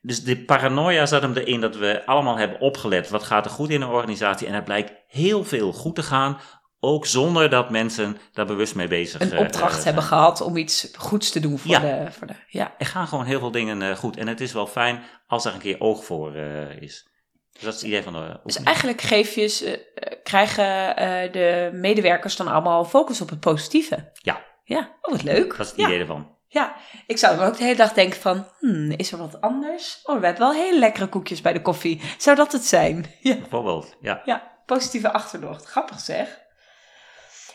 Dus 0.02 0.24
de 0.24 0.38
paranoia 0.38 1.06
zat 1.06 1.22
hem 1.22 1.34
erin 1.34 1.62
dat 1.62 1.76
we 1.76 2.06
allemaal 2.06 2.38
hebben 2.38 2.60
opgelet. 2.60 3.10
Wat 3.10 3.24
gaat 3.24 3.46
er 3.46 3.52
goed 3.52 3.70
in 3.70 3.82
een 3.82 3.88
organisatie? 3.90 4.48
En 4.48 4.54
het 4.54 4.64
blijkt 4.66 4.92
heel 5.08 5.44
veel 5.44 5.72
goed 5.74 5.96
te 5.96 6.04
gaan. 6.04 6.40
Ook 6.84 7.06
zonder 7.06 7.50
dat 7.50 7.70
mensen 7.70 8.17
daar 8.34 8.46
bewust 8.46 8.76
mee 8.76 8.88
bezig 8.88 9.22
Een 9.22 9.32
eh, 9.32 9.39
opdracht 9.39 9.78
eh, 9.78 9.84
hebben 9.84 10.04
zijn. 10.04 10.13
gehad 10.15 10.41
om 10.41 10.58
iets 10.58 10.91
goeds 10.98 11.32
te 11.32 11.39
doen 11.39 11.60
voor 11.60 11.72
Ja. 11.72 11.80
de... 11.80 12.12
Voor 12.12 12.28
de 12.28 12.34
ja. 12.48 12.74
Er 12.78 12.86
gaan 12.86 13.08
gewoon 13.08 13.26
heel 13.26 13.39
veel 13.39 13.52
dingen 13.52 13.82
eh, 13.82 13.96
goed. 13.96 14.17
En 14.17 14.28
het 14.28 14.41
is 14.41 14.54
wel 14.54 14.67
fijn 14.67 15.04
als 15.28 15.46
er 15.46 15.54
een 15.54 15.60
keer 15.60 15.80
oog 15.80 16.06
voor 16.06 16.36
eh, 16.36 16.82
is. 16.82 17.10
Dus 17.52 17.62
dat 17.63 17.74
is 17.74 17.80
het 17.80 17.89
idee 17.89 18.04
van 18.04 18.13
de 18.13 18.39
Dus 18.44 18.63
eigenlijk 18.63 19.02
geef 19.02 19.36
je, 19.36 19.82
eh, 19.96 20.17
krijgen 20.24 20.96
eh, 20.96 21.32
de 21.32 21.70
medewerkers 21.74 22.36
dan 22.36 22.48
allemaal 22.48 22.86
focus 22.86 23.22
op 23.22 23.30
het 23.30 23.39
positieve. 23.39 24.12
Ja. 24.13 24.41
Ja, 24.63 24.98
oh 25.02 25.12
wat 25.12 25.24
leuk. 25.24 25.50
Dat 25.58 25.65
is 25.65 25.72
het 25.72 25.80
ja. 25.80 25.86
idee 25.88 26.00
ervan. 26.00 26.36
Ja, 26.48 26.76
ik 27.08 27.17
zou 27.17 27.38
dan 27.38 27.48
ook 27.48 27.58
de 27.58 27.63
hele 27.63 27.76
dag 27.76 27.94
denken 27.94 28.20
van, 28.22 28.48
hmm, 28.60 28.91
is 28.91 29.12
er 29.12 29.17
wat 29.17 29.41
anders? 29.41 30.00
Oh, 30.04 30.20
we 30.20 30.26
hebben 30.26 30.44
wel 30.44 30.54
hele 30.54 30.80
lekkere 30.80 31.08
koekjes 31.08 31.41
bij 31.41 31.54
de 31.54 31.62
koffie. 31.62 32.02
Zou 32.17 32.36
dat 32.36 32.52
het 32.52 32.65
zijn? 32.65 33.06
Ja, 33.22 33.36
Bijvoorbeeld, 33.36 33.96
ja. 34.02 34.22
ja 34.26 34.52
positieve 34.65 35.12
achterdocht. 35.12 35.65
Grappig 35.65 36.00
zeg. 36.00 36.40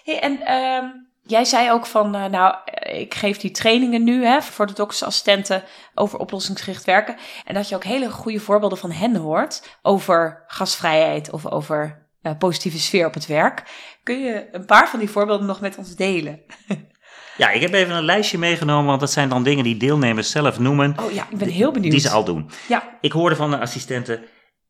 Hey, 0.07 0.21
en 0.21 0.41
ehm, 0.41 0.85
jij 1.23 1.45
zei 1.45 1.71
ook 1.71 1.87
van, 1.87 2.15
eh, 2.15 2.25
nou, 2.25 2.55
eh, 2.65 3.01
ik 3.01 3.15
geef 3.15 3.39
die 3.39 3.51
trainingen 3.51 4.05
nu 4.05 4.25
hè, 4.25 4.43
voor 4.43 4.67
de 4.67 4.73
doktersassistenten 4.73 5.63
over 5.95 6.19
oplossingsgericht 6.19 6.85
werken. 6.85 7.17
En 7.45 7.55
dat 7.55 7.69
je 7.69 7.75
ook 7.75 7.85
hele 7.85 8.11
goede 8.11 8.41
voorbeelden 8.41 8.79
van 8.79 8.91
hen 8.91 9.17
hoort 9.17 9.79
over 9.83 10.45
gastvrijheid 10.47 11.31
of 11.31 11.47
over 11.47 12.07
eh, 12.23 12.33
positieve 12.39 12.79
sfeer 12.79 13.07
op 13.07 13.15
het 13.15 13.27
werk. 13.27 13.63
Kun 14.03 14.21
je 14.21 14.49
een 14.53 14.67
paar 14.67 14.89
van 14.89 14.99
die 14.99 15.11
voorbeelden 15.11 15.47
nog 15.47 15.61
met 15.61 15.77
ons 15.77 15.97
delen? 15.97 16.41
Ja, 17.37 17.51
ik 17.51 17.61
heb 17.61 17.73
even 17.73 17.95
een 17.95 18.05
lijstje 18.05 18.39
meegenomen, 18.39 18.87
want 18.87 19.01
dat 19.01 19.13
zijn 19.13 19.29
dan 19.29 19.43
dingen 19.43 19.65
die 19.65 19.77
deelnemers 19.77 20.31
zelf 20.31 20.59
noemen. 20.59 20.95
Oh 21.01 21.13
ja, 21.13 21.27
ik 21.31 21.39
ben 21.39 21.49
heel 21.49 21.73
benieuwd. 21.73 21.93
Die 21.93 22.01
ze 22.01 22.11
al 22.11 22.25
doen. 22.25 22.51
Ja, 22.69 22.99
Ik 23.01 23.13
hoorde 23.13 23.37
van 23.37 23.51
de 23.51 23.59
assistenten, 23.59 24.23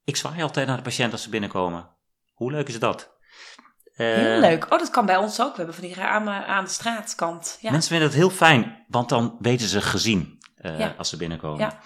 ik 0.04 0.16
zwaai 0.16 0.42
altijd 0.42 0.66
naar 0.66 0.76
de 0.76 0.82
patiënt 0.82 1.12
als 1.12 1.22
ze 1.22 1.28
binnenkomen. 1.28 1.88
Hoe 2.34 2.50
leuk 2.50 2.68
is 2.68 2.78
dat? 2.78 3.15
Heel 3.96 4.32
Eh, 4.34 4.38
leuk. 4.40 4.64
Oh, 4.72 4.78
dat 4.78 4.90
kan 4.90 5.06
bij 5.06 5.16
ons 5.16 5.40
ook. 5.40 5.50
We 5.50 5.56
hebben 5.56 5.74
van 5.74 5.84
die 5.84 5.94
ramen 5.94 6.46
aan 6.46 6.64
de 6.64 6.70
straatkant. 6.70 7.58
Ja. 7.60 7.70
Mensen 7.70 7.90
vinden 7.90 8.08
het 8.08 8.16
heel 8.16 8.30
fijn, 8.30 8.84
want 8.88 9.08
dan 9.08 9.36
weten 9.40 9.68
ze 9.68 9.80
gezien 9.80 10.38
eh, 10.56 10.78
Ja. 10.78 10.94
als 10.98 11.08
ze 11.08 11.16
binnenkomen. 11.16 11.58
Ja. 11.58 11.78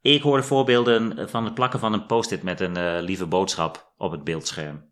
Ik 0.00 0.22
hoorde 0.22 0.42
voorbeelden 0.42 1.30
van 1.30 1.44
het 1.44 1.54
plakken 1.54 1.78
van 1.80 1.92
een 1.92 2.06
post-it 2.06 2.42
met 2.42 2.60
een 2.60 2.76
eh, 2.76 2.96
lieve 3.00 3.26
boodschap 3.26 3.92
op 3.96 4.10
het 4.12 4.24
beeldscherm. 4.24 4.90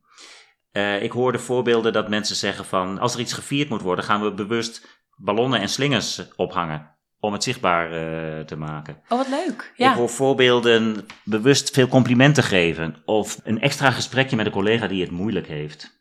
Eh, 0.72 1.02
ik 1.02 1.12
hoorde 1.12 1.38
voorbeelden 1.38 1.92
dat 1.92 2.08
mensen 2.08 2.36
zeggen 2.36 2.64
van 2.64 2.98
als 2.98 3.14
er 3.14 3.20
iets 3.20 3.32
gevierd 3.32 3.68
moet 3.68 3.82
worden, 3.82 4.04
gaan 4.04 4.22
we 4.22 4.32
bewust 4.32 4.86
ballonnen 5.16 5.60
en 5.60 5.68
slingers 5.68 6.22
ophangen 6.36 6.96
om 7.20 7.32
het 7.32 7.42
zichtbaar 7.42 7.84
eh, 7.92 8.44
te 8.44 8.56
maken. 8.56 9.02
Oh, 9.08 9.18
wat 9.18 9.28
leuk. 9.28 9.62
Ik 9.72 9.72
Ja. 9.76 9.94
hoor 9.94 10.08
voorbeelden 10.08 11.06
bewust 11.24 11.70
veel 11.70 11.88
complimenten 11.88 12.42
geven 12.42 13.02
of 13.04 13.38
een 13.44 13.60
extra 13.60 13.90
gesprekje 13.90 14.36
met 14.36 14.46
een 14.46 14.52
collega 14.52 14.86
die 14.86 15.00
het 15.02 15.10
moeilijk 15.10 15.46
heeft. 15.46 15.99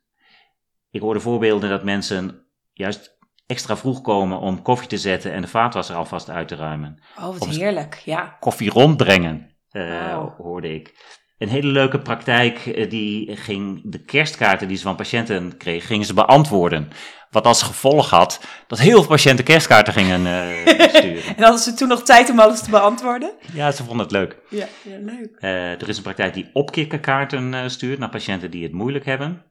Ik 0.92 1.02
hoorde 1.02 1.20
voorbeelden 1.20 1.70
dat 1.70 1.84
mensen 1.84 2.46
juist 2.74 3.18
extra 3.46 3.78
vroeg 3.78 4.02
komen 4.02 4.40
om 4.40 4.62
koffie 4.62 4.88
te 4.88 4.98
zetten 4.98 5.32
en 5.34 5.42
de 5.42 5.48
vaatwasser 5.48 5.96
alvast 5.96 6.30
uit 6.30 6.48
te 6.48 6.56
ruimen. 6.56 7.04
Oh, 7.18 7.24
wat 7.26 7.40
Of- 7.40 7.56
heerlijk. 7.56 8.02
Ja. 8.06 8.38
Koffie 8.40 8.70
rondbrengen, 8.70 9.56
eh, 9.70 10.26
hoorde 10.38 10.74
ik. 10.74 11.18
Een 11.38 11.50
hele 11.50 11.68
leuke 11.68 12.00
praktijk, 12.00 12.66
eh, 12.66 12.90
die 12.90 13.36
ging 13.38 13.82
de 13.92 14.04
kerstkaarten 14.04 14.68
die 14.68 14.78
ze 14.78 14.84
van 14.84 14.96
patiënten 14.96 15.58
kregen, 15.58 15.88
gingen 15.88 16.06
ze 16.06 16.14
beantwoorden. 16.14 16.88
Wat 17.30 17.46
als 17.46 17.62
gevolg 17.62 18.10
had 18.10 18.42
dat 18.68 18.80
heel 18.80 19.00
veel 19.00 19.08
patiënten 19.10 19.46
kerstkaarten 19.46 19.94
gingen 19.94 20.26
eh, 20.26 20.88
sturen. 20.96 21.36
En 21.36 21.44
hadden 21.44 21.60
ze 21.62 21.74
toen 21.74 21.88
nog 21.88 22.04
tijd 22.04 22.30
om 22.30 22.40
alles 22.40 22.62
te 22.62 22.70
beantwoorden? 22.70 23.32
Ja, 23.54 23.72
ze 23.72 23.84
vonden 23.84 24.04
het 24.06 24.12
leuk. 24.12 24.38
Ja, 24.50 24.68
ja 24.84 24.98
leuk. 25.00 25.38
Er 25.82 25.90
is 25.90 25.98
een 25.98 26.04
praktijk 26.04 26.34
die 26.34 26.50
opkikkerkaarten 26.54 27.72
stuurt 27.72 28.00
naar 28.00 28.10
patiënten 28.10 28.52
die 28.52 28.64
het 28.64 28.72
moeilijk 28.74 29.06
hebben. 29.06 29.44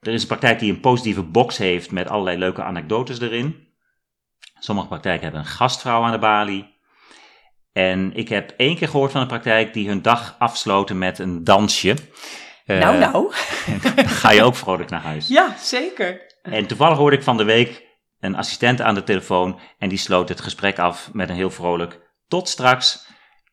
Er 0.00 0.12
is 0.12 0.22
een 0.22 0.28
praktijk 0.28 0.58
die 0.58 0.72
een 0.72 0.80
positieve 0.80 1.22
box 1.22 1.56
heeft 1.56 1.90
met 1.90 2.08
allerlei 2.08 2.38
leuke 2.38 2.62
anekdotes 2.62 3.20
erin. 3.20 3.66
Sommige 4.58 4.88
praktijken 4.88 5.22
hebben 5.22 5.40
een 5.40 5.46
gastvrouw 5.46 6.02
aan 6.02 6.12
de 6.12 6.18
balie. 6.18 6.76
En 7.72 8.14
ik 8.14 8.28
heb 8.28 8.50
één 8.56 8.76
keer 8.76 8.88
gehoord 8.88 9.12
van 9.12 9.20
een 9.20 9.26
praktijk 9.26 9.72
die 9.72 9.88
hun 9.88 10.02
dag 10.02 10.36
afsloten 10.38 10.98
met 10.98 11.18
een 11.18 11.44
dansje. 11.44 11.96
Eh, 12.64 12.78
nou, 12.78 12.98
nou. 12.98 13.32
Dan 13.82 14.08
ga 14.22 14.30
je 14.30 14.42
ook 14.42 14.54
vrolijk 14.54 14.90
naar 14.90 15.02
huis. 15.02 15.28
Ja, 15.28 15.56
zeker. 15.58 16.36
En 16.42 16.66
toevallig 16.66 16.98
hoorde 16.98 17.16
ik 17.16 17.22
van 17.22 17.36
de 17.36 17.44
week 17.44 17.86
een 18.20 18.36
assistent 18.36 18.80
aan 18.80 18.94
de 18.94 19.04
telefoon 19.04 19.60
en 19.78 19.88
die 19.88 19.98
sloot 19.98 20.28
het 20.28 20.40
gesprek 20.40 20.78
af 20.78 21.10
met 21.12 21.28
een 21.28 21.34
heel 21.34 21.50
vrolijk 21.50 22.00
tot 22.26 22.48
straks. 22.48 23.06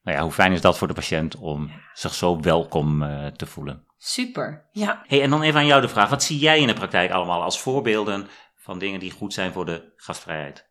Nou 0.03 0.17
ja, 0.17 0.23
hoe 0.23 0.31
fijn 0.31 0.51
is 0.51 0.61
dat 0.61 0.77
voor 0.77 0.87
de 0.87 0.93
patiënt 0.93 1.35
om 1.35 1.71
zich 1.93 2.13
zo 2.13 2.39
welkom 2.39 3.03
eh, 3.03 3.27
te 3.27 3.45
voelen. 3.45 3.85
Super. 4.07 4.65
Ja. 4.71 5.03
Hey, 5.07 5.21
en 5.21 5.29
dan 5.29 5.41
even 5.41 5.59
aan 5.59 5.65
jou 5.65 5.81
de 5.81 5.87
vraag, 5.87 6.09
wat 6.09 6.23
zie 6.23 6.39
jij 6.39 6.59
in 6.59 6.67
de 6.67 6.73
praktijk 6.73 7.11
allemaal 7.11 7.43
als 7.43 7.61
voorbeelden 7.61 8.27
van 8.55 8.79
dingen 8.79 8.99
die 8.99 9.11
goed 9.11 9.33
zijn 9.33 9.51
voor 9.51 9.65
de 9.65 9.93
gastvrijheid? 9.95 10.67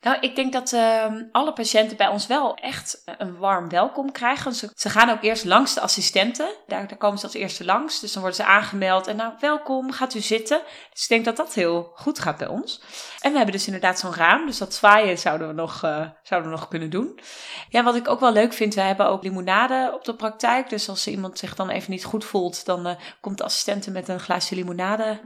Nou, 0.00 0.16
ik 0.20 0.36
denk 0.36 0.52
dat 0.52 0.72
ehm, 0.72 1.22
alle 1.32 1.52
patiënten 1.52 1.96
bij 1.96 2.08
ons 2.08 2.26
wel 2.26 2.54
echt 2.54 3.02
een 3.18 3.38
warm 3.38 3.68
welkom 3.68 4.12
krijgen. 4.12 4.54
Ze, 4.54 4.88
gaan 4.88 5.10
ook 5.10 5.22
eerst 5.22 5.44
langs 5.44 5.74
de 5.74 5.80
assistenten. 5.80 6.54
Daar, 6.66 6.88
daar 6.88 6.98
komen 6.98 7.18
ze 7.18 7.24
als 7.24 7.34
eerste 7.34 7.64
langs. 7.64 8.00
Dus 8.00 8.12
dan 8.12 8.22
worden 8.22 8.44
ze 8.44 8.50
aangemeld. 8.50 9.06
En 9.06 9.16
nou, 9.16 9.32
welkom, 9.40 9.92
gaat 9.92 10.14
u 10.14 10.20
zitten. 10.20 10.60
Dus 10.92 11.02
ik 11.02 11.08
denk 11.08 11.24
dat 11.24 11.36
dat 11.36 11.54
heel 11.54 11.92
goed 11.94 12.18
gaat 12.18 12.36
bij 12.36 12.46
ons. 12.46 12.82
En 13.20 13.30
we 13.30 13.36
hebben 13.36 13.54
dus 13.54 13.66
inderdaad 13.66 13.98
zo'n 13.98 14.14
raam. 14.14 14.46
Dus 14.46 14.58
dat 14.58 14.74
zwaaien 14.74 15.18
zouden 15.18 15.48
we 15.48 15.54
nog, 15.54 15.82
eh, 15.82 16.06
zouden 16.22 16.50
we 16.50 16.56
nog 16.56 16.68
kunnen 16.68 16.90
doen. 16.90 17.20
Ja, 17.68 17.82
wat 17.82 17.94
ik 17.94 18.08
ook 18.08 18.20
wel 18.20 18.32
leuk 18.32 18.52
vind, 18.52 18.74
we 18.74 18.80
hebben 18.80 19.08
ook 19.08 19.22
limonade 19.22 19.90
op 19.94 20.04
de 20.04 20.14
praktijk. 20.14 20.68
Dus 20.68 20.88
als 20.88 21.06
iemand 21.06 21.38
zich 21.38 21.54
dan 21.54 21.70
even 21.70 21.90
niet 21.90 22.04
goed 22.04 22.24
voelt, 22.24 22.64
dan 22.64 22.86
eh, 22.86 22.96
komt 23.20 23.38
de 23.38 23.44
assistente 23.44 23.90
met 23.90 24.08
een 24.08 24.20
glaasje 24.20 24.54
limonade. 24.54 25.20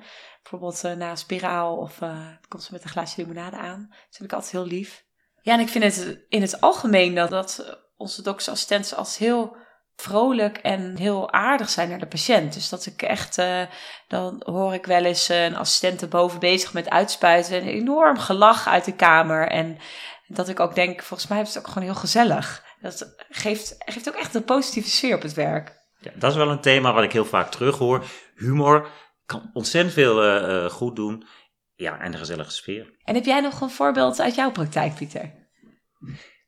Bijvoorbeeld 0.50 0.84
eh, 0.84 0.92
na 0.92 1.10
een 1.10 1.16
spiraal 1.16 1.76
of 1.76 2.00
eh, 2.00 2.26
komt 2.48 2.62
ze 2.62 2.72
met 2.72 2.84
een 2.84 2.90
glaasje 2.90 3.20
limonade 3.20 3.56
aan. 3.56 3.86
Dat 3.88 4.16
vind 4.16 4.30
ik 4.30 4.32
altijd 4.32 4.52
heel 4.52 4.66
lief. 4.66 5.04
Ja, 5.40 5.52
en 5.52 5.60
ik 5.60 5.68
vind 5.68 5.84
het 5.84 6.24
in 6.28 6.42
het 6.42 6.60
algemeen 6.60 7.14
dat, 7.14 7.30
dat 7.30 7.80
onze 7.96 8.22
doktersassistenten 8.22 8.96
als 8.96 9.18
heel 9.18 9.56
vrolijk 9.96 10.58
en 10.58 10.96
heel 10.96 11.32
aardig 11.32 11.68
zijn 11.68 11.88
naar 11.88 11.98
de 11.98 12.06
patiënt. 12.06 12.54
Dus 12.54 12.68
dat 12.68 12.86
ik 12.86 13.02
echt, 13.02 13.38
eh, 13.38 13.62
dan 14.08 14.42
hoor 14.44 14.74
ik 14.74 14.86
wel 14.86 15.04
eens 15.04 15.28
een 15.28 15.56
assistent 15.56 16.02
erboven 16.02 16.38
bezig 16.38 16.72
met 16.72 16.90
uitspuiten. 16.90 17.54
En 17.54 17.62
een 17.62 17.74
enorm 17.74 18.18
gelach 18.18 18.68
uit 18.68 18.84
de 18.84 18.94
kamer. 18.94 19.48
En 19.48 19.78
dat 20.26 20.48
ik 20.48 20.60
ook 20.60 20.74
denk, 20.74 21.02
volgens 21.02 21.28
mij 21.28 21.40
is 21.40 21.48
het 21.48 21.58
ook 21.58 21.66
gewoon 21.66 21.88
heel 21.88 21.94
gezellig. 21.94 22.64
Dat 22.80 23.14
geeft, 23.28 23.74
geeft 23.78 24.08
ook 24.08 24.14
echt 24.14 24.34
een 24.34 24.44
positieve 24.44 24.90
sfeer 24.90 25.14
op 25.14 25.22
het 25.22 25.34
werk. 25.34 25.82
Ja, 25.98 26.10
dat 26.14 26.30
is 26.30 26.36
wel 26.36 26.50
een 26.50 26.60
thema 26.60 26.92
wat 26.92 27.04
ik 27.04 27.12
heel 27.12 27.24
vaak 27.24 27.50
terughoor. 27.50 28.04
Humor 28.34 28.88
kan 29.26 29.50
ontzettend 29.52 29.94
veel 29.94 30.22
eh, 30.22 30.64
eh, 30.64 30.70
goed 30.70 30.96
doen. 30.96 31.26
Ja, 31.74 32.00
en 32.00 32.12
een 32.12 32.18
gezellige 32.18 32.50
sfeer. 32.50 32.96
En 33.04 33.14
heb 33.14 33.24
jij 33.24 33.40
nog 33.40 33.60
een 33.60 33.70
voorbeeld 33.70 34.20
uit 34.20 34.34
jouw 34.34 34.50
praktijk, 34.50 34.94
Pieter? 34.94 35.32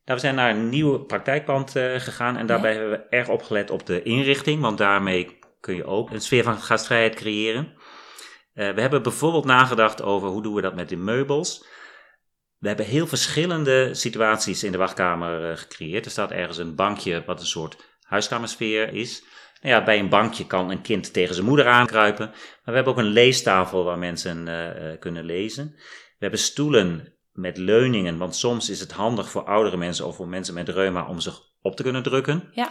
Nou, 0.04 0.18
we 0.18 0.18
zijn 0.18 0.34
naar 0.34 0.50
een 0.50 0.68
nieuw 0.68 0.98
praktijkpand 0.98 1.76
eh, 1.76 1.94
gegaan 1.94 2.36
en 2.36 2.46
daarbij 2.46 2.72
hebben 2.72 2.90
we 2.90 3.06
erg 3.08 3.28
opgelet 3.28 3.70
op 3.70 3.86
de 3.86 4.02
inrichting, 4.02 4.60
want 4.60 4.78
daarmee 4.78 5.38
kun 5.60 5.74
je 5.74 5.84
ook 5.84 6.10
een 6.10 6.20
sfeer 6.20 6.42
van 6.42 6.58
gastvrijheid 6.58 7.14
creëren. 7.14 7.74
We 8.52 8.80
hebben 8.80 9.02
bijvoorbeeld 9.02 9.44
nagedacht 9.44 10.02
over 10.02 10.28
hoe 10.28 10.42
doen 10.42 10.54
we 10.54 10.60
dat 10.60 10.74
met 10.74 10.88
de 10.88 10.96
meubels. 10.96 11.66
We 12.58 12.68
hebben 12.68 12.86
heel 12.86 13.06
verschillende 13.06 13.94
situaties 13.94 14.64
in 14.64 14.72
de 14.72 14.78
wachtkamer 14.78 15.56
gecreëerd. 15.56 16.04
Er 16.04 16.10
staat 16.10 16.30
ergens 16.30 16.58
een 16.58 16.74
bankje 16.74 17.24
wat 17.24 17.40
een 17.40 17.46
soort 17.46 17.76
huiskamersfeer 18.00 18.92
is. 18.92 19.24
Ja, 19.60 19.84
bij 19.84 19.98
een 19.98 20.08
bankje 20.08 20.46
kan 20.46 20.70
een 20.70 20.82
kind 20.82 21.12
tegen 21.12 21.34
zijn 21.34 21.46
moeder 21.46 21.66
aankruipen. 21.66 22.26
Maar 22.26 22.60
we 22.64 22.72
hebben 22.72 22.92
ook 22.92 22.98
een 22.98 23.04
leestafel 23.04 23.84
waar 23.84 23.98
mensen 23.98 24.48
eh, 24.48 24.92
eh, 24.92 25.00
kunnen 25.00 25.24
lezen. 25.24 25.72
We 25.76 26.16
hebben 26.18 26.38
stoelen 26.38 27.14
met 27.32 27.56
leuningen, 27.56 28.18
want 28.18 28.36
soms 28.36 28.70
is 28.70 28.80
het 28.80 28.92
handig 28.92 29.30
voor 29.30 29.44
oudere 29.44 29.76
mensen 29.76 30.06
of 30.06 30.16
voor 30.16 30.28
mensen 30.28 30.54
met 30.54 30.68
reuma 30.68 31.06
om 31.06 31.20
zich 31.20 31.40
op 31.60 31.76
te 31.76 31.82
kunnen 31.82 32.02
drukken. 32.02 32.48
Ja. 32.52 32.68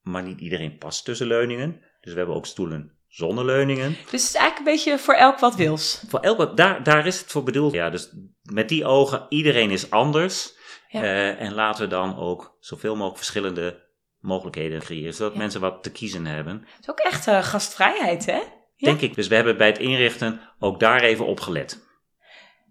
Maar 0.00 0.22
niet 0.22 0.40
iedereen 0.40 0.78
past 0.78 1.04
tussen 1.04 1.26
leuningen. 1.26 1.80
Dus 2.00 2.12
we 2.12 2.18
hebben 2.18 2.36
ook 2.36 2.46
stoelen 2.46 2.98
zonder 3.08 3.44
leuningen. 3.44 3.88
Dus 3.88 3.98
het 3.98 4.12
is 4.12 4.34
eigenlijk 4.34 4.58
een 4.58 4.74
beetje 4.74 4.98
voor 4.98 5.14
elk 5.14 5.38
wat 5.38 5.54
wils. 5.54 6.04
Voor 6.08 6.20
elke, 6.20 6.54
daar, 6.54 6.82
daar 6.82 7.06
is 7.06 7.20
het 7.20 7.30
voor 7.30 7.42
bedoeld. 7.42 7.72
Ja, 7.72 7.90
dus 7.90 8.14
met 8.42 8.68
die 8.68 8.84
ogen, 8.84 9.26
iedereen 9.28 9.70
is 9.70 9.90
anders. 9.90 10.54
Ja. 10.88 11.02
Eh, 11.02 11.40
en 11.40 11.54
laten 11.54 11.82
we 11.82 11.90
dan 11.90 12.16
ook 12.16 12.56
zoveel 12.60 12.92
mogelijk 12.92 13.16
verschillende 13.16 13.90
mogelijkheden 14.22 14.80
creëren, 14.80 15.14
zodat 15.14 15.32
Ja. 15.32 15.38
mensen 15.38 15.60
wat 15.60 15.82
te 15.82 15.92
kiezen 15.92 16.26
hebben. 16.26 16.58
Het 16.58 16.80
is 16.80 16.90
ook 16.90 16.98
echt 16.98 17.26
eh, 17.26 17.42
gastvrijheid, 17.42 18.26
hè? 18.26 18.42
Ja. 18.76 18.88
Denk 18.88 19.00
ik. 19.00 19.14
Dus 19.14 19.28
we 19.28 19.34
hebben 19.34 19.56
bij 19.56 19.66
het 19.66 19.78
inrichten 19.78 20.40
ook 20.58 20.80
daar 20.80 21.00
even 21.00 21.26
op 21.26 21.40
gelet. 21.40 21.86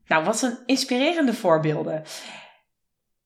Nou, 0.06 0.24
wat 0.24 0.42
een 0.42 0.58
inspirerende 0.66 1.34
voorbeelden. 1.34 2.04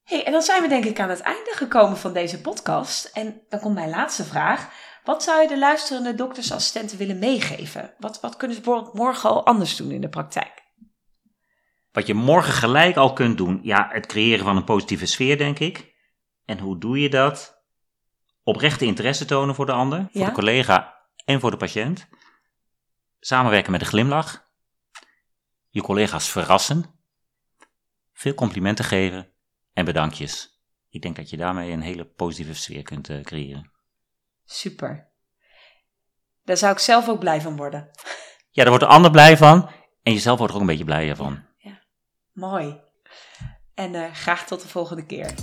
hey, 0.03 0.23
en 0.25 0.31
dan 0.31 0.41
zijn 0.41 0.61
we 0.61 0.67
denk 0.67 0.85
ik 0.85 0.99
aan 0.99 1.09
het 1.09 1.19
einde 1.21 1.51
gekomen 1.55 1.97
van 1.97 2.13
deze 2.13 2.41
podcast. 2.41 3.05
En 3.05 3.41
dan 3.49 3.59
komt 3.59 3.73
mijn 3.75 3.89
laatste 3.89 4.23
vraag. 4.23 4.69
Wat 5.03 5.23
zou 5.23 5.41
je 5.41 5.47
de 5.47 5.57
luisterende 5.59 6.15
doktersassistenten 6.15 6.97
willen 6.97 7.19
meegeven? 7.19 7.93
Wat, 7.97 8.19
wat 8.21 8.35
kunnen 8.38 8.57
ze 8.57 8.63
bijvoorbeeld 8.63 8.93
morgen 8.93 9.29
al 9.29 9.45
anders 9.45 9.75
doen 9.75 9.91
in 9.91 10.01
de 10.01 10.09
praktijk? 10.09 10.63
Wat 11.91 12.07
je 12.07 12.13
morgen 12.13 12.53
gelijk 12.53 12.95
al 12.95 13.13
kunt 13.13 13.38
doen, 13.38 13.59
ja, 13.63 13.88
het 13.91 14.05
creëren 14.05 14.45
van 14.45 14.55
een 14.57 14.63
positieve 14.63 15.05
sfeer, 15.05 15.38
denk 15.38 15.59
ik. 15.59 15.93
En 16.45 16.59
hoe 16.59 16.77
doe 16.79 16.99
je 17.01 17.09
dat? 17.09 17.55
Oprechte 18.47 18.86
interesse 18.86 19.25
tonen 19.25 19.55
voor 19.55 19.65
de 19.65 19.71
ander, 19.71 19.99
voor 20.12 20.21
Ja. 20.21 20.25
de 20.25 20.31
collega 20.31 21.01
en 21.25 21.39
voor 21.39 21.51
de 21.51 21.58
patiënt. 21.58 22.08
Samenwerken 23.19 23.71
met 23.71 23.81
een 23.81 23.88
glimlach. 23.88 24.49
Je 25.69 25.81
collega's 25.81 26.29
verrassen. 26.29 26.99
Veel 28.13 28.34
complimenten 28.34 28.86
geven 28.86 29.31
en 29.73 29.86
bedankjes. 29.86 30.60
Ik 30.89 31.01
denk 31.01 31.15
dat 31.15 31.29
je 31.29 31.38
daarmee 31.38 31.71
een 31.71 31.81
hele 31.81 32.05
positieve 32.05 32.53
sfeer 32.53 32.84
kunt 32.84 33.10
eh, 33.10 33.21
creëren. 33.21 33.71
Super. 34.45 35.10
Daar 36.43 36.58
zou 36.58 36.71
ik 36.73 36.79
zelf 36.79 37.10
ook 37.10 37.19
blij 37.19 37.41
van 37.41 37.55
worden. 37.55 37.89
Ja, 38.51 38.62
daar 38.63 38.69
wordt 38.69 38.84
de 38.84 38.89
ander 38.89 39.12
blij 39.12 39.38
van 39.38 39.70
en 40.03 40.13
jezelf 40.13 40.38
wordt 40.38 40.53
er 40.53 40.59
ook 40.59 40.65
een 40.65 40.72
beetje 40.78 40.86
blijer 40.86 41.15
van. 41.15 41.45
Mooi. 42.32 42.82
En 43.74 43.95
eh, 43.95 44.13
graag 44.13 44.45
tot 44.45 44.61
de 44.61 44.67
volgende 44.67 45.05
keer. 45.05 45.34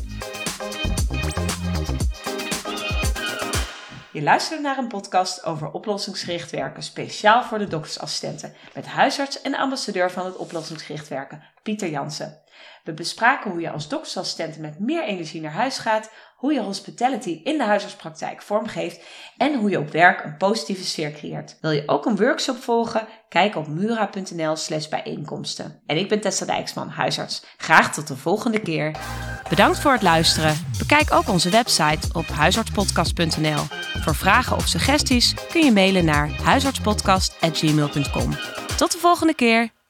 Je 4.12 4.22
luistert 4.22 4.60
naar 4.60 4.78
een 4.78 4.88
podcast 4.88 5.44
over 5.44 5.70
oplossingsgericht 5.70 6.50
werken, 6.50 6.82
speciaal 6.82 7.42
voor 7.42 7.58
de 7.58 7.68
doktersassistenten, 7.68 8.54
met 8.74 8.86
huisarts 8.86 9.40
en 9.40 9.54
ambassadeur 9.54 10.10
van 10.10 10.24
het 10.24 10.36
oplossingsgericht 10.36 11.08
werken, 11.08 11.42
Pieter 11.62 11.88
Jansen. 11.88 12.42
We 12.84 12.92
bespraken 12.92 13.50
hoe 13.50 13.60
je 13.60 13.70
als 13.70 13.88
doktersassistent 13.88 14.58
met 14.58 14.78
meer 14.78 15.04
energie 15.04 15.40
naar 15.40 15.52
huis 15.52 15.78
gaat, 15.78 16.10
hoe 16.42 16.52
je 16.52 16.60
hospitality 16.60 17.40
in 17.44 17.58
de 17.58 17.64
huisartspraktijk 17.64 18.42
vormgeeft 18.42 19.00
en 19.36 19.54
hoe 19.54 19.70
je 19.70 19.78
op 19.78 19.90
werk 19.90 20.24
een 20.24 20.36
positieve 20.36 20.84
sfeer 20.84 21.12
creëert. 21.12 21.58
Wil 21.60 21.70
je 21.70 21.82
ook 21.86 22.06
een 22.06 22.16
workshop 22.16 22.56
volgen? 22.56 23.06
Kijk 23.28 23.56
op 23.56 23.68
mura.nl 23.68 24.56
slash 24.56 24.88
bijeenkomsten. 24.88 25.80
En 25.86 25.96
ik 25.96 26.08
ben 26.08 26.20
Tessa 26.20 26.44
Dijksman, 26.44 26.88
huisarts. 26.88 27.44
Graag 27.56 27.94
tot 27.94 28.08
de 28.08 28.16
volgende 28.16 28.60
keer. 28.60 28.96
Bedankt 29.48 29.78
voor 29.78 29.92
het 29.92 30.02
luisteren. 30.02 30.66
Bekijk 30.78 31.12
ook 31.12 31.28
onze 31.28 31.50
website 31.50 32.08
op 32.12 32.26
huisartspodcast.nl. 32.26 33.62
Voor 34.00 34.14
vragen 34.14 34.56
of 34.56 34.66
suggesties 34.66 35.34
kun 35.48 35.64
je 35.64 35.72
mailen 35.72 36.04
naar 36.04 36.30
huisartspodcast.gmail.com. 36.42 38.30
Tot 38.76 38.92
de 38.92 38.98
volgende 38.98 39.34
keer. 39.34 39.81